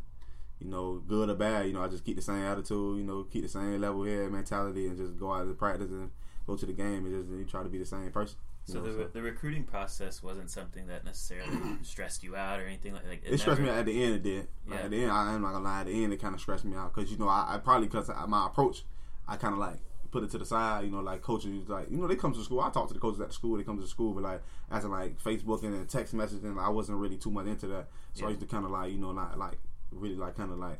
you 0.59 0.67
know, 0.67 1.01
good 1.07 1.29
or 1.29 1.33
bad, 1.35 1.65
you 1.65 1.73
know, 1.73 1.81
I 1.81 1.87
just 1.87 2.05
keep 2.05 2.15
the 2.15 2.21
same 2.21 2.43
attitude, 2.45 2.97
you 2.99 3.03
know, 3.03 3.23
keep 3.23 3.41
the 3.41 3.49
same 3.49 3.81
level 3.81 4.03
head 4.03 4.31
mentality, 4.31 4.87
and 4.87 4.95
just 4.97 5.17
go 5.17 5.33
out 5.33 5.47
to 5.47 5.53
practice 5.55 5.89
and 5.89 6.11
go 6.45 6.55
to 6.55 6.65
the 6.65 6.73
game 6.73 7.05
and 7.05 7.11
just 7.11 7.29
you 7.31 7.45
try 7.45 7.63
to 7.63 7.69
be 7.69 7.79
the 7.79 7.85
same 7.85 8.11
person. 8.11 8.37
So 8.65 8.81
the 8.81 9.09
the 9.11 9.21
recruiting 9.21 9.63
process 9.63 10.21
wasn't 10.23 10.49
something 10.49 10.87
that 10.87 11.03
necessarily 11.03 11.57
stressed 11.81 12.23
you 12.23 12.35
out 12.35 12.59
or 12.59 12.65
anything 12.65 12.93
like. 12.93 13.07
like 13.07 13.21
It 13.25 13.37
stressed 13.39 13.59
me 13.61 13.69
out 13.69 13.79
at 13.79 13.85
the 13.85 14.03
end. 14.03 14.15
It 14.15 14.23
did. 14.23 14.47
Like 14.67 14.79
Yeah. 14.79 14.85
at 14.85 14.91
the 14.91 15.01
end, 15.03 15.11
I 15.11 15.33
am 15.33 15.41
not 15.41 15.53
gonna 15.53 15.63
lie. 15.65 15.81
At 15.81 15.87
the 15.87 16.03
end, 16.03 16.13
it 16.13 16.21
kind 16.21 16.35
of 16.35 16.41
stressed 16.41 16.63
me 16.65 16.75
out 16.75 16.93
because 16.93 17.11
you 17.11 17.17
know 17.17 17.27
I, 17.27 17.55
I 17.55 17.57
probably 17.57 17.87
because 17.87 18.09
my 18.27 18.45
approach, 18.47 18.83
I 19.27 19.35
kind 19.35 19.53
of 19.53 19.59
like 19.59 19.79
put 20.11 20.23
it 20.23 20.29
to 20.31 20.37
the 20.37 20.45
side. 20.45 20.85
You 20.85 20.91
know, 20.91 20.99
like 20.99 21.21
coaches 21.21 21.67
like 21.67 21.89
you 21.89 21.97
know 21.97 22.07
they 22.07 22.15
come 22.15 22.33
to 22.33 22.41
school. 22.43 22.61
I 22.61 22.69
talk 22.69 22.87
to 22.89 22.93
the 22.93 22.99
coaches 22.99 23.19
at 23.19 23.29
the 23.29 23.33
school. 23.33 23.57
They 23.57 23.63
come 23.63 23.77
to 23.77 23.81
the 23.83 23.87
school, 23.89 24.13
but 24.13 24.23
like 24.23 24.41
as 24.69 24.85
in 24.85 24.91
like 24.91 25.19
Facebook 25.21 25.63
and 25.63 25.89
text 25.89 26.15
messaging, 26.15 26.57
I 26.59 26.69
wasn't 26.69 26.99
really 26.99 27.17
too 27.17 27.31
much 27.31 27.47
into 27.47 27.67
that. 27.67 27.89
So 28.13 28.25
I 28.27 28.29
used 28.29 28.41
to 28.41 28.47
kind 28.47 28.63
of 28.65 28.71
like 28.71 28.91
you 28.91 28.99
know 28.99 29.11
not 29.11 29.37
like 29.37 29.57
really 29.91 30.15
like 30.15 30.37
kind 30.37 30.51
of 30.51 30.57
like 30.59 30.79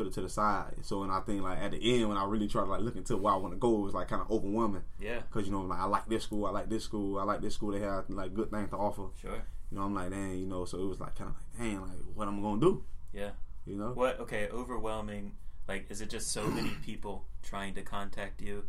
put 0.00 0.06
it 0.06 0.14
to 0.14 0.22
the 0.22 0.28
side. 0.28 0.74
So 0.82 1.02
and 1.02 1.12
I 1.12 1.20
think 1.20 1.42
like 1.42 1.58
at 1.58 1.72
the 1.72 1.78
end 2.00 2.08
when 2.08 2.16
I 2.16 2.24
really 2.24 2.48
try 2.48 2.62
to 2.64 2.70
like 2.70 2.80
look 2.80 2.96
into 2.96 3.16
where 3.16 3.34
I 3.34 3.36
want 3.36 3.52
to 3.54 3.58
go, 3.58 3.74
it 3.76 3.80
was 3.82 3.94
like 3.94 4.08
kind 4.08 4.22
of 4.22 4.30
overwhelming 4.30 4.82
Yeah, 4.98 5.20
because 5.20 5.46
you 5.46 5.52
know 5.52 5.60
like 5.62 5.78
I 5.80 5.84
like 5.86 6.08
this 6.08 6.24
school, 6.24 6.46
I 6.46 6.50
like 6.50 6.68
this 6.70 6.84
school, 6.84 7.18
I 7.18 7.24
like 7.24 7.40
this 7.42 7.54
school. 7.54 7.72
They 7.72 7.80
have 7.80 8.04
like 8.08 8.32
good 8.34 8.50
things 8.50 8.70
to 8.70 8.76
offer. 8.76 9.04
sure. 9.20 9.42
You 9.70 9.78
know, 9.78 9.84
I'm 9.84 9.94
like, 9.94 10.10
dang, 10.10 10.36
you 10.38 10.46
know, 10.46 10.64
so 10.64 10.78
it 10.78 10.86
was 10.86 10.98
like 11.00 11.14
kind 11.16 11.30
of 11.30 11.36
like, 11.36 11.70
dang, 11.70 11.80
like 11.82 11.98
what 12.14 12.26
I'm 12.28 12.42
gonna 12.42 12.60
do. 12.60 12.82
Yeah. 13.12 13.30
You 13.66 13.76
know? 13.76 13.90
What? 13.92 14.18
Okay. 14.20 14.48
Overwhelming. 14.50 15.32
Like, 15.68 15.86
is 15.90 16.00
it 16.00 16.10
just 16.10 16.32
so 16.32 16.46
many 16.46 16.70
people 16.84 17.24
trying 17.42 17.74
to 17.74 17.82
contact 17.82 18.40
you 18.40 18.64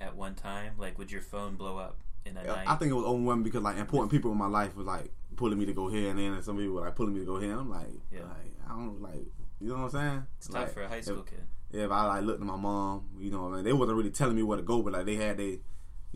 at 0.00 0.16
one 0.16 0.34
time? 0.34 0.72
Like, 0.78 0.96
would 0.98 1.10
your 1.12 1.20
phone 1.20 1.56
blow 1.56 1.76
up 1.78 1.98
in 2.24 2.36
a 2.36 2.42
night? 2.44 2.64
I 2.66 2.76
think 2.76 2.90
it 2.90 2.94
was 2.94 3.04
overwhelming 3.04 3.42
because 3.44 3.62
like 3.62 3.76
important 3.76 4.10
people 4.10 4.32
in 4.32 4.38
my 4.38 4.46
life 4.46 4.74
was 4.76 4.86
like 4.86 5.10
pulling 5.36 5.58
me 5.58 5.66
to 5.66 5.74
go 5.74 5.88
here 5.88 6.08
and 6.08 6.18
then 6.18 6.32
and 6.32 6.42
some 6.44 6.56
people 6.56 6.74
were 6.76 6.80
like 6.80 6.96
pulling 6.96 7.12
me 7.12 7.20
to 7.20 7.26
go 7.26 7.38
here 7.38 7.52
I'm 7.52 7.68
like, 7.68 7.88
Yeah. 8.10 8.20
like 8.20 8.52
I 8.66 8.70
don't 8.70 9.02
like 9.02 9.26
you 9.60 9.68
know 9.68 9.74
what 9.74 9.82
I'm 9.84 9.90
saying? 9.90 10.26
it's 10.38 10.50
like, 10.50 10.64
tough 10.64 10.74
for 10.74 10.82
a 10.82 10.88
high 10.88 11.00
school 11.00 11.20
if, 11.20 11.26
kid. 11.26 11.42
If 11.72 11.90
I 11.90 12.06
like 12.06 12.24
looked 12.24 12.40
at 12.40 12.46
my 12.46 12.56
mom, 12.56 13.08
you 13.18 13.30
know, 13.30 13.42
what 13.42 13.52
I 13.52 13.56
mean, 13.56 13.64
they 13.64 13.72
wasn't 13.72 13.98
really 13.98 14.10
telling 14.10 14.36
me 14.36 14.42
where 14.42 14.56
to 14.56 14.62
go, 14.62 14.82
but 14.82 14.92
like 14.92 15.06
they 15.06 15.16
had 15.16 15.38
they 15.38 15.60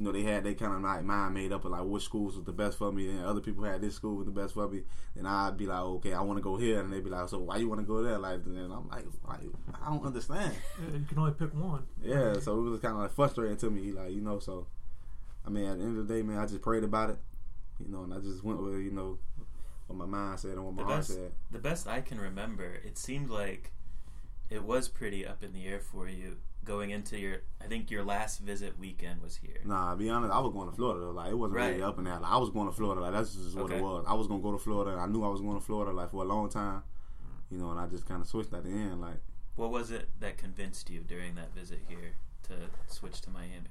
you 0.01 0.07
know, 0.07 0.13
they 0.13 0.23
had 0.23 0.45
they 0.45 0.55
kind 0.55 0.73
of 0.75 0.81
like 0.81 1.05
mind 1.05 1.35
made 1.35 1.53
up 1.53 1.65
of 1.67 1.73
like 1.73 1.83
which 1.85 2.05
schools 2.05 2.35
was 2.35 2.47
the 2.47 2.53
best 2.53 2.79
for 2.79 2.91
me, 2.91 3.11
and 3.11 3.25
other 3.25 3.41
people 3.41 3.65
had 3.65 3.83
this 3.83 3.95
school 3.95 4.17
was 4.17 4.25
the 4.25 4.33
best 4.33 4.55
for 4.55 4.67
me. 4.67 4.83
And 5.15 5.29
I'd 5.29 5.59
be 5.59 5.67
like, 5.67 5.81
okay, 5.81 6.15
I 6.15 6.23
want 6.23 6.39
to 6.39 6.43
go 6.43 6.57
here, 6.57 6.81
and 6.81 6.91
they'd 6.91 7.05
be 7.05 7.11
like, 7.11 7.29
so 7.29 7.39
why 7.39 7.59
you 7.59 7.69
want 7.69 7.83
to 7.83 7.87
go 7.87 8.03
there? 8.03 8.17
Like, 8.17 8.47
and 8.47 8.73
I'm 8.73 8.89
like, 8.89 9.05
like, 9.29 9.41
I 9.83 9.91
don't 9.91 10.07
understand. 10.07 10.55
Yeah, 10.81 10.99
you 10.99 11.05
can 11.07 11.19
only 11.19 11.33
pick 11.33 11.53
one. 11.53 11.85
Yeah, 12.03 12.41
so 12.41 12.59
it 12.59 12.71
was 12.71 12.81
kind 12.81 12.95
of 12.95 13.03
like 13.03 13.13
frustrating 13.13 13.59
to 13.59 13.71
me, 13.71 13.93
like 13.93 14.13
you 14.13 14.23
know. 14.23 14.39
So, 14.39 14.69
I 15.47 15.51
mean, 15.51 15.67
at 15.67 15.79
the 15.79 15.85
end 15.85 15.99
of 15.99 16.09
the 16.09 16.15
day, 16.15 16.23
man, 16.23 16.39
I 16.39 16.47
just 16.47 16.63
prayed 16.63 16.85
about 16.85 17.11
it, 17.11 17.19
you 17.79 17.93
know, 17.93 18.05
and 18.05 18.15
I 18.15 18.21
just 18.21 18.43
went 18.43 18.63
with 18.63 18.81
you 18.81 18.93
know 18.93 19.19
what 19.91 20.09
my 20.09 20.19
mind 20.19 20.41
said 20.41 20.53
and 20.53 20.65
what 20.65 20.75
my 20.75 20.83
The 20.83 20.87
heart 20.89 20.99
best- 21.01 21.15
said. 21.15 21.33
The 21.51 21.59
best 21.59 21.87
I 21.89 22.01
can 22.01 22.19
remember, 22.21 22.65
it 22.85 22.97
seemed 22.97 23.29
like 23.31 23.73
it 24.49 24.65
was 24.65 24.89
pretty 24.89 25.27
up 25.27 25.43
in 25.43 25.53
the 25.53 25.67
air 25.67 25.81
for 25.81 26.09
you 26.09 26.37
going 26.65 26.91
into 26.91 27.19
your. 27.19 27.39
I 27.61 27.67
think 27.67 27.91
your 27.91 28.05
last 28.05 28.39
visit 28.41 28.79
weekend 28.79 29.23
was 29.23 29.37
here. 29.37 29.61
Nah, 29.65 29.95
be 29.95 30.09
honest, 30.11 30.33
I 30.33 30.39
was 30.41 30.53
going 30.53 30.69
to 30.71 30.75
Florida. 30.77 31.01
Though. 31.07 31.11
Like 31.13 31.31
it 31.31 31.35
wasn't 31.35 31.57
really 31.61 31.83
up 31.83 31.99
in 31.99 32.05
there. 32.05 32.15
Like, 32.21 32.31
I 32.33 32.37
was 32.39 32.51
going 32.51 32.67
to 32.69 32.73
Florida. 32.73 33.01
Like 33.01 33.13
that's 33.13 33.35
just 33.35 33.57
what 33.57 33.65
Okay. 33.67 33.79
it 33.79 33.83
was. 33.83 34.05
I 34.07 34.15
was 34.15 34.27
gonna 34.29 34.43
go 34.43 34.53
to 34.53 34.59
Florida. 34.59 34.99
I 34.99 35.07
knew 35.07 35.25
I 35.25 35.29
was 35.29 35.41
going 35.41 35.59
to 35.59 35.65
Florida 35.65 35.93
like 35.93 36.11
for 36.11 36.23
a 36.23 36.27
long 36.27 36.49
time, 36.49 36.83
you 37.51 37.59
know, 37.59 37.71
and 37.71 37.81
I 37.81 37.87
just 37.87 38.07
kind 38.07 38.21
of 38.23 38.29
switched 38.29 38.53
at 38.53 38.65
the 38.65 38.71
end. 38.71 39.01
Like 39.01 39.21
What 39.57 39.71
was 39.71 39.91
it 39.91 40.09
that 40.21 40.37
convinced 40.39 40.89
you 40.91 41.01
during 41.01 41.35
that 41.35 41.53
visit 41.55 41.81
here 41.89 42.13
to 42.45 42.55
switch 42.87 43.21
to 43.23 43.31
Miami? 43.31 43.71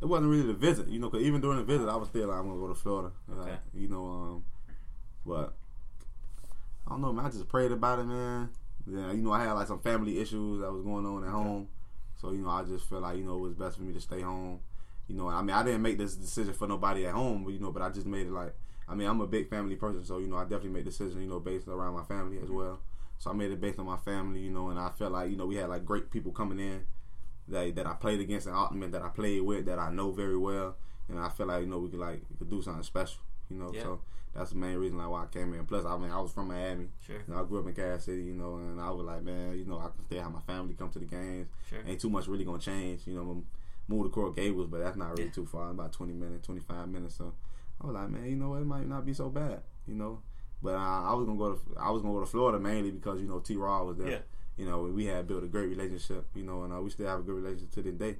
it 0.00 0.04
wasn't 0.04 0.28
really 0.30 0.46
the 0.46 0.52
visit, 0.52 0.88
you 0.88 0.98
know, 0.98 1.08
because 1.08 1.24
even 1.26 1.40
during 1.40 1.56
the 1.56 1.64
visit, 1.64 1.88
I 1.88 1.96
was 1.96 2.08
still 2.08 2.28
like, 2.28 2.38
I'm 2.38 2.46
gonna 2.48 2.60
go 2.60 2.68
to 2.68 2.74
Florida, 2.74 3.12
like, 3.28 3.38
Okay. 3.48 3.58
you 3.74 3.88
know. 3.88 4.04
Um, 4.06 4.44
but 5.26 5.54
I 6.86 6.90
don't 6.90 7.00
know, 7.00 7.12
man. 7.12 7.26
I 7.26 7.30
just 7.30 7.48
prayed 7.48 7.72
about 7.72 7.98
it, 7.98 8.04
man. 8.04 8.50
Yeah, 8.86 9.12
you 9.12 9.22
know, 9.22 9.32
I 9.32 9.44
had 9.44 9.52
like 9.52 9.66
some 9.66 9.80
family 9.80 10.18
issues 10.20 10.60
that 10.60 10.72
was 10.72 10.82
going 10.82 11.04
on 11.04 11.24
at 11.24 11.30
home, 11.30 11.68
so 12.20 12.30
you 12.30 12.42
know, 12.42 12.50
I 12.50 12.62
just 12.62 12.88
felt 12.88 13.02
like 13.02 13.16
you 13.16 13.24
know 13.24 13.36
it 13.36 13.40
was 13.40 13.54
best 13.54 13.76
for 13.76 13.82
me 13.82 13.92
to 13.92 14.00
stay 14.00 14.20
home. 14.20 14.60
You 15.08 15.16
know, 15.16 15.28
I 15.28 15.42
mean, 15.42 15.54
I 15.54 15.62
didn't 15.62 15.82
make 15.82 15.98
this 15.98 16.14
decision 16.14 16.54
for 16.54 16.68
nobody 16.68 17.06
at 17.06 17.14
home, 17.14 17.44
but 17.44 17.52
you 17.52 17.60
know, 17.60 17.72
but 17.72 17.82
I 17.82 17.90
just 17.90 18.06
made 18.06 18.26
it 18.26 18.32
like, 18.32 18.54
I 18.88 18.94
mean, 18.94 19.08
I'm 19.08 19.20
a 19.20 19.26
big 19.26 19.50
family 19.50 19.76
person, 19.76 20.04
so 20.04 20.18
you 20.18 20.28
know, 20.28 20.36
I 20.36 20.42
definitely 20.42 20.70
make 20.70 20.84
decisions, 20.84 21.16
you 21.16 21.28
know, 21.28 21.40
based 21.40 21.66
around 21.68 21.94
my 21.94 22.04
family 22.04 22.38
as 22.38 22.44
mm-hmm. 22.44 22.56
well. 22.56 22.80
So 23.18 23.30
I 23.30 23.34
made 23.34 23.50
it 23.50 23.60
based 23.60 23.78
on 23.78 23.86
my 23.86 23.96
family, 23.96 24.40
you 24.40 24.50
know, 24.50 24.68
and 24.68 24.78
I 24.78 24.90
felt 24.90 25.12
like 25.12 25.30
you 25.30 25.36
know 25.36 25.46
we 25.46 25.56
had 25.56 25.68
like 25.68 25.84
great 25.84 26.10
people 26.10 26.32
coming 26.32 26.60
in 26.60 26.84
that 27.48 27.74
that 27.76 27.86
I 27.86 27.94
played 27.94 28.20
against 28.20 28.46
and 28.46 28.56
Ottoman 28.56 28.90
that 28.92 29.02
I 29.02 29.08
played 29.08 29.42
with 29.42 29.66
that 29.66 29.78
I 29.78 29.90
know 29.90 30.12
very 30.12 30.36
well, 30.36 30.76
and 31.08 31.18
I 31.18 31.28
feel 31.30 31.46
like 31.46 31.62
you 31.62 31.66
know 31.66 31.78
we 31.78 31.88
could 31.88 32.00
like 32.00 32.22
we 32.30 32.36
could 32.38 32.50
do 32.50 32.62
something 32.62 32.82
special, 32.82 33.20
you 33.50 33.56
know. 33.58 33.70
Yeah. 33.74 33.82
So 33.82 34.00
that's 34.34 34.50
the 34.50 34.56
main 34.56 34.76
reason 34.76 34.98
like 34.98 35.08
why 35.08 35.22
I 35.24 35.26
came 35.26 35.54
in. 35.54 35.64
Plus, 35.66 35.84
I 35.84 35.96
mean, 35.96 36.10
I 36.10 36.20
was 36.20 36.32
from 36.32 36.48
Miami. 36.48 36.88
Sure, 37.06 37.16
You 37.16 37.34
know, 37.34 37.40
I 37.40 37.44
grew 37.44 37.60
up 37.60 37.66
in 37.66 37.74
Cass 37.74 38.04
City, 38.04 38.22
you 38.24 38.34
know, 38.34 38.56
and 38.56 38.80
I 38.80 38.90
was 38.90 39.04
like, 39.06 39.22
man, 39.22 39.56
you 39.58 39.64
know, 39.64 39.78
I 39.78 39.88
can 39.88 40.04
still 40.04 40.22
have 40.22 40.32
my 40.32 40.40
family 40.40 40.74
come 40.74 40.90
to 40.90 40.98
the 40.98 41.06
games. 41.06 41.48
sure. 41.70 41.78
Ain't 41.86 42.00
too 42.00 42.10
much 42.10 42.26
really 42.28 42.44
gonna 42.44 42.58
change, 42.58 43.06
you 43.06 43.14
know. 43.14 43.42
Move 43.88 44.04
to 44.06 44.10
Coral 44.10 44.32
Gables, 44.32 44.66
but 44.68 44.80
that's 44.80 44.96
not 44.96 45.10
really 45.10 45.26
Yeah. 45.26 45.30
too 45.30 45.46
far. 45.46 45.70
About 45.70 45.92
twenty 45.92 46.12
minutes, 46.12 46.44
twenty 46.44 46.60
five 46.60 46.88
minutes. 46.88 47.14
So 47.14 47.32
I 47.80 47.86
was 47.86 47.94
like, 47.94 48.08
man, 48.10 48.24
you 48.24 48.34
know, 48.36 48.48
what, 48.50 48.60
it 48.62 48.66
might 48.66 48.88
not 48.88 49.06
be 49.06 49.12
so 49.14 49.28
bad, 49.28 49.60
you 49.86 49.94
know. 49.94 50.20
But 50.62 50.74
uh, 50.74 50.78
I 50.78 51.14
was 51.14 51.24
gonna 51.26 51.38
go 51.38 51.52
to 51.54 51.60
I 51.78 51.90
was 51.90 52.02
gonna 52.02 52.14
go 52.14 52.20
to 52.20 52.26
Florida 52.26 52.58
mainly 52.58 52.90
because 52.90 53.20
you 53.20 53.28
know 53.28 53.38
T. 53.38 53.56
Rob 53.56 53.86
was 53.86 53.96
there. 53.98 54.08
Yeah. 54.10 54.18
You 54.56 54.64
know, 54.66 54.82
we 54.82 55.04
had 55.04 55.28
built 55.28 55.44
a 55.44 55.46
great 55.46 55.68
relationship, 55.68 56.26
you 56.34 56.42
know, 56.42 56.62
and 56.64 56.72
uh, 56.72 56.80
we 56.80 56.88
still 56.90 57.06
have 57.06 57.20
a 57.20 57.22
good 57.22 57.34
relationship 57.36 57.70
to 57.72 57.82
this 57.82 57.94
day. 57.94 58.16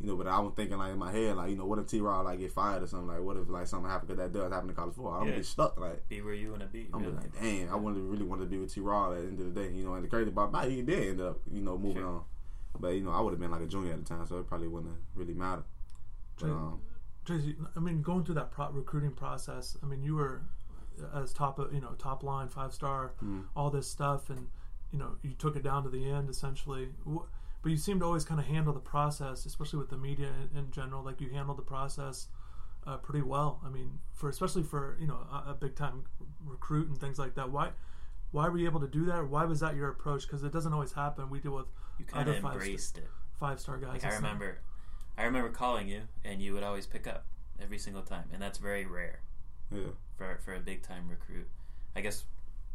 You 0.00 0.08
know, 0.08 0.16
but 0.16 0.26
I 0.26 0.40
was 0.40 0.52
thinking 0.56 0.78
like 0.78 0.92
in 0.92 0.98
my 0.98 1.12
head, 1.12 1.36
like, 1.36 1.50
you 1.50 1.56
know, 1.56 1.64
what 1.64 1.78
if 1.78 1.86
T. 1.86 2.00
Rob 2.00 2.24
like 2.24 2.40
get 2.40 2.50
fired 2.50 2.82
or 2.82 2.86
something? 2.88 3.06
Like, 3.06 3.20
what 3.20 3.36
if 3.36 3.48
like 3.48 3.68
something 3.68 3.88
happened? 3.88 4.08
Because 4.08 4.32
that 4.32 4.36
does 4.36 4.52
happen 4.52 4.68
in 4.68 4.74
college 4.74 4.94
football. 4.94 5.12
I'm 5.14 5.20
Yeah. 5.26 5.30
gonna 5.30 5.36
be 5.38 5.44
stuck. 5.44 5.78
Like, 5.78 6.08
Be 6.08 6.20
where 6.22 6.34
you 6.34 6.50
want 6.50 6.62
to 6.62 6.66
be. 6.68 6.88
I'm 6.92 7.02
really. 7.02 7.14
like, 7.14 7.32
damn, 7.40 7.68
I 7.72 7.76
wanted 7.76 8.00
really 8.02 8.24
wanted 8.24 8.44
to 8.44 8.50
be 8.50 8.58
with 8.58 8.74
T. 8.74 8.80
Rob 8.80 9.12
at 9.12 9.20
the 9.20 9.26
end 9.28 9.38
of 9.40 9.54
the 9.54 9.60
day, 9.60 9.72
you 9.72 9.84
know. 9.84 9.94
And 9.94 10.04
the 10.04 10.08
crazy 10.08 10.30
part, 10.32 10.48
about 10.48 10.68
he 10.68 10.82
did 10.82 11.08
end 11.10 11.20
up, 11.20 11.38
you 11.52 11.60
know, 11.62 11.78
moving 11.78 12.02
Sure. 12.02 12.08
on. 12.08 12.24
But 12.80 12.88
you 12.88 13.02
know, 13.04 13.10
I 13.12 13.20
would 13.20 13.30
have 13.32 13.38
been 13.40 13.52
like 13.52 13.62
a 13.62 13.66
junior 13.66 13.92
at 13.92 13.98
the 14.00 14.04
time, 14.04 14.26
so 14.26 14.38
it 14.38 14.46
probably 14.48 14.66
wouldn't 14.66 14.90
have 14.92 15.00
really 15.14 15.34
mattered. 15.34 15.64
But, 16.40 16.50
um, 16.50 16.80
Tracy, 17.24 17.54
I 17.76 17.78
mean, 17.78 18.02
going 18.02 18.24
through 18.24 18.34
that 18.36 18.50
pro- 18.50 18.70
recruiting 18.72 19.12
process, 19.12 19.76
I 19.82 19.86
mean, 19.86 20.02
you 20.02 20.16
were 20.16 20.42
as 21.14 21.32
top, 21.32 21.58
of, 21.60 21.72
you 21.72 21.80
know, 21.80 21.92
top 21.96 22.22
line, 22.24 22.48
five 22.48 22.74
star, 22.74 23.12
Mhm. 23.22 23.44
all 23.54 23.70
this 23.70 23.88
stuff, 23.88 24.28
and 24.30 24.48
you 24.90 24.98
know, 24.98 25.16
you 25.22 25.32
took 25.32 25.54
it 25.56 25.62
down 25.62 25.84
to 25.84 25.88
the 25.88 26.10
end 26.10 26.28
essentially. 26.28 26.92
Wh- 27.06 27.22
But 27.62 27.70
you 27.70 27.76
seem 27.76 28.00
to 28.00 28.04
always 28.04 28.24
kind 28.24 28.40
of 28.40 28.46
handle 28.46 28.72
the 28.72 28.80
process, 28.80 29.46
especially 29.46 29.78
with 29.78 29.88
the 29.90 29.96
media 29.96 30.28
in, 30.52 30.58
in 30.58 30.70
general. 30.70 31.04
Like 31.04 31.20
you 31.20 31.30
handled 31.30 31.58
the 31.58 31.62
process 31.62 32.28
uh, 32.86 32.96
pretty 32.96 33.22
well. 33.22 33.60
I 33.64 33.68
mean, 33.68 34.00
for 34.12 34.28
especially 34.28 34.64
for 34.64 34.96
you 35.00 35.06
know 35.06 35.18
a, 35.30 35.50
a 35.50 35.54
big 35.54 35.76
time 35.76 36.04
recruit 36.44 36.88
and 36.88 36.98
things 36.98 37.18
like 37.18 37.34
that. 37.36 37.50
Why? 37.50 37.70
Why 38.32 38.48
were 38.48 38.58
you 38.58 38.66
able 38.66 38.80
to 38.80 38.88
do 38.88 39.04
that? 39.06 39.28
Why 39.28 39.44
was 39.44 39.60
that 39.60 39.76
your 39.76 39.90
approach? 39.90 40.22
Because 40.22 40.42
it 40.42 40.52
doesn't 40.52 40.72
always 40.72 40.92
happen. 40.92 41.28
We 41.30 41.38
deal 41.38 41.52
with 41.54 41.66
You 41.98 42.06
kind 42.06 42.28
other 42.28 42.38
of 42.38 42.42
five 42.42 42.54
embraced 42.54 42.98
it. 42.98 43.08
five 43.38 43.60
star 43.60 43.76
guys. 43.76 44.02
Like 44.02 44.04
I 44.04 44.16
remember, 44.16 44.58
I 45.16 45.24
remember 45.24 45.50
calling 45.50 45.86
you, 45.86 46.02
and 46.24 46.40
you 46.40 46.54
would 46.54 46.62
always 46.62 46.86
pick 46.86 47.06
up 47.06 47.26
every 47.62 47.78
single 47.78 48.02
time, 48.02 48.24
and 48.32 48.40
that's 48.42 48.58
very 48.58 48.86
rare 48.86 49.20
yeah. 49.70 49.90
for 50.16 50.38
for 50.44 50.54
a 50.54 50.60
big 50.60 50.82
time 50.82 51.08
recruit. 51.08 51.46
I 51.94 52.00
guess 52.00 52.24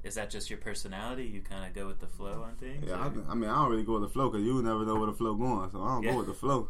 is 0.04 0.16
that 0.16 0.30
just 0.30 0.50
your 0.50 0.60
personality? 0.60 1.26
You 1.26 1.42
kind 1.42 1.66
of 1.66 1.74
go 1.74 1.88
with 1.88 2.00
the 2.00 2.08
flow 2.08 2.44
on 2.44 2.56
things. 2.56 2.86
Yeah, 2.88 2.96
I, 2.96 3.32
I 3.32 3.36
mean, 3.36 3.50
I 3.50 3.56
don't 3.62 3.72
really 3.72 3.84
go 3.84 3.94
with 3.94 4.04
the 4.04 4.10
flow 4.10 4.30
because 4.30 4.46
you 4.46 4.62
never 4.62 4.86
know 4.86 4.96
where 4.96 5.08
the 5.08 5.14
flow 5.14 5.36
going, 5.36 5.70
so 5.72 5.82
I 5.82 5.96
don't 5.96 6.04
Yeah. 6.04 6.12
go 6.12 6.18
with 6.20 6.28
the 6.28 6.34
flow. 6.34 6.70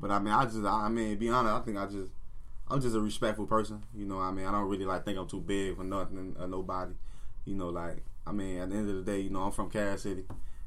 But 0.00 0.10
I 0.10 0.18
mean, 0.18 0.32
I 0.32 0.44
just, 0.44 0.64
I 0.64 0.88
mean, 0.88 1.16
be 1.18 1.28
honest, 1.28 1.54
I 1.54 1.60
think 1.60 1.76
I 1.76 1.86
just, 1.86 2.10
I'm 2.68 2.80
just 2.80 2.96
a 2.96 3.00
respectful 3.00 3.46
person. 3.46 3.82
You 3.94 4.06
know, 4.06 4.16
what 4.16 4.22
I 4.22 4.32
mean, 4.32 4.46
I 4.46 4.52
don't 4.52 4.68
really 4.68 4.84
like 4.86 5.04
think 5.04 5.18
I'm 5.18 5.28
too 5.28 5.40
big 5.40 5.76
for 5.76 5.84
nothing 5.84 6.36
or 6.38 6.46
nobody. 6.46 6.92
you 7.44 7.54
know, 7.54 7.68
like 7.68 8.02
I 8.26 8.32
mean, 8.32 8.58
at 8.58 8.70
the 8.70 8.76
end 8.76 8.88
of 8.90 8.96
the 8.96 9.02
day, 9.02 9.20
you 9.20 9.30
know, 9.30 9.42
I'm 9.42 9.52
from 9.52 9.70
Cass 9.70 10.02
City. 10.02 10.24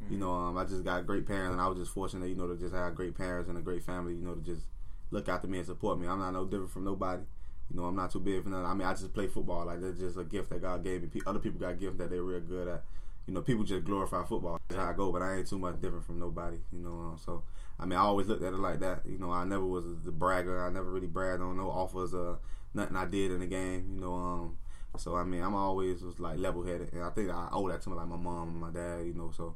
You 0.09 0.17
know, 0.17 0.31
um, 0.33 0.57
I 0.57 0.65
just 0.65 0.83
got 0.83 1.07
great 1.07 1.25
parents, 1.25 1.53
and 1.53 1.61
I 1.61 1.67
was 1.67 1.77
just 1.79 1.91
fortunate, 1.91 2.27
you 2.27 2.35
know, 2.35 2.47
to 2.47 2.57
just 2.57 2.73
have 2.75 2.93
great 2.93 3.15
parents 3.15 3.47
and 3.49 3.57
a 3.57 3.61
great 3.61 3.83
family, 3.83 4.13
you 4.13 4.21
know, 4.21 4.35
to 4.35 4.41
just 4.41 4.63
look 5.11 5.29
after 5.29 5.47
me 5.47 5.59
and 5.59 5.67
support 5.67 5.97
me. 5.97 6.07
I'm 6.07 6.19
not 6.19 6.31
no 6.31 6.43
different 6.45 6.71
from 6.71 6.83
nobody. 6.83 7.23
You 7.69 7.79
know, 7.79 7.85
I'm 7.85 7.95
not 7.95 8.11
too 8.11 8.19
big 8.19 8.43
for 8.43 8.49
nothing. 8.49 8.65
I 8.65 8.73
mean, 8.73 8.87
I 8.87 8.91
just 8.93 9.13
play 9.13 9.27
football. 9.27 9.65
Like 9.65 9.81
that's 9.81 9.99
just 9.99 10.17
a 10.17 10.23
gift 10.23 10.49
that 10.51 10.61
God 10.61 10.83
gave 10.83 11.01
me. 11.01 11.07
Pe- 11.07 11.21
Other 11.25 11.39
people 11.39 11.59
got 11.59 11.79
gifts 11.79 11.97
that 11.97 12.09
they're 12.09 12.21
real 12.23 12.39
good 12.41 12.67
at. 12.67 12.83
You 13.25 13.33
know, 13.33 13.41
people 13.41 13.63
just 13.63 13.85
glorify 13.85 14.23
football. 14.25 14.59
That's 14.67 14.81
how 14.81 14.89
I 14.89 14.93
go. 14.93 15.11
But 15.11 15.21
I 15.21 15.37
ain't 15.37 15.47
too 15.47 15.57
much 15.57 15.81
different 15.81 16.05
from 16.05 16.19
nobody. 16.19 16.57
You 16.71 16.79
know, 16.79 16.91
um, 16.91 17.17
so 17.23 17.43
I 17.79 17.85
mean, 17.85 17.97
I 17.97 18.01
always 18.01 18.27
looked 18.27 18.43
at 18.43 18.53
it 18.53 18.59
like 18.59 18.79
that. 18.81 19.01
You 19.05 19.17
know, 19.17 19.31
I 19.31 19.43
never 19.45 19.65
was 19.65 19.85
the 20.03 20.11
bragger. 20.11 20.63
I 20.65 20.69
never 20.69 20.89
really 20.91 21.07
bragged 21.07 21.41
on 21.41 21.57
no 21.57 21.69
offers 21.69 22.13
or 22.13 22.39
nothing 22.73 22.95
I 22.95 23.05
did 23.05 23.31
in 23.31 23.39
the 23.39 23.47
game. 23.47 23.91
You 23.95 24.01
know, 24.01 24.13
um, 24.13 24.57
so 24.97 25.15
I 25.15 25.23
mean, 25.23 25.41
I'm 25.41 25.55
always 25.55 26.03
was 26.03 26.19
like 26.19 26.37
level 26.37 26.63
headed, 26.63 26.91
and 26.93 27.03
I 27.03 27.09
think 27.09 27.31
I 27.31 27.47
owe 27.51 27.67
that 27.69 27.81
to 27.83 27.89
my, 27.89 27.95
like 27.95 28.07
my 28.07 28.17
mom 28.17 28.49
and 28.49 28.59
my 28.59 28.69
dad. 28.71 29.05
You 29.07 29.13
know, 29.13 29.31
so 29.35 29.55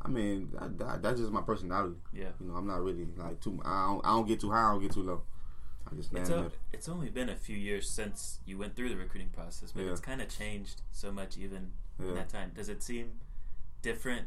I 0.00 0.08
mean, 0.08 0.50
that, 0.52 0.78
that, 0.78 1.02
that's 1.02 1.18
just 1.20 1.32
my 1.32 1.40
personality. 1.42 1.96
Yeah. 2.12 2.28
You 2.40 2.48
know, 2.48 2.54
I'm 2.54 2.66
not 2.66 2.82
really 2.82 3.06
like 3.16 3.40
too. 3.40 3.60
I 3.64 3.86
don't, 3.88 4.06
I 4.06 4.10
don't 4.10 4.28
get 4.28 4.40
too 4.40 4.50
high. 4.50 4.68
I 4.68 4.72
don't 4.72 4.82
get 4.82 4.92
too 4.92 5.02
low. 5.02 5.22
I 5.90 5.94
just 5.94 6.12
It's, 6.12 6.30
it's 6.72 6.88
only 6.88 7.10
been 7.10 7.28
a 7.28 7.36
few 7.36 7.56
years 7.56 7.88
since 7.88 8.38
you 8.46 8.56
went 8.58 8.74
through 8.74 8.88
the 8.88 8.96
recruiting 8.96 9.28
process, 9.30 9.72
but 9.72 9.84
Yeah. 9.84 9.92
it's 9.92 10.00
kind 10.00 10.22
of 10.22 10.28
changed 10.28 10.80
so 10.92 11.12
much 11.12 11.36
even 11.36 11.72
in 11.98 12.14
that 12.14 12.28
time. 12.28 12.52
Does 12.54 12.68
it 12.68 12.82
seem 12.82 13.20
different? 13.82 14.26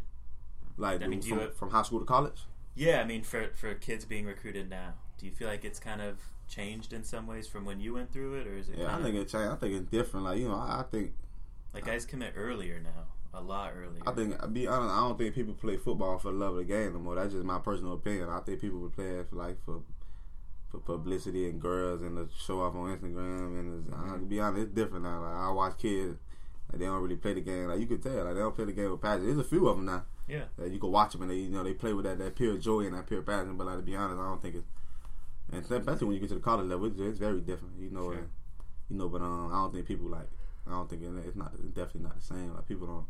Like 0.77 1.01
I 1.01 1.07
mean, 1.07 1.19
do 1.19 1.29
you 1.29 1.49
from, 1.49 1.71
high 1.71 1.81
school 1.81 1.99
to 1.99 2.05
college. 2.05 2.41
Yeah, 2.75 3.01
I 3.01 3.03
mean, 3.05 3.23
for 3.23 3.49
for 3.55 3.73
kids 3.73 4.05
being 4.05 4.25
recruited 4.25 4.69
now, 4.69 4.93
do 5.17 5.25
you 5.25 5.31
feel 5.31 5.47
like 5.47 5.65
it's 5.65 5.79
kind 5.79 6.01
of 6.01 6.19
changed 6.47 6.93
in 6.93 7.03
some 7.03 7.25
ways 7.27 7.47
from 7.47 7.65
when 7.65 7.79
you 7.79 7.93
went 7.95 8.11
through 8.11 8.35
it, 8.35 8.47
or 8.47 8.55
is 8.55 8.69
it 8.69 8.77
Yeah, 8.77 8.95
I 8.95 9.01
think 9.01 9.15
it 9.15 9.27
changed. 9.27 9.51
I 9.51 9.55
think 9.55 9.73
it's 9.73 9.89
different. 9.89 10.25
Like 10.25 10.37
you 10.39 10.47
know, 10.47 10.55
I, 10.55 10.81
I 10.81 10.83
think 10.83 11.13
like 11.73 11.85
guys 11.85 12.05
commit 12.05 12.33
earlier 12.37 12.79
now, 12.79 13.05
a 13.33 13.41
lot 13.41 13.73
earlier? 13.75 14.03
I 14.05 14.11
think 14.11 14.41
I 14.41 14.45
be 14.45 14.67
honest. 14.67 14.93
I 14.93 14.99
don't 14.99 15.17
think 15.17 15.33
people 15.33 15.55
play 15.55 15.77
football 15.77 16.19
for 16.19 16.31
the 16.31 16.37
love 16.37 16.51
of 16.51 16.57
the 16.59 16.65
game 16.65 16.93
no 16.93 16.99
more. 16.99 17.15
That's 17.15 17.33
just 17.33 17.43
my 17.43 17.57
personal 17.57 17.93
opinion. 17.93 18.29
I 18.29 18.39
think 18.41 18.61
people 18.61 18.79
would 18.79 18.93
play 18.93 19.09
it 19.09 19.27
for 19.29 19.35
like 19.35 19.57
for 19.65 19.81
for 20.69 20.79
publicity 20.79 21.49
and 21.49 21.61
girls 21.61 22.01
and 22.01 22.17
to 22.17 22.27
show 22.37 22.61
off 22.61 22.75
on 22.75 22.97
Instagram. 22.97 23.59
And 23.59 23.87
it's, 23.87 23.95
I, 23.95 24.13
to 24.17 24.25
be 24.25 24.39
honest, 24.39 24.63
it's 24.63 24.71
different 24.73 25.03
now. 25.05 25.21
Like 25.21 25.35
I 25.35 25.49
watch 25.51 25.77
kids. 25.77 26.17
Like 26.71 26.79
they 26.79 26.85
don't 26.85 27.01
really 27.01 27.15
play 27.15 27.33
the 27.33 27.41
game. 27.41 27.67
Like 27.67 27.79
you 27.79 27.87
could 27.87 28.03
tell, 28.03 28.23
like 28.25 28.33
they 28.33 28.39
don't 28.41 28.55
play 28.55 28.65
the 28.65 28.73
game 28.73 28.91
with 28.91 29.01
passion. 29.01 29.25
There's 29.25 29.37
a 29.39 29.43
few 29.43 29.67
of 29.67 29.77
them 29.77 29.85
now. 29.85 30.03
yeah, 30.27 30.43
that 30.57 30.69
you 30.71 30.79
can 30.79 30.91
watch 30.91 31.13
them 31.13 31.21
and 31.21 31.31
they 31.31 31.35
you 31.35 31.49
know 31.49 31.63
they 31.63 31.73
play 31.73 31.93
with 31.93 32.03
that, 32.05 32.17
that 32.19 32.35
pure 32.35 32.57
joy 32.57 32.81
and 32.81 32.93
that 32.95 33.07
pure 33.07 33.21
passion. 33.21 33.55
But 33.55 33.67
like 33.67 33.77
to 33.77 33.83
be 33.83 33.95
honest, 33.95 34.19
I 34.19 34.25
don't 34.25 34.41
think 34.41 34.55
it's 34.55 34.67
and 35.51 35.63
especially 35.63 36.05
when 36.07 36.15
you 36.15 36.19
get 36.19 36.27
to 36.29 36.35
the 36.35 36.41
college 36.41 36.67
level, 36.67 36.87
it's, 36.87 36.99
it's 36.99 37.19
very 37.19 37.39
different. 37.39 37.79
You 37.79 37.89
know, 37.91 38.11
Sure. 38.11 38.13
and, 38.19 38.29
you 38.89 38.97
know. 38.97 39.07
But 39.07 39.21
um, 39.21 39.49
I 39.53 39.55
don't 39.55 39.73
think 39.73 39.87
people 39.87 40.09
like. 40.09 40.27
I 40.67 40.71
don't 40.71 40.89
think 40.89 41.01
it- 41.03 41.25
it's 41.25 41.37
not 41.37 41.53
it's 41.53 41.63
definitely 41.71 42.01
not 42.01 42.17
the 42.19 42.21
same. 42.25 42.53
Like 42.53 42.67
people 42.67 42.87
don't. 42.87 43.05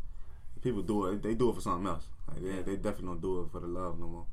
People 0.62 0.84
do 0.84 1.08
it. 1.08 1.24
They 1.24 1.34
do 1.34 1.50
it 1.50 1.56
for 1.56 1.62
something 1.62 1.88
else. 1.88 2.06
Like 2.28 2.44
they, 2.44 2.50
Yeah. 2.50 2.62
they 2.62 2.76
definitely 2.76 3.08
don't 3.08 3.22
do 3.22 3.42
it 3.42 3.52
for 3.52 3.60
the 3.60 3.68
love 3.68 3.98
no 4.00 4.06
more. 4.08 4.26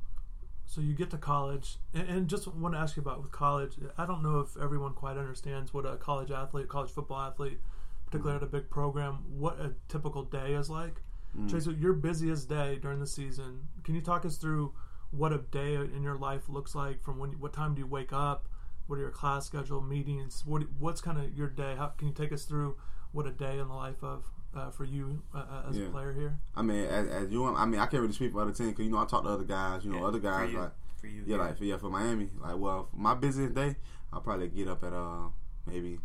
So 0.66 0.81
you 0.81 0.94
get 0.94 1.11
to 1.11 1.18
college, 1.18 1.77
and, 1.92 2.09
and 2.09 2.29
just 2.29 2.48
want 2.48 2.74
to 2.74 2.79
ask 2.79 2.96
you 2.96 3.03
about 3.03 3.22
with 3.22 3.31
college. 3.31 3.74
I 3.98 4.07
don't 4.07 4.22
know 4.22 4.40
if 4.40 4.57
everyone 4.61 4.94
quite 4.94 5.16
understands 5.16 5.72
what 5.74 5.85
a 5.85 5.96
college 5.96 6.31
athlete, 6.31 6.68
college 6.68 6.90
football 6.90 7.20
athlete, 7.20 7.61
particularly 8.07 8.37
at 8.37 8.42
a 8.42 8.50
big 8.50 8.70
program, 8.70 9.24
what 9.38 9.61
a 9.61 9.74
typical 9.88 10.22
day 10.24 10.55
is 10.55 10.70
like. 10.70 11.03
Mm. 11.38 11.50
Tracy, 11.50 11.72
your 11.74 11.92
busiest 11.92 12.48
day 12.48 12.79
during 12.81 13.00
the 13.00 13.07
season. 13.07 13.68
Can 13.83 13.94
you 13.94 14.00
talk 14.00 14.24
us 14.24 14.37
through 14.37 14.72
what 15.11 15.33
a 15.33 15.38
day 15.38 15.74
in 15.74 16.03
your 16.03 16.16
life 16.16 16.48
looks 16.48 16.74
like? 16.74 17.03
From 17.03 17.18
when, 17.18 17.33
what 17.40 17.53
time 17.53 17.74
do 17.74 17.81
you 17.81 17.87
wake 17.87 18.12
up? 18.12 18.48
What 18.87 18.96
are 18.96 19.03
your 19.03 19.11
class 19.11 19.46
schedule, 19.46 19.81
meetings? 19.81 20.42
What 20.44 20.62
what's 20.79 21.00
kind 21.00 21.18
of 21.18 21.37
your 21.37 21.48
day? 21.48 21.74
How 21.77 21.88
can 21.88 22.09
you 22.09 22.14
take 22.14 22.33
us 22.33 22.44
through 22.44 22.77
what 23.12 23.27
a 23.27 23.31
day 23.31 23.59
in 23.59 23.68
the 23.68 23.74
life 23.74 24.03
of 24.03 24.24
uh, 24.55 24.71
for 24.71 24.85
you 24.85 25.23
uh, 25.35 25.38
uh, 25.38 25.62
as 25.69 25.77
Yeah. 25.79 25.87
a 25.87 25.90
player 25.90 26.12
here? 26.12 26.38
I 26.55 26.62
mean, 26.62 26.85
as, 26.85 27.09
as 27.09 27.31
you, 27.31 27.45
I 27.47 27.64
mean, 27.67 27.81
I 27.81 27.87
can't 27.87 28.01
really 28.03 28.12
speak 28.14 28.33
for 28.33 28.40
other 28.43 28.53
teams 28.53 28.71
because 28.71 28.85
you 28.85 28.90
know 28.93 28.99
I 28.99 29.05
talk 29.07 29.23
to 29.25 29.29
other 29.31 29.45
guys. 29.45 29.85
You 29.85 29.93
know, 29.93 30.01
Yeah, 30.01 30.07
other 30.07 30.19
guys 30.21 30.47
for 30.47 30.53
you, 30.53 30.59
like 30.61 30.73
for 31.01 31.07
you, 31.07 31.23
Yeah, 31.27 31.37
like 31.37 31.59
for 31.59 31.64
yeah, 31.64 31.77
for 31.77 31.90
Miami. 31.90 32.31
Like, 32.40 32.57
well, 32.59 32.88
for 32.90 32.97
my 32.97 33.14
busiest 33.14 33.55
day, 33.55 33.77
I'll 34.12 34.21
probably 34.21 34.49
get 34.49 34.69
up 34.69 34.83
at 34.85 34.93
uh 34.93 35.29
maybe 35.67 35.99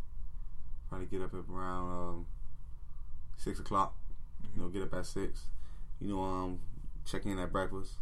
probably 0.89 1.07
get 1.07 1.21
up 1.21 1.33
at 1.33 1.43
around 1.51 1.91
um 1.91 2.25
six 3.37 3.59
o'clock. 3.59 3.95
You 4.55 4.61
know, 4.61 4.67
get 4.69 4.81
up 4.83 4.93
at 4.93 5.05
six. 5.05 5.45
You 6.01 6.07
know, 6.09 6.21
um, 6.23 6.59
check 7.05 7.25
in 7.25 7.37
at 7.39 7.51
breakfast. 7.51 7.93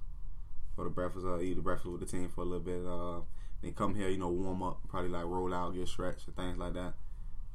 Go 0.76 0.84
to 0.84 0.90
breakfast, 0.90 1.26
uh, 1.26 1.40
eat 1.40 1.56
the 1.56 1.62
breakfast 1.62 1.90
with 1.92 2.02
the 2.02 2.06
team 2.06 2.30
for 2.30 2.42
a 2.42 2.44
little 2.46 2.60
bit. 2.60 2.86
Uh, 2.86 3.22
then 3.62 3.74
come 3.74 3.96
here, 3.96 4.08
you 4.10 4.18
know, 4.20 4.30
warm 4.30 4.62
up, 4.62 4.80
probably 4.88 5.10
like 5.10 5.26
roll 5.26 5.52
out, 5.54 5.74
get 5.74 5.88
stretched, 5.88 6.28
and 6.28 6.36
things 6.36 6.58
like 6.60 6.74
that. 6.74 6.94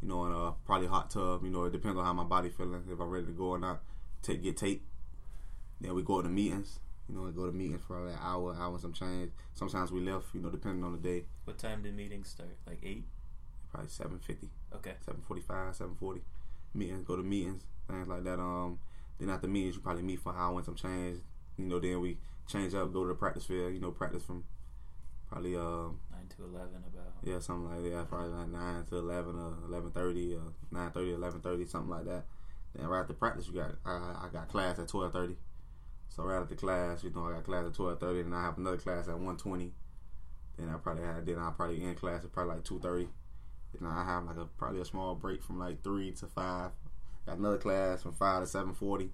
You 0.03 0.09
know, 0.09 0.27
in 0.27 0.33
a 0.33 0.53
probably 0.67 0.89
hot 0.89 1.11
tub. 1.11 1.45
You 1.45 1.51
know, 1.51 1.65
it 1.65 1.73
depends 1.73 1.97
on 1.99 2.05
how 2.05 2.13
my 2.13 2.25
body 2.25 2.51
feeling, 2.51 2.83
if 2.91 2.99
I'm 3.01 3.09
ready 3.09 3.27
to 3.27 3.33
go 3.33 3.51
or 3.51 3.59
not. 3.59 3.83
Take 4.23 4.43
get 4.43 4.57
tape. 4.57 4.85
Then 5.81 5.95
we 5.95 6.03
go 6.03 6.21
to 6.23 6.29
meetings. 6.29 6.79
You 7.09 7.17
know, 7.17 7.23
we 7.23 7.33
go 7.33 7.47
to 7.47 7.53
meetings 7.53 7.83
for 7.87 8.01
like 8.01 8.15
an 8.15 8.21
hour, 8.23 8.55
hour 8.55 8.73
and 8.73 8.81
some 8.81 8.93
change. 8.93 9.31
Sometimes 9.55 9.91
we 9.93 10.01
left, 10.01 10.27
you 10.35 10.41
know, 10.41 10.51
depending 10.51 10.85
on 10.85 10.93
the 10.93 10.99
day. 10.99 11.25
What 11.45 11.59
time 11.59 11.83
do 11.83 11.91
meetings 11.93 12.29
start? 12.29 12.57
Like 12.67 12.79
eight? 12.85 13.05
Probably 13.71 13.89
seven 13.91 14.19
fifty, 14.19 14.51
Okay. 14.75 14.95
seven 15.05 15.23
forty 15.23 15.43
five, 15.43 15.75
seven 15.75 15.95
forty. 15.95 16.21
Meetings, 16.75 17.05
go 17.07 17.17
to 17.17 17.23
meetings, 17.23 17.63
things 17.89 18.07
like 18.09 18.25
that. 18.25 18.39
Um, 18.39 18.79
then 19.19 19.31
after 19.31 19.49
meetings, 19.49 19.77
you 19.77 19.81
probably 19.83 20.03
meet 20.03 20.21
for 20.21 20.33
an 20.33 20.39
hour 20.39 20.57
and 20.57 20.65
some 20.65 20.75
change. 20.75 21.21
You 21.57 21.67
know, 21.67 21.79
then 21.81 22.01
we 22.01 22.19
change 22.47 22.75
up, 22.75 22.93
go 22.93 23.03
to 23.03 23.09
the 23.09 23.15
practice 23.15 23.45
field. 23.45 23.73
You 23.75 23.81
know, 23.81 23.91
practice 23.91 24.23
from 24.25 24.45
probably 25.29 25.57
um 25.57 26.01
to 26.37 26.45
eleven, 26.45 26.83
about. 26.93 27.13
yeah 27.23 27.39
something 27.39 27.71
like 27.71 27.93
that. 27.93 28.09
Probably 28.09 28.31
like 28.31 28.49
nine 28.49 28.85
to 28.87 28.97
eleven 28.97 29.37
or 29.37 29.57
eleven 29.67 29.91
thirty 29.91 30.35
or 30.35 30.53
nine 30.71 30.91
thirty, 30.91 31.13
eleven 31.13 31.41
thirty, 31.41 31.67
something 31.67 31.91
like 31.91 32.05
that. 32.05 32.25
Then 32.75 32.87
right 32.87 33.01
after 33.01 33.15
practice, 33.15 33.47
you 33.49 33.55
got 33.55 33.73
I, 33.85 34.27
I 34.27 34.29
got 34.33 34.49
class 34.49 34.79
at 34.79 34.89
twelve 34.89 35.13
thirty. 35.13 35.37
So 36.09 36.25
right 36.25 36.41
after 36.41 36.55
class, 36.55 37.03
you 37.03 37.11
know, 37.11 37.27
I 37.27 37.33
got 37.33 37.45
class 37.45 37.67
at 37.67 37.75
twelve 37.75 38.01
thirty, 38.01 38.21
and 38.21 38.35
I 38.35 38.43
have 38.43 38.59
another 38.59 38.77
class 38.77 39.09
at 39.09 39.19
one 39.19 39.37
twenty. 39.37 39.73
Then 40.59 40.69
I 40.69 40.77
probably 40.77 41.05
had 41.05 41.27
then 41.27 41.39
I 41.39 41.51
probably 41.51 41.83
end 41.83 41.97
class 41.97 42.25
at 42.25 42.33
probably 42.33 42.55
like 42.55 42.65
two 42.65 42.79
thirty. 42.79 43.09
Then 43.73 43.89
I 43.89 44.05
have 44.05 44.25
like 44.25 44.37
a 44.37 44.45
probably 44.45 44.81
a 44.81 44.85
small 44.85 45.15
break 45.15 45.43
from 45.43 45.59
like 45.59 45.83
three 45.83 46.13
to 46.13 46.27
five. 46.27 46.73
Got 47.27 47.39
another 47.39 47.59
class 47.59 48.03
from 48.03 48.13
five 48.13 48.43
to 48.43 48.47
seven 48.47 48.75
forty. 48.75 49.11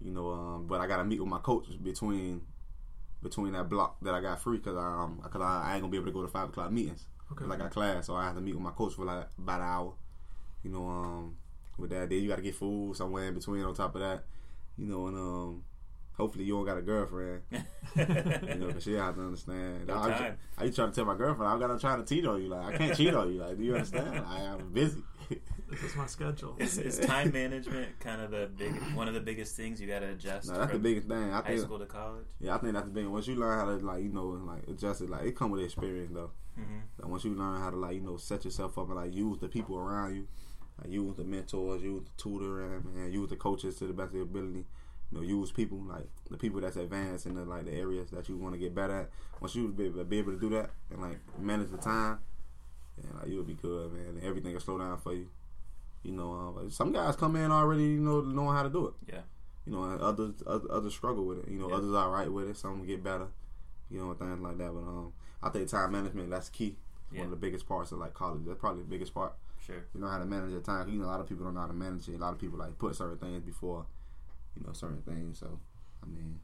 You 0.00 0.12
know, 0.12 0.30
um, 0.30 0.66
but 0.66 0.80
I 0.80 0.86
got 0.86 0.98
to 0.98 1.04
meet 1.04 1.20
with 1.20 1.28
my 1.28 1.38
coach 1.38 1.66
between 1.82 2.42
between 3.28 3.52
that 3.52 3.68
block 3.68 3.96
that 4.02 4.14
I 4.14 4.20
got 4.20 4.40
free 4.40 4.58
because 4.58 4.76
um, 4.76 5.20
cause 5.30 5.42
I, 5.42 5.70
I 5.70 5.72
ain't 5.74 5.82
gonna 5.82 5.90
be 5.90 5.96
able 5.96 6.06
to 6.06 6.12
go 6.12 6.22
to 6.22 6.28
five 6.28 6.48
o'clock 6.48 6.70
meetings. 6.70 7.06
Okay. 7.32 7.44
Cause 7.44 7.52
I 7.52 7.56
got 7.56 7.70
class, 7.70 8.06
so 8.06 8.14
I 8.14 8.24
have 8.24 8.36
to 8.36 8.40
meet 8.40 8.54
with 8.54 8.62
my 8.62 8.70
coach 8.70 8.94
for 8.94 9.04
like 9.04 9.26
about 9.38 9.60
an 9.60 9.66
hour. 9.66 9.92
You 10.62 10.70
know, 10.70 10.88
um, 10.88 11.36
with 11.76 11.90
that, 11.90 12.08
then 12.08 12.20
you 12.20 12.28
got 12.28 12.36
to 12.36 12.42
get 12.42 12.54
food 12.54 12.96
somewhere 12.96 13.24
in 13.24 13.34
between. 13.34 13.62
On 13.64 13.74
top 13.74 13.94
of 13.96 14.00
that, 14.00 14.24
you 14.78 14.86
know, 14.86 15.08
and 15.08 15.16
um, 15.16 15.64
hopefully 16.16 16.44
you 16.44 16.54
don't 16.54 16.64
got 16.64 16.78
a 16.78 16.82
girlfriend. 16.82 17.42
You 17.96 18.56
know, 18.56 18.72
cause 18.72 18.82
she 18.82 18.92
have 18.92 19.14
to 19.14 19.22
understand. 19.22 19.86
No 19.86 19.98
I, 19.98 20.10
time. 20.10 20.36
I, 20.58 20.64
I 20.64 20.70
trying 20.70 20.90
to 20.90 20.94
tell 20.94 21.06
my 21.06 21.16
girlfriend 21.16 21.50
I'm 21.50 21.58
gonna 21.58 21.78
try 21.78 21.96
to 21.96 22.04
cheat 22.04 22.26
on 22.26 22.42
you. 22.42 22.48
Like 22.48 22.74
I 22.74 22.76
can't 22.76 22.96
cheat 22.96 23.14
on 23.14 23.32
you. 23.32 23.40
Like, 23.40 23.56
do 23.56 23.64
you 23.64 23.74
understand? 23.74 24.22
I 24.28 24.40
am 24.40 24.70
busy. 24.70 25.02
This 25.68 25.82
is 25.82 25.96
my 25.96 26.06
schedule. 26.06 26.56
Is, 26.58 26.78
is 26.78 26.98
time 27.06 27.32
management 27.32 27.98
kind 27.98 28.20
of 28.20 28.30
the 28.30 28.48
big 28.56 28.72
one 28.94 29.08
of 29.08 29.14
the 29.14 29.20
biggest 29.20 29.56
things 29.56 29.80
you 29.80 29.86
got 29.86 30.00
to 30.00 30.10
adjust 30.10 30.48
no, 30.48 30.58
that's 30.58 30.72
the 30.72 30.78
biggest 30.78 31.08
thing. 31.08 31.30
I 31.32 31.36
high 31.36 31.42
think. 31.42 31.60
school 31.60 31.78
to 31.78 31.86
college? 31.86 32.26
Yeah, 32.40 32.54
I 32.54 32.58
think 32.58 32.74
that's 32.74 32.86
the 32.86 32.92
big. 32.92 33.06
Once 33.06 33.26
you 33.26 33.34
learn 33.34 33.58
how 33.58 33.64
to 33.66 33.84
like, 33.84 34.02
you 34.02 34.12
know, 34.12 34.26
like 34.26 34.68
adjust 34.68 35.00
it, 35.00 35.10
like 35.10 35.24
it 35.24 35.36
come 35.36 35.50
with 35.50 35.62
experience 35.62 36.10
though. 36.12 36.30
Mm-hmm. 36.58 36.78
Like 36.98 37.10
once 37.10 37.24
you 37.24 37.34
learn 37.34 37.60
how 37.60 37.70
to 37.70 37.76
like, 37.76 37.94
you 37.94 38.00
know, 38.00 38.16
set 38.16 38.44
yourself 38.44 38.78
up 38.78 38.86
and 38.86 38.96
like 38.96 39.12
use 39.12 39.38
the 39.38 39.48
people 39.48 39.76
around 39.76 40.14
you, 40.14 40.28
like 40.80 40.92
use 40.92 41.16
the 41.16 41.24
mentors, 41.24 41.82
use 41.82 42.04
the 42.04 42.22
tutor, 42.22 42.64
and, 42.64 42.84
and 42.96 43.12
use 43.12 43.28
the 43.28 43.36
coaches 43.36 43.76
to 43.76 43.86
the 43.86 43.92
best 43.92 44.10
of 44.10 44.14
your 44.14 44.22
ability. 44.24 44.64
You 45.10 45.18
know, 45.18 45.22
use 45.22 45.52
people 45.52 45.82
like 45.82 46.08
the 46.30 46.36
people 46.36 46.60
that's 46.60 46.76
advanced 46.76 47.26
in 47.26 47.34
the 47.34 47.44
like 47.44 47.64
the 47.64 47.72
areas 47.72 48.10
that 48.10 48.28
you 48.28 48.36
want 48.36 48.54
to 48.54 48.58
get 48.58 48.74
better 48.74 49.00
at. 49.00 49.10
Once 49.40 49.54
you 49.54 49.68
be, 49.68 49.88
be 49.88 50.18
able 50.18 50.32
to 50.32 50.38
do 50.38 50.48
that 50.50 50.70
and 50.90 51.00
like 51.00 51.18
manage 51.38 51.70
the 51.70 51.76
time, 51.76 52.18
yeah, 52.98 53.20
like 53.20 53.28
you'll 53.28 53.44
be 53.44 53.54
good, 53.54 53.92
man. 53.92 54.06
And 54.06 54.24
everything 54.24 54.52
will 54.52 54.60
slow 54.60 54.78
down 54.78 54.98
for 54.98 55.12
you. 55.12 55.28
You 56.06 56.12
know, 56.12 56.54
but 56.56 56.72
some 56.72 56.92
guys 56.92 57.16
come 57.16 57.34
in 57.36 57.50
already, 57.50 57.84
you 57.84 58.00
know, 58.00 58.20
knowing 58.20 58.54
how 58.56 58.62
to 58.62 58.70
do 58.70 58.86
it. 58.88 58.94
Yeah. 59.12 59.20
You 59.66 59.72
know, 59.72 59.82
and 59.84 60.00
others 60.00 60.34
others, 60.46 60.94
struggle 60.94 61.24
with 61.24 61.38
it. 61.40 61.48
You 61.50 61.58
know, 61.58 61.68
Yeah. 61.68 61.76
others 61.76 61.92
are 61.94 62.10
right 62.10 62.30
with 62.32 62.48
it. 62.48 62.56
Some 62.56 62.86
get 62.86 63.02
better. 63.02 63.26
You 63.90 63.98
know, 64.00 64.14
things 64.14 64.40
like 64.40 64.58
that. 64.58 64.72
But 64.72 64.80
um, 64.80 65.12
I 65.42 65.48
think 65.50 65.68
time 65.68 65.90
management 65.92 66.30
that's 66.30 66.48
key. 66.48 66.76
Yeah. 67.10 67.20
One 67.20 67.26
of 67.26 67.30
the 67.32 67.36
biggest 67.36 67.66
parts 67.68 67.90
of 67.92 67.98
like 67.98 68.14
college. 68.14 68.42
That's 68.46 68.58
probably 68.60 68.82
the 68.82 68.88
biggest 68.88 69.12
part. 69.14 69.32
Sure. 69.64 69.84
You 69.94 70.00
know 70.00 70.08
how 70.08 70.18
to 70.18 70.24
manage 70.24 70.52
your 70.52 70.60
time. 70.60 70.88
You 70.88 70.98
know, 71.00 71.06
a 71.06 71.12
lot 71.14 71.20
of 71.20 71.28
people 71.28 71.44
don't 71.44 71.54
know 71.54 71.60
how 71.60 71.66
to 71.66 71.72
manage 71.72 72.08
it. 72.08 72.14
A 72.14 72.18
lot 72.18 72.32
of 72.32 72.38
people 72.38 72.58
like 72.58 72.78
put 72.78 72.94
certain 72.94 73.18
things 73.18 73.42
before, 73.42 73.86
you 74.56 74.64
know, 74.64 74.72
certain 74.72 75.02
things. 75.02 75.40
So, 75.40 75.58
I 76.02 76.06
mean, 76.06 76.38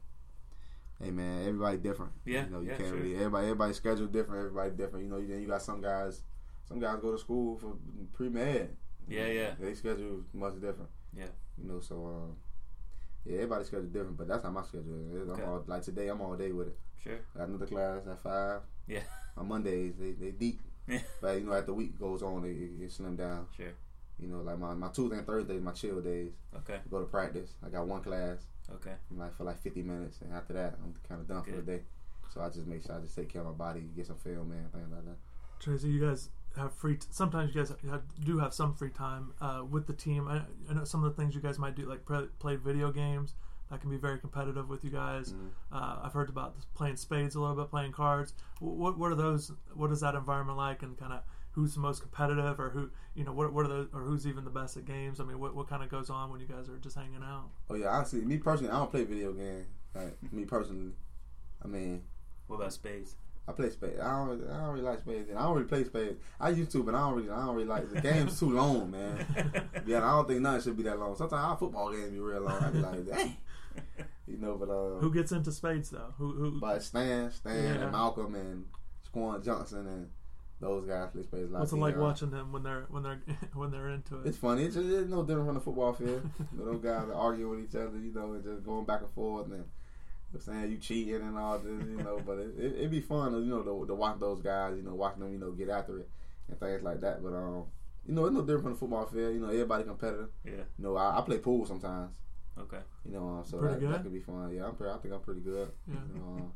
hey 1.01 1.11
man, 1.11 1.47
everybody 1.47 1.77
different. 1.77 2.11
Yeah, 2.25 2.43
You 2.45 2.49
know, 2.51 2.59
you 2.59 2.67
yeah, 2.71 2.75
can't 2.77 2.89
sure. 2.89 2.97
really. 2.97 3.15
Everybody, 3.15 3.45
everybody's 3.45 3.77
schedule 3.77 4.07
different. 4.07 4.39
Everybody 4.39 4.71
different. 4.71 5.05
You 5.05 5.11
know, 5.11 5.21
then 5.25 5.41
you 5.41 5.47
got 5.47 5.61
some 5.61 5.79
guys. 5.81 6.21
Some 6.67 6.79
guys 6.79 6.97
go 7.01 7.11
to 7.13 7.17
school 7.17 7.57
for 7.57 7.75
pre 8.13 8.27
med. 8.29 8.75
Yeah, 9.07 9.27
yeah. 9.27 9.51
They 9.59 9.73
schedule 9.73 10.21
much 10.33 10.55
different. 10.55 10.89
Yeah. 11.15 11.25
You 11.61 11.69
know, 11.69 11.79
so 11.79 11.95
um, 12.05 12.35
yeah, 13.25 13.35
everybody's 13.35 13.67
schedule 13.67 13.85
different. 13.87 14.17
But 14.17 14.27
that's 14.27 14.43
how 14.43 14.49
my 14.51 14.63
schedule 14.63 14.99
is. 15.13 15.27
I'm 15.29 15.33
Okay. 15.35 15.43
all, 15.43 15.63
like 15.67 15.81
today, 15.83 16.07
I'm 16.07 16.21
all 16.21 16.35
day 16.35 16.51
with 16.51 16.67
it. 16.67 16.77
Sure. 17.03 17.19
I 17.35 17.39
got 17.39 17.47
another 17.49 17.65
class 17.67 18.07
at 18.09 18.19
five. 18.21 18.61
Yeah. 18.87 19.01
On 19.37 19.47
Mondays, 19.47 19.93
they 19.99 20.11
they 20.11 20.31
deep. 20.31 20.59
Yeah. 20.87 20.99
But 21.21 21.39
you 21.39 21.45
know, 21.45 21.53
as 21.53 21.65
the 21.65 21.73
week 21.73 21.97
goes 21.99 22.21
on, 22.21 22.43
it, 22.45 22.49
it, 22.49 22.83
it 22.85 22.91
slim 22.91 23.15
down. 23.15 23.47
Sure. 23.55 23.71
You 24.19 24.27
know, 24.27 24.41
like 24.41 24.59
my, 24.59 24.73
my 24.73 24.89
Tuesday 24.89 25.17
and 25.17 25.25
Thursdays, 25.25 25.61
my 25.61 25.71
chill 25.71 26.01
days. 26.01 26.31
Okay. 26.57 26.79
Go 26.91 26.99
to 26.99 27.05
practice. 27.05 27.51
I 27.65 27.69
got 27.69 27.87
one 27.87 28.01
class, 28.03 28.39
Okay. 28.75 28.91
like 29.17 29.33
for 29.35 29.43
like 29.45 29.59
50 29.61 29.81
minutes, 29.81 30.19
and 30.21 30.33
after 30.33 30.53
that, 30.53 30.75
I'm 30.83 30.93
kind 31.07 31.19
of 31.21 31.27
done 31.27 31.43
for 31.43 31.51
the 31.51 31.61
day. 31.61 31.81
So 32.33 32.41
I 32.41 32.49
just 32.49 32.67
make 32.67 32.83
sure 32.85 32.95
I 32.95 32.99
just 32.99 33.15
take 33.15 33.29
care 33.29 33.41
of 33.41 33.47
my 33.47 33.53
body, 33.53 33.81
get 33.95 34.05
some 34.07 34.17
film, 34.17 34.49
man, 34.49 34.67
things 34.73 34.91
like 34.91 35.05
that. 35.05 35.17
Tracy, 35.59 35.87
you 35.89 36.05
guys 36.05 36.29
have 36.57 36.73
free. 36.73 36.97
T- 36.97 37.07
sometimes 37.11 37.53
you 37.53 37.61
guys 37.61 37.73
have, 37.89 38.03
do 38.23 38.37
have 38.39 38.53
some 38.53 38.73
free 38.73 38.89
time 38.91 39.33
uh, 39.41 39.63
with 39.69 39.87
the 39.87 39.93
team. 39.93 40.27
I, 40.27 40.41
I 40.69 40.73
know 40.73 40.83
some 40.83 41.03
of 41.03 41.15
the 41.15 41.21
things 41.21 41.33
you 41.35 41.41
guys 41.41 41.57
might 41.59 41.75
do, 41.75 41.83
like 41.85 42.05
pre- 42.05 42.27
play 42.39 42.55
video 42.55 42.91
games. 42.91 43.33
That 43.71 43.81
can 43.81 43.89
be 43.89 43.97
very 43.97 44.19
competitive 44.19 44.69
with 44.69 44.83
you 44.83 44.91
guys. 44.91 45.33
Mhm. 45.33 45.49
Uh, 45.71 46.01
I've 46.03 46.13
heard 46.13 46.29
about 46.29 46.55
playing 46.75 46.97
spades 46.97 47.33
a 47.35 47.39
little 47.41 47.55
bit, 47.55 47.69
playing 47.71 47.91
cards. 47.93 48.33
Wh- 48.59 48.77
What 48.77 48.99
what 48.99 49.11
are 49.11 49.15
those? 49.15 49.51
What 49.73 49.91
is 49.91 50.01
that 50.01 50.13
environment 50.15 50.57
like? 50.57 50.83
And 50.83 50.95
kind 50.97 51.13
of 51.13 51.21
who's 51.53 51.73
the 51.73 51.79
most 51.79 52.01
competitive, 52.01 52.59
or 52.59 52.69
who 52.69 52.89
you 53.15 53.23
know 53.23 53.31
what 53.33 53.51
what 53.53 53.65
are 53.65 53.69
those, 53.69 53.87
or 53.93 54.01
who's 54.01 54.27
even 54.27 54.43
the 54.43 54.51
best 54.51 54.77
at 54.77 54.85
games? 54.85 55.19
I 55.19 55.23
mean, 55.23 55.39
what 55.39 55.55
what 55.55 55.67
kind 55.67 55.81
of 55.81 55.89
goes 55.89 56.09
on 56.11 56.29
when 56.31 56.39
you 56.39 56.45
guys 56.47 56.69
are 56.69 56.77
just 56.77 56.95
hanging 56.95 57.23
out? 57.23 57.49
Oh 57.69 57.75
yeah, 57.75 57.87
honestly, 57.87 58.21
me 58.21 58.37
personally, 58.37 58.71
I 58.71 58.77
don't 58.77 58.91
play 58.91 59.05
video 59.05 59.33
games. 59.33 59.65
Like 59.95 60.17
me 60.31 60.45
personally, 60.45 60.91
I 61.63 61.67
mean, 61.67 62.03
What 62.47 62.57
about 62.57 62.73
spades? 62.73 63.15
I 63.47 63.51
play 63.51 63.69
spades. 63.69 63.99
I 63.99 64.09
don't, 64.09 64.29
really, 64.39 64.49
I 64.51 64.57
don't 64.57 64.69
really 64.69 64.85
like 64.85 64.99
spades, 64.99 65.29
and 65.29 65.37
I 65.37 65.43
don't 65.43 65.55
really 65.55 65.67
play 65.67 65.83
spades. 65.83 66.17
I 66.39 66.49
used 66.49 66.71
to, 66.71 66.83
but 66.83 66.95
I 66.95 66.99
don't 66.99 67.15
really, 67.15 67.29
I 67.29 67.45
don't 67.45 67.55
really 67.55 67.67
like 67.67 67.91
the 67.91 67.99
game's 68.01 68.39
too 68.39 68.49
long, 68.55 68.89
man. 68.91 69.25
Yeah, 69.85 69.97
I 69.97 70.11
don't 70.11 70.27
think 70.27 70.39
nothing 70.41 70.61
should 70.61 70.77
be 70.77 70.83
that 70.83 70.97
long. 70.97 71.15
Sometimes 71.17 71.43
our 71.43 71.57
football 71.57 71.91
games 71.91 72.11
be 72.11 72.19
real 72.19 72.41
long. 72.41 72.63
I 72.63 72.69
be 72.69 72.79
like, 72.79 73.05
dang, 73.05 73.35
you 74.27 74.37
know. 74.37 74.55
But 74.55 74.69
uh, 74.69 74.99
Who 74.99 75.13
gets 75.13 75.31
into 75.33 75.51
spades 75.51 75.89
though? 75.89 76.13
Who 76.17 76.31
who? 76.33 76.59
but 76.61 76.81
Stan, 76.83 77.31
Stan, 77.31 77.55
Yeah. 77.63 77.81
and 77.83 77.91
Malcolm, 77.91 78.33
and 78.35 78.65
Jaquan 79.13 79.43
Johnson, 79.43 79.87
and 79.87 80.09
those 80.61 80.85
guys 80.87 81.09
play 81.11 81.23
spades. 81.23 81.49
a 81.49 81.53
lot. 81.53 81.59
What's 81.59 81.73
it 81.73 81.77
like 81.77 81.97
watching 81.97 82.29
them 82.31 82.53
when 82.53 82.63
they're 82.63 82.85
when 82.89 83.03
they're 83.03 83.21
when 83.55 83.71
they're 83.71 83.89
into 83.89 84.19
it? 84.21 84.27
It's 84.27 84.37
funny. 84.37 84.63
It's, 84.63 84.75
just, 84.75 84.87
it's 84.87 85.09
no 85.09 85.21
different 85.23 85.47
from 85.47 85.55
the 85.55 85.61
football 85.61 85.91
field. 85.91 86.29
you 86.53 86.59
know, 86.59 86.71
those 86.71 86.81
guys 86.81 87.09
are 87.09 87.13
arguing 87.13 87.49
with 87.51 87.59
each 87.69 87.75
other, 87.75 87.97
you 87.99 88.13
know, 88.13 88.31
and 88.31 88.43
just 88.45 88.63
going 88.63 88.85
back 88.85 89.01
and 89.01 89.11
forth, 89.11 89.47
and 89.47 89.51
you 89.55 89.57
know, 89.59 89.65
saying 90.41 90.71
you 90.71 90.77
cheating 90.77 91.15
and 91.15 91.37
all 91.37 91.59
this, 91.59 91.83
you 91.87 91.97
know. 91.97 92.21
but 92.25 92.39
it, 92.39 92.53
it, 92.57 92.73
it'd 92.75 92.91
be 92.91 93.01
fun, 93.01 93.33
you 93.33 93.49
know, 93.49 93.61
to, 93.61 93.85
to 93.87 93.93
watch 93.95 94.19
those 94.19 94.41
guys, 94.41 94.75
you 94.75 94.83
know, 94.83 94.93
watching 94.95 95.21
them, 95.21 95.31
you 95.31 95.39
know, 95.39 95.51
get 95.51 95.69
after 95.69 95.99
it 95.99 96.09
and 96.49 96.59
things 96.59 96.83
like 96.83 97.01
that. 97.01 97.23
But 97.23 97.33
um, 97.33 97.65
you 98.07 98.13
know, 98.13 98.25
it's 98.25 98.33
no 98.33 98.41
different 98.41 98.63
from 98.63 98.71
the 98.73 98.77
football 98.79 99.05
field. 99.05 99.33
You 99.33 99.39
know, 99.41 99.49
everybody 99.49 99.83
competitive. 99.83 100.29
Yeah. 100.45 100.51
You 100.77 100.85
know, 100.85 100.95
I, 100.97 101.19
I 101.19 101.21
play 101.21 101.37
pool 101.37 101.65
sometimes. 101.65 102.15
Okay. 102.59 102.79
You 103.05 103.13
know, 103.13 103.27
um, 103.27 103.43
so 103.45 103.57
Pretty 103.57 103.75
that, 103.75 103.79
good? 103.81 103.93
that 103.93 104.03
could 104.03 104.13
be 104.13 104.19
fun. 104.19 104.53
Yeah, 104.55 104.65
I'm 104.65 104.75
pretty, 104.75 104.93
I 104.93 104.97
think 104.97 105.13
I'm 105.13 105.21
pretty 105.21 105.41
good. 105.41 105.69
Yeah. 105.87 105.95
You 106.13 106.19
know, 106.19 106.27
um, 106.27 106.51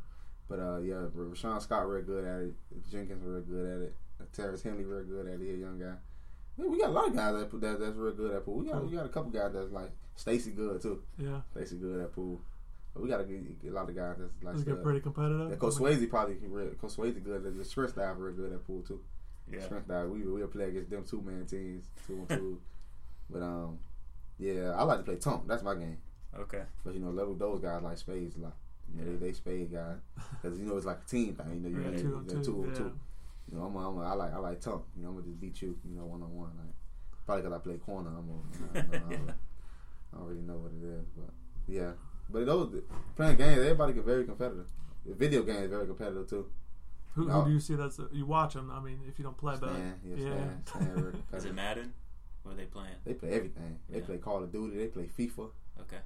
but 0.49 0.59
uh, 0.59 0.77
yeah, 0.77 1.05
Rashawn 1.15 1.61
Scott 1.61 1.89
real 1.89 2.03
good 2.03 2.23
at 2.23 2.41
it. 2.41 2.53
Jenkins 2.91 3.21
real 3.23 3.41
good 3.41 3.65
at 3.75 3.81
it. 3.87 3.95
Terrence 4.33 4.63
Henley 4.63 4.85
real 4.85 5.03
good 5.03 5.27
at 5.27 5.39
it. 5.39 5.41
He 5.41 5.51
a 5.51 5.57
young 5.57 5.79
guy. 5.79 5.93
Yeah, 6.57 6.65
we 6.65 6.79
got 6.79 6.89
a 6.89 6.93
lot 6.93 7.07
of 7.07 7.15
guys 7.15 7.33
that, 7.35 7.61
that 7.61 7.79
that's 7.79 7.95
real 7.95 8.13
good 8.13 8.33
at 8.33 8.45
pool. 8.45 8.55
We 8.55 8.65
got 8.69 8.83
we 8.83 8.95
got 8.95 9.05
a 9.05 9.09
couple 9.09 9.29
guys 9.31 9.51
that's 9.53 9.71
like 9.71 9.91
Stacy 10.15 10.51
good 10.51 10.81
too. 10.81 11.01
yeah, 11.17 11.41
Stacy 11.51 11.75
good 11.75 12.01
at 12.01 12.13
pool. 12.13 12.41
But 12.97 13.03
we 13.03 13.09
got 13.09 13.21
a, 13.21 13.25
good- 13.25 13.55
a 13.67 13.71
lot 13.71 13.87
of 13.89 13.95
guys 13.95 14.15
that's 14.17 14.33
like 14.43 14.53
does 14.55 14.63
it 14.63 14.69
get 14.69 14.81
pretty 14.83 15.01
competitive? 15.01 15.51
Yeah, 15.51 15.55
Coach 15.57 15.75
Swayze 15.75 16.09
probably 16.09 16.37
real. 16.47 16.69
Coach 16.81 16.95
Swayze 16.95 17.23
good. 17.23 17.43
The 17.57 17.63
strength 17.63 17.91
staff 17.93 18.15
real 18.17 18.33
good 18.33 18.53
at 18.53 18.65
pool 18.65 18.81
too. 18.81 18.99
Yeah. 19.51 19.61
Strength 19.61 19.85
staff. 19.85 20.07
We 20.07 20.21
we'll 20.23 20.47
play 20.47 20.65
against 20.65 20.89
them 20.89 21.05
two 21.07 21.21
man 21.21 21.45
teams, 21.45 21.85
two 22.07 22.25
and 22.27 22.29
two. 22.29 22.59
but 23.29 23.43
um, 23.43 23.77
yeah, 24.39 24.71
I 24.75 24.81
like 24.83 24.97
to 24.97 25.03
play 25.03 25.17
tunk. 25.17 25.47
That's 25.47 25.61
my 25.61 25.75
game. 25.75 25.99
Okay. 26.39 26.63
But 26.83 26.95
you 26.95 26.99
know, 26.99 27.11
level 27.11 27.35
those 27.35 27.59
guys 27.59 27.83
like 27.83 27.99
spades 27.99 28.35
a 28.35 28.39
lot. 28.39 28.53
You 28.91 28.99
know, 29.03 29.11
Yeah. 29.11 29.17
they, 29.19 29.27
they 29.27 29.33
spade 29.33 29.71
guys 29.71 29.97
because 30.41 30.57
you 30.57 30.65
know 30.65 30.75
it's 30.77 30.85
like 30.87 30.99
a 31.05 31.09
team 31.09 31.35
thing. 31.35 31.61
You 31.63 31.69
know, 31.69 31.77
you 31.77 31.83
Yeah, 31.85 31.91
yeah, 31.91 32.01
two 32.01 32.15
on 32.15 32.25
two, 32.25 32.35
two, 32.37 32.43
two, 32.43 32.65
yeah. 32.71 32.77
two. 32.79 32.91
You 33.51 33.57
know, 33.59 33.65
I'm, 33.65 33.75
a, 33.75 33.89
I'm 33.89 33.97
a, 33.99 34.01
I 34.01 34.13
like 34.13 34.33
I 34.33 34.37
like 34.39 34.59
tunk. 34.59 34.81
You 34.97 35.03
know, 35.03 35.09
I'm 35.09 35.15
gonna 35.17 35.27
just 35.27 35.39
beat 35.39 35.61
you. 35.61 35.77
You 35.87 35.97
know, 35.99 36.05
one 36.05 36.23
on 36.23 36.35
one. 36.35 36.49
Like 36.57 36.73
probably 37.27 37.43
because 37.43 37.55
I 37.55 37.61
play 37.61 37.77
corner. 37.77 38.09
I'm 38.09 38.27
a, 38.29 38.79
I, 38.79 38.81
don't 38.81 38.91
know, 38.91 38.97
I, 38.97 39.09
don't, 39.17 39.29
I 40.13 40.17
don't 40.17 40.27
really 40.27 40.41
know 40.41 40.55
what 40.57 40.71
it 40.71 40.83
is, 40.83 41.05
but 41.15 41.29
yeah. 41.67 41.91
But 42.29 42.45
those 42.45 42.73
playing 43.15 43.37
games, 43.37 43.59
everybody 43.59 43.93
get 43.93 44.05
very 44.05 44.25
competitive. 44.25 44.67
The 45.05 45.13
video 45.15 45.43
game 45.43 45.63
is 45.63 45.69
very 45.69 45.85
competitive 45.85 46.29
too. 46.29 46.47
Who, 47.15 47.27
who 47.29 47.45
do 47.45 47.51
you 47.51 47.59
see 47.59 47.75
that's 47.75 47.99
you 48.11 48.25
watch 48.25 48.53
them? 48.53 48.69
I 48.71 48.79
mean, 48.79 48.99
if 49.07 49.17
you 49.17 49.23
don't 49.23 49.37
play, 49.37 49.55
but 49.59 49.69
Stan, 49.73 49.99
yeah, 50.05 50.15
yeah. 50.17 50.39
Stan, 50.65 50.83
Stan 50.85 51.23
Is 51.33 51.45
it 51.45 51.55
Madden? 51.55 51.93
What 52.43 52.53
are 52.53 52.57
they 52.57 52.65
playing? 52.65 52.95
They 53.05 53.13
play 53.13 53.29
everything. 53.31 53.79
They 53.89 53.99
Yeah. 53.99 54.05
play 54.05 54.17
Call 54.17 54.43
of 54.43 54.51
Duty. 54.51 54.77
They 54.77 54.87
play 54.87 55.09
FIFA. 55.17 55.49
Okay. 55.81 55.97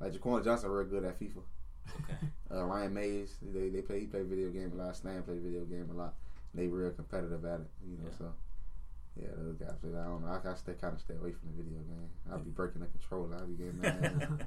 Like 0.00 0.12
Jaquan 0.12 0.44
Johnson, 0.44 0.70
real 0.70 0.84
good 0.86 1.04
at 1.04 1.18
FIFA. 1.18 1.42
Okay. 2.02 2.14
Uh, 2.50 2.64
Ryan 2.64 2.94
Mays, 2.94 3.36
they 3.42 3.68
they 3.68 3.82
play 3.82 4.00
he 4.00 4.06
play 4.06 4.22
video 4.22 4.48
game 4.48 4.72
a 4.72 4.82
lot. 4.82 4.96
Stan 4.96 5.22
play 5.22 5.36
video 5.38 5.64
game 5.66 5.86
a 5.92 5.94
lot. 5.94 6.14
They 6.54 6.66
real 6.66 6.90
competitive 6.92 7.44
at 7.44 7.60
it, 7.60 7.66
you 7.86 7.98
know. 7.98 8.04
Yeah. 8.10 8.16
So 8.16 8.32
yeah, 9.20 9.28
those 9.36 9.56
guys. 9.56 9.74
I 9.84 10.04
don't 10.08 10.24
know. 10.24 10.32
I 10.32 10.38
gotta 10.42 10.56
stay 10.56 10.72
kind 10.80 10.94
of 10.94 11.00
stay 11.00 11.12
away 11.12 11.32
from 11.32 11.50
the 11.54 11.62
video 11.62 11.78
game. 11.80 12.08
I'll 12.32 12.38
be 12.38 12.48
breaking 12.50 12.80
the 12.80 12.86
controller. 12.86 13.36
I'll 13.36 13.46
be 13.46 13.52
getting 13.52 13.82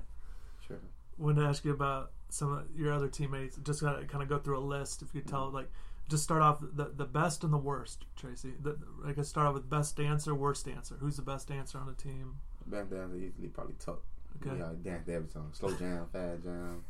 mad. 0.72 0.80
Tripping. 0.80 1.26
wanted 1.26 1.42
to 1.42 1.48
ask 1.48 1.66
you 1.66 1.72
about 1.72 2.12
some 2.30 2.54
of 2.54 2.66
your 2.76 2.94
other 2.94 3.08
teammates. 3.08 3.58
Just 3.58 3.82
gotta 3.82 4.06
kind 4.06 4.24
of 4.24 4.30
go 4.30 4.40
through 4.40 4.58
a 4.58 4.66
list. 4.66 5.02
If 5.02 5.14
you 5.14 5.22
could 5.22 5.30
tell, 5.30 5.50
like, 5.50 5.70
just 6.10 6.24
start 6.24 6.42
off 6.42 6.62
the 6.62 6.92
the 6.96 7.06
best 7.06 7.44
and 7.44 7.54
the 7.54 7.58
worst, 7.58 8.06
Tracy. 8.16 8.54
The, 8.62 8.78
I 9.06 9.14
guess 9.14 9.28
start 9.30 9.48
off 9.48 9.54
with 9.54 9.70
best 9.70 9.96
dancer, 9.98 10.36
worst 10.36 10.66
dancer. 10.66 10.96
Who's 11.00 11.16
the 11.16 11.22
best 11.22 11.48
dancer 11.48 11.78
on 11.78 11.88
the 11.88 11.94
team? 11.94 12.36
Bam 12.68 12.88
Dancer 12.88 13.18
usually 13.18 13.48
probably 13.48 13.76
tuck. 13.80 14.02
Okay. 14.42 14.58
Yeah, 14.58 14.70
he 14.72 14.78
dance 14.78 15.08
every 15.10 15.28
time. 15.30 15.50
Slow 15.54 15.74
jam, 15.74 16.08
fast 16.12 16.44
jam. 16.44 16.84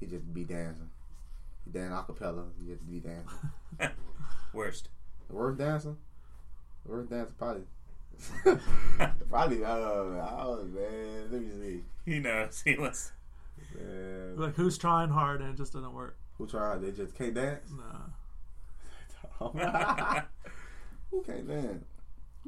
He 0.00 0.06
just 0.06 0.32
be 0.32 0.44
dancing. 0.44 0.90
He 1.64 1.70
dance 1.70 1.92
acapella. 1.92 2.44
He 2.60 2.72
just 2.72 2.88
be 2.88 3.00
dancing. 3.00 3.38
Worst. 4.52 4.88
The 5.28 5.34
worst 5.34 5.58
dancer? 5.58 5.94
The 6.84 6.92
worst 6.92 7.10
dancer 7.10 7.32
probably. 7.38 7.64
probably, 9.30 9.64
uh, 9.64 9.68
oh 9.68 10.64
man, 10.72 11.28
let 11.30 11.42
me 11.42 11.48
see. 11.50 11.84
He 12.04 12.20
knows. 12.20 12.62
He 12.64 12.76
wants. 12.76 13.12
Man. 13.74 14.36
Like, 14.36 14.54
who's 14.54 14.76
trying 14.78 15.10
hard 15.10 15.40
and 15.40 15.50
it 15.50 15.56
just 15.56 15.72
doesn't 15.72 15.92
work? 15.92 16.16
Who 16.38 16.46
tried? 16.46 16.82
They 16.82 16.90
just 16.92 17.14
can't 17.14 17.34
dance? 17.34 17.70
Nah. 17.70 18.10
Who 21.10 21.22
can't 21.22 21.46
dance? 21.48 21.84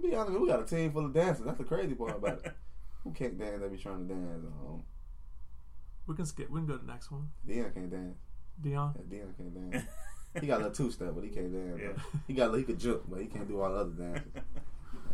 Be 0.03 0.14
honest, 0.14 0.39
we 0.39 0.47
got 0.49 0.61
a 0.61 0.64
team 0.64 0.93
full 0.93 1.07
of 1.07 1.12
dancers. 1.14 1.47
That's 1.47 1.59
the 1.59 1.64
crazy 1.64 1.95
part 1.95 2.16
about 2.16 2.45
it. 2.45 2.53
Who 3.05 3.12
can't 3.12 3.39
dance? 3.39 3.61
They 3.61 3.68
be 3.68 3.77
trying 3.77 4.07
to 4.09 4.14
dance. 4.14 4.45
Um, 4.45 4.83
We 6.07 6.14
can 6.16 6.27
skip. 6.27 6.51
We 6.51 6.61
can 6.61 6.66
go 6.66 6.77
to 6.77 6.85
the 6.85 6.93
next 6.93 7.11
one. 7.11 7.29
Dion 7.47 7.70
can't 7.72 7.91
dance. 7.91 8.18
Dion. 8.61 8.95
Yeah, 8.97 9.03
Dion 9.18 9.35
can't 9.37 9.70
dance. 9.72 9.85
He 10.41 10.47
got 10.47 10.57
a 10.57 10.64
little 10.64 10.72
two 10.72 10.91
step, 10.91 11.12
but 11.14 11.24
he 11.24 11.31
can't 11.31 11.53
dance. 11.53 11.81
Yeah. 11.81 12.03
He 12.27 12.35
got 12.35 12.53
he 12.57 12.62
could 12.64 12.79
jump, 12.79 13.03
but 13.09 13.20
he 13.20 13.27
can't 13.27 13.49
do 13.49 13.61
all 13.61 13.70
the 13.72 13.77
other 13.81 13.91
dances. 13.91 14.33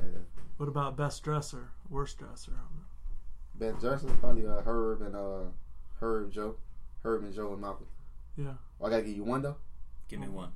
Yeah. 0.01 0.19
What 0.57 0.69
about 0.69 0.97
best 0.97 1.23
dresser, 1.23 1.69
worst 1.89 2.19
dresser? 2.19 2.53
Best 3.55 3.79
dresser 3.79 4.09
probably 4.21 4.47
uh, 4.49 4.61
Herb 4.63 5.03
and 5.03 5.15
uh, 5.15 5.45
Herb 6.03 6.33
Joe, 6.33 6.57
Herb 7.05 7.23
and 7.25 7.33
Joe 7.35 7.53
and 7.53 7.61
Malcolm. 7.61 7.87
Yeah. 8.37 8.55
Oh, 8.81 8.87
I 8.87 8.91
gotta 8.91 9.03
give 9.03 9.17
you 9.17 9.25
one 9.25 9.43
though. 9.43 9.57
Give 10.09 10.21
me 10.21 10.29
one. 10.29 10.51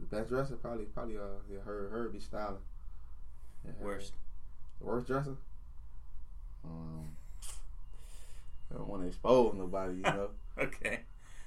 The 0.00 0.06
best 0.16 0.28
dresser 0.30 0.56
probably 0.56 0.84
probably 0.86 1.16
uh 1.16 1.38
yeah, 1.50 1.58
Herb 1.64 1.92
Herb 1.92 2.12
be 2.12 2.20
styling. 2.20 2.56
Yeah, 3.64 3.72
Herb. 3.78 3.84
Worst. 3.86 4.12
The 4.80 4.86
worst 4.86 5.06
dresser? 5.06 5.36
Um, 6.64 7.08
I 8.70 8.74
don't 8.78 8.88
want 8.88 9.02
to 9.02 9.08
expose 9.08 9.54
nobody, 9.56 9.96
you 9.96 10.02
know. 10.02 10.30
Okay. 10.58 11.00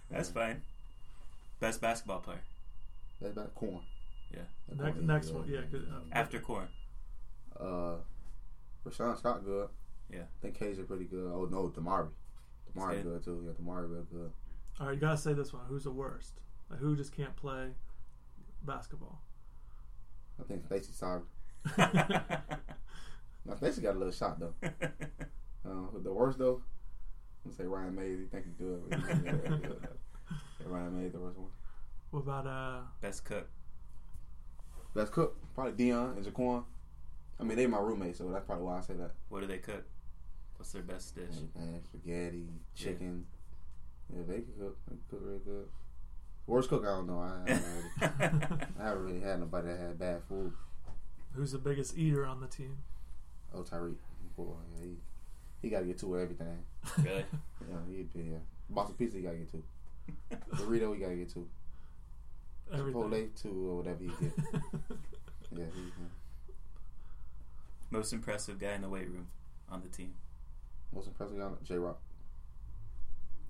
That's 0.09 0.29
Yeah. 0.29 0.33
fine. 0.33 0.61
Best 1.59 1.79
basketball 1.79 2.19
player. 2.21 2.41
That's 3.21 3.33
about 3.33 3.53
corn. 3.55 3.81
Yeah. 4.33 4.39
That 4.69 4.77
Next, 4.83 4.93
corn, 4.95 5.05
next 5.07 5.29
one. 5.31 5.47
Yeah. 5.47 5.61
'cause, 5.71 5.83
uh, 5.91 5.99
After 6.11 6.39
Corn. 6.39 6.67
Uh, 7.59 7.95
Rashawn 8.85 9.17
Scott 9.17 9.45
good. 9.45 9.69
Yeah. 10.11 10.21
I 10.23 10.41
think 10.41 10.57
Kaiser 10.59 10.83
pretty 10.83 11.05
good. 11.05 11.31
Oh 11.31 11.45
no, 11.45 11.69
Damari. 11.69 12.09
Damari 12.75 13.03
good. 13.03 13.03
good 13.03 13.23
too. 13.23 13.43
Yeah, 13.45 13.51
Damari 13.53 13.89
real 13.91 14.03
good. 14.11 14.31
All 14.79 14.87
right, 14.87 14.93
you 14.95 14.99
gotta 14.99 15.17
say 15.17 15.33
this 15.33 15.53
one. 15.53 15.63
Who's 15.67 15.83
the 15.85 15.91
worst? 15.91 16.41
Like, 16.69 16.79
who 16.79 16.95
just 16.95 17.15
can't 17.15 17.35
play 17.35 17.69
basketball? 18.63 19.21
I 20.39 20.43
think 20.43 20.65
Stacey 20.65 20.91
sorry. 20.93 21.21
Now 23.47 23.53
Stacey 23.57 23.81
got 23.81 23.95
a 23.95 23.97
little 23.99 24.13
shot 24.13 24.39
though. 24.39 24.53
Uh, 25.67 25.97
the 26.03 26.13
worst 26.13 26.37
though, 26.37 26.61
I'm 27.43 27.51
gonna 27.51 27.55
say 27.55 27.63
Ryan 27.63 27.95
Mays. 27.95 28.19
He 28.19 28.25
think 28.25 28.45
he 28.45 28.51
good. 28.51 28.83
but 28.87 28.99
he- 28.99 29.25
yeah, 29.25 29.31
yeah, 29.51 29.59
yeah, 29.59 30.65
Ryan 30.67 31.01
Mays 31.01 31.11
the 31.11 31.19
worst 31.19 31.39
one. 31.39 31.49
What 32.11 32.19
about 32.19 32.45
uh? 32.45 32.81
Best 33.01 33.25
cook. 33.25 33.49
Best 34.93 35.11
cook 35.11 35.37
probably 35.55 35.71
Dion 35.73 36.13
and 36.17 36.23
Jaquan. 36.23 36.65
I 37.39 37.43
mean 37.43 37.57
they 37.57 37.65
my 37.65 37.79
roommates, 37.79 38.19
so 38.19 38.29
that's 38.29 38.45
probably 38.45 38.65
why 38.65 38.77
I 38.77 38.81
say 38.81 38.93
that. 38.93 39.13
What 39.29 39.41
do 39.41 39.47
they 39.47 39.57
cook? 39.57 39.83
What's 40.57 40.71
their 40.71 40.81
best 40.81 41.15
dish? 41.15 41.25
Everything, 41.31 41.81
spaghetti, 41.83 42.47
chicken. 42.75 43.25
Yeah, 44.13 44.23
they 44.27 44.35
can 44.35 44.53
cook. 44.59 44.77
They 44.87 44.95
can 44.95 45.03
cook 45.09 45.19
real 45.23 45.39
good. 45.39 45.67
Worst 46.47 46.69
cook, 46.69 46.83
I 46.83 46.89
don't 46.89 47.07
know. 47.07 47.19
I, 47.19 47.51
I, 48.01 48.05
haven't 48.05 48.39
really, 48.39 48.61
I 48.79 48.83
haven't 48.83 49.03
really 49.03 49.19
had 49.21 49.39
nobody 49.39 49.67
that 49.67 49.79
had 49.79 49.99
bad 49.99 50.21
food. 50.29 50.53
Who's 51.33 51.51
the 51.51 51.57
biggest 51.57 51.97
eater 51.97 52.25
on 52.25 52.39
the 52.39 52.47
team? 52.47 52.77
Oh, 53.53 53.63
Tyreek. 53.63 53.95
Boy, 54.37 54.53
he, 54.79 54.97
he 55.61 55.69
got 55.69 55.79
to 55.79 55.85
get 55.85 55.97
two 55.97 56.13
of 56.13 56.21
everything. 56.21 56.59
Really? 56.97 57.25
Yeah, 57.67 57.77
he'd 57.89 58.09
yeah. 58.13 58.37
Box 58.69 58.91
of 58.91 58.97
pizza, 58.99 59.17
he 59.17 59.23
got 59.23 59.31
to 59.31 59.37
get 59.37 59.51
two. 59.51 59.63
Burrito, 60.55 60.93
he 60.93 61.01
got 61.01 61.09
to 61.09 61.15
get 61.15 61.33
two. 61.33 61.47
Everything. 62.71 63.01
Chipotle, 63.01 63.41
two 63.41 63.69
or 63.69 63.77
whatever 63.77 64.03
he 64.03 64.07
get. 64.07 64.33
Yeah, 65.51 65.65
he, 65.73 65.81
yeah. 65.81 66.53
Most 67.89 68.13
impressive 68.13 68.59
guy 68.59 68.73
in 68.73 68.81
the 68.81 68.89
weight 68.89 69.09
room 69.09 69.27
on 69.71 69.81
the 69.81 69.87
team. 69.87 70.13
Most 70.95 71.07
impressive 71.07 71.37
guy, 71.37 71.49
J 71.63 71.77
Rock. 71.77 71.99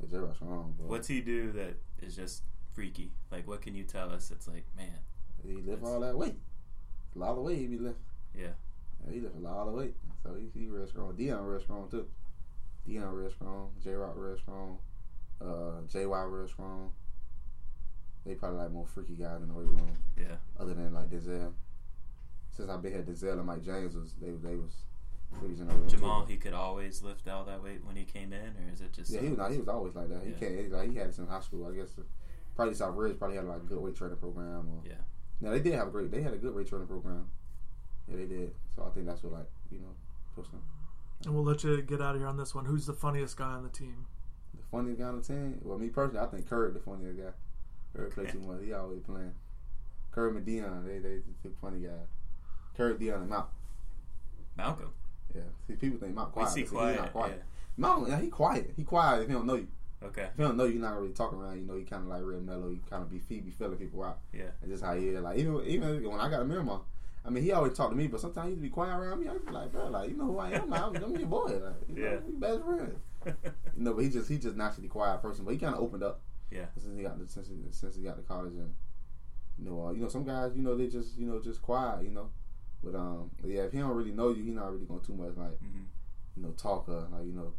Yeah, 0.02 0.08
J 0.10 0.18
Rock's 0.18 0.42
wrong. 0.42 0.74
But 0.78 0.88
What's 0.88 1.08
he 1.08 1.22
do 1.22 1.52
that 1.54 1.76
is 2.02 2.16
just 2.16 2.44
freaky? 2.74 3.12
Like, 3.32 3.48
what 3.48 3.62
can 3.62 3.76
you 3.76 3.84
tell 3.84 4.12
us? 4.12 4.32
It's 4.32 4.48
like, 4.48 4.66
man, 4.76 5.00
he 5.46 5.62
lift 5.62 5.84
all 5.84 6.00
that 6.02 6.18
weight. 6.18 6.36
A 7.16 7.20
lot 7.20 7.38
of 7.38 7.44
weight 7.44 7.60
he 7.60 7.68
be 7.68 7.78
lifting. 7.78 8.04
yeah, 8.38 8.48
Yeah, 9.06 9.14
he 9.14 9.22
lift 9.22 9.36
a 9.36 9.40
lot 9.40 9.68
of 9.68 9.74
weight. 9.74 9.94
So 10.24 10.34
he, 10.36 10.50
he 10.60 10.68
real 10.68 10.88
strong. 10.88 11.16
Dion 11.16 11.44
real 11.46 11.62
strong 11.62 11.88
too. 11.90 12.08
Dion 12.86 13.14
real 13.14 13.30
strong. 13.32 13.70
J 13.84 13.92
Rock 13.92 14.14
real 14.16 14.38
strong. 14.38 14.80
Uh, 15.40 15.82
JY 15.92 16.32
real 16.32 16.48
strong. 16.48 16.92
They 18.26 18.34
probably 18.36 18.60
like 18.60 18.72
more 18.72 18.88
freaky 18.88 19.14
guys 19.14 19.42
in 19.42 19.50
the 19.50 19.54
weight 19.54 19.68
room. 19.68 19.92
yeah. 20.18 20.38
Other 20.60 20.74
than 20.74 20.94
like 20.94 21.10
Denzel. 21.10 21.52
Since 22.52 22.70
I've 22.70 22.82
been 22.82 22.94
here, 22.94 23.04
Denzel 23.04 23.34
and 23.34 23.46
Mike 23.46 23.64
James 23.64 23.96
was 23.96 24.14
they 24.20 24.32
they 24.32 24.56
was 24.56 24.74
freakies 25.42 25.60
in 25.62 25.68
the 25.68 25.76
weight. 25.76 25.88
Jamal, 25.90 26.26
he 26.26 26.38
could 26.38 26.54
always 26.54 27.02
lift 27.04 27.28
all 27.28 27.44
that 27.46 27.64
weight 27.64 27.84
when 27.86 27.96
he 27.96 28.04
came 28.04 28.34
in, 28.34 28.40
or 28.42 28.72
is 28.74 28.82
it 28.82 28.94
just 28.94 29.12
Yeah, 29.12 29.22
he 29.22 29.30
was 29.30 29.38
not, 29.38 29.52
he 29.52 29.58
was 29.58 29.68
always 29.68 29.96
like 29.96 30.10
that. 30.10 30.24
He 30.24 30.32
Yeah. 30.32 30.38
can't 30.38 30.72
like 30.72 30.90
he 30.92 30.96
had 30.98 31.10
it 31.10 31.18
in 31.18 31.28
high 31.28 31.42
school. 31.42 31.68
I 31.68 31.72
guess 31.76 31.96
probably 32.56 32.74
South 32.74 32.96
Ridge 32.96 33.18
probably 33.18 33.38
had 33.38 33.46
like 33.46 33.58
a 33.62 33.66
good 33.66 33.80
weight 33.80 33.96
training 33.96 34.18
program. 34.18 34.68
Or, 34.70 34.82
Yeah. 34.88 34.96
No, 35.42 35.52
they 35.52 35.60
did 35.60 35.74
have 35.74 35.88
a 35.88 35.92
great. 35.92 36.12
They 36.12 36.22
had 36.22 36.34
a 36.34 36.38
good 36.38 36.56
weight 36.56 36.68
training 36.68 36.88
program. 36.88 37.30
Yeah, 38.08 38.18
they 38.18 38.26
did. 38.26 38.56
So 38.76 38.84
I 38.86 38.90
think 38.92 39.06
that's 39.06 39.24
what 39.24 39.34
like 39.34 39.50
you 39.72 39.80
know 39.80 39.94
pushed 40.36 40.52
them. 40.52 40.62
And 41.26 41.34
we'll 41.34 41.44
let 41.44 41.64
you 41.64 41.82
get 41.82 42.02
out 42.02 42.16
of 42.16 42.22
here 42.22 42.28
on 42.28 42.38
this 42.38 42.54
one. 42.56 42.66
Who's 42.66 42.86
the 42.86 42.94
funniest 42.94 43.36
guy 43.38 43.54
on 43.54 43.64
the 43.64 43.70
team? 43.70 44.06
The 44.54 44.64
funniest 44.72 45.00
guy 45.00 45.06
on 45.08 45.18
the 45.18 45.24
team. 45.24 45.60
Well, 45.64 45.78
me 45.78 45.90
personally, 45.90 46.20
I 46.26 46.28
think 46.28 46.48
Curry 46.48 46.72
the 46.72 46.80
funniest 46.80 47.18
guy. 47.18 47.32
Curry 47.96 48.10
play 48.12 48.26
too 48.28 48.40
much. 48.48 48.62
He 48.64 48.74
always 48.74 49.02
playing. 49.02 49.34
Curry 50.12 50.38
and 50.38 50.46
Dion, 50.46 50.86
they 50.86 51.00
they 51.00 51.18
the 51.18 51.34
two 51.44 51.54
funny 51.62 51.80
guys. 51.82 52.08
Curry, 52.78 52.98
Dion, 52.98 53.22
and 53.22 53.30
Malcolm. 53.30 53.50
Malcolm. 54.58 54.94
Yeah. 55.36 55.42
See, 55.68 55.74
people 55.76 56.00
think 56.00 56.16
Mount 56.16 56.32
quiet. 56.32 56.46
but 56.46 56.52
see, 56.54 56.64
quiet. 56.64 56.96
He 56.96 57.02
not 57.02 57.12
quiet. 57.12 57.44
Yeah. 57.78 58.06
Yeah, 58.08 58.22
he 58.22 58.28
quiet. 58.28 58.74
He 58.76 58.84
quiet 58.84 59.22
if 59.24 59.28
he 59.28 59.34
don't 59.34 59.46
know 59.46 59.56
you. 59.56 59.68
Okay. 60.04 60.24
If 60.24 60.38
he 60.38 60.44
don't 60.44 60.56
know 60.58 60.66
you, 60.66 60.74
he 60.74 60.80
not 60.80 60.96
really 60.96 61.10
talking 61.14 61.40
around. 61.40 61.58
You 61.60 61.66
know, 61.66 61.76
he 61.76 61.84
kind 61.84 62.04
of 62.04 62.10
like 62.10 62.22
real 62.24 62.40
mellow. 62.42 62.70
He 62.70 62.80
kind 62.90 63.04
of 63.04 63.10
be 63.10 63.20
he 63.28 63.42
be 63.42 63.52
feeling 63.52 63.78
people 63.78 64.04
out. 64.04 64.20
Yeah. 64.34 64.46
That's 64.62 64.72
just 64.72 64.84
how 64.84 64.96
he 64.96 65.10
is. 65.10 65.22
Like 65.22 65.38
even 65.38 65.62
even 65.66 66.10
when 66.10 66.20
I 66.20 66.30
got 66.30 66.42
a 66.42 66.46
Miramar, 66.46 66.82
I 67.26 67.30
mean 67.30 67.44
he 67.44 67.52
always 67.52 67.74
talk 67.74 67.90
to 67.90 67.96
me, 67.96 68.08
but 68.08 68.22
sometimes 68.22 68.46
he 68.46 68.50
used 68.52 68.62
to 68.62 68.64
be 68.64 68.70
quiet 68.70 68.96
around 68.98 69.20
me. 69.22 69.28
I 69.28 69.34
be 69.34 69.52
like, 69.52 69.72
bro, 69.72 69.88
like 69.90 70.10
you 70.10 70.16
know 70.18 70.26
who 70.26 70.38
I 70.40 70.52
am. 70.52 70.72
I'm, 70.74 70.96
I'm 70.96 71.16
your 71.18 71.28
boy. 71.28 71.46
Like, 71.46 71.74
you 71.90 71.96
know, 71.96 72.12
Yeah. 72.12 72.18
we 72.26 72.34
best 72.34 72.64
friends. 72.64 73.00
You 73.78 73.84
know, 73.84 73.94
but 73.94 74.04
he 74.04 74.10
just 74.10 74.30
he 74.30 74.38
just 74.38 74.56
naturally 74.56 74.88
quiet 74.88 75.22
person. 75.22 75.44
But 75.44 75.52
he 75.52 75.58
kind 75.58 75.74
of 75.76 75.82
opened 75.82 76.04
up 76.04 76.22
yeah. 76.52 76.66
since 76.78 76.96
he 76.96 77.04
got 77.04 77.20
the, 77.20 77.28
since 77.28 77.48
he, 77.50 77.56
since 77.72 77.96
he 77.96 78.04
got 78.04 78.16
to 78.18 78.22
college 78.24 78.54
and 78.54 78.74
you 79.58 79.66
know 79.70 79.88
uh, 79.88 79.92
you 79.92 80.02
know 80.02 80.08
some 80.10 80.24
guys 80.24 80.52
you 80.56 80.62
know 80.62 80.76
they 80.78 80.88
just 80.88 81.18
you 81.18 81.26
know 81.26 81.42
just 81.42 81.62
quiet 81.62 82.04
you 82.04 82.12
know. 82.12 82.30
But 82.86 82.96
um 82.96 83.32
but 83.42 83.50
yeah 83.50 83.64
if 83.64 83.72
he 83.74 83.80
don't 83.80 83.90
really 83.96 84.12
know 84.12 84.30
you 84.30 84.44
he 84.44 84.52
not 84.52 84.72
really 84.72 84.86
gonna 84.86 85.02
too 85.02 85.16
much 85.16 85.36
like 85.36 85.58
hmm 85.60 85.82
you 86.38 86.44
know 86.44 86.52
talk 86.52 86.88
or 86.88 87.08
like 87.12 87.26
you 87.26 87.34
know 87.34 87.52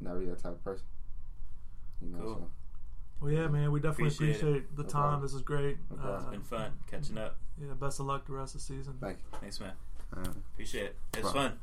not 0.00 0.14
really 0.14 0.26
that 0.30 0.38
type 0.42 0.52
of 0.52 0.64
person. 0.64 0.86
You 2.00 2.08
know, 2.08 2.18
Cool. 2.18 2.34
so 2.34 2.50
Well, 3.20 3.30
yeah, 3.32 3.46
man, 3.48 3.70
we 3.70 3.78
definitely 3.80 4.08
Appreciate 4.14 4.42
appreciate, 4.42 4.76
the 4.76 4.82
No 4.82 4.88
time. 4.88 5.02
problem. 5.02 5.22
This 5.22 5.34
is 5.34 5.42
great. 5.42 5.76
No 5.90 5.96
problem. 5.96 6.16
It's 6.16 6.26
Uh, 6.26 6.30
been 6.30 6.42
fun 6.42 6.72
catching 6.90 7.18
up. 7.18 7.36
yeah, 7.60 7.74
best 7.74 8.00
of 8.00 8.06
luck 8.06 8.26
the 8.26 8.32
rest 8.32 8.54
of 8.56 8.60
the 8.60 8.64
season. 8.64 8.94
thank 9.00 9.18
Thanks, 9.40 9.60
man. 9.60 9.72
Uh, 10.16 10.30
Appreciate 10.54 10.86
it. 10.86 10.96
It's 11.14 11.30
fun. 11.30 11.58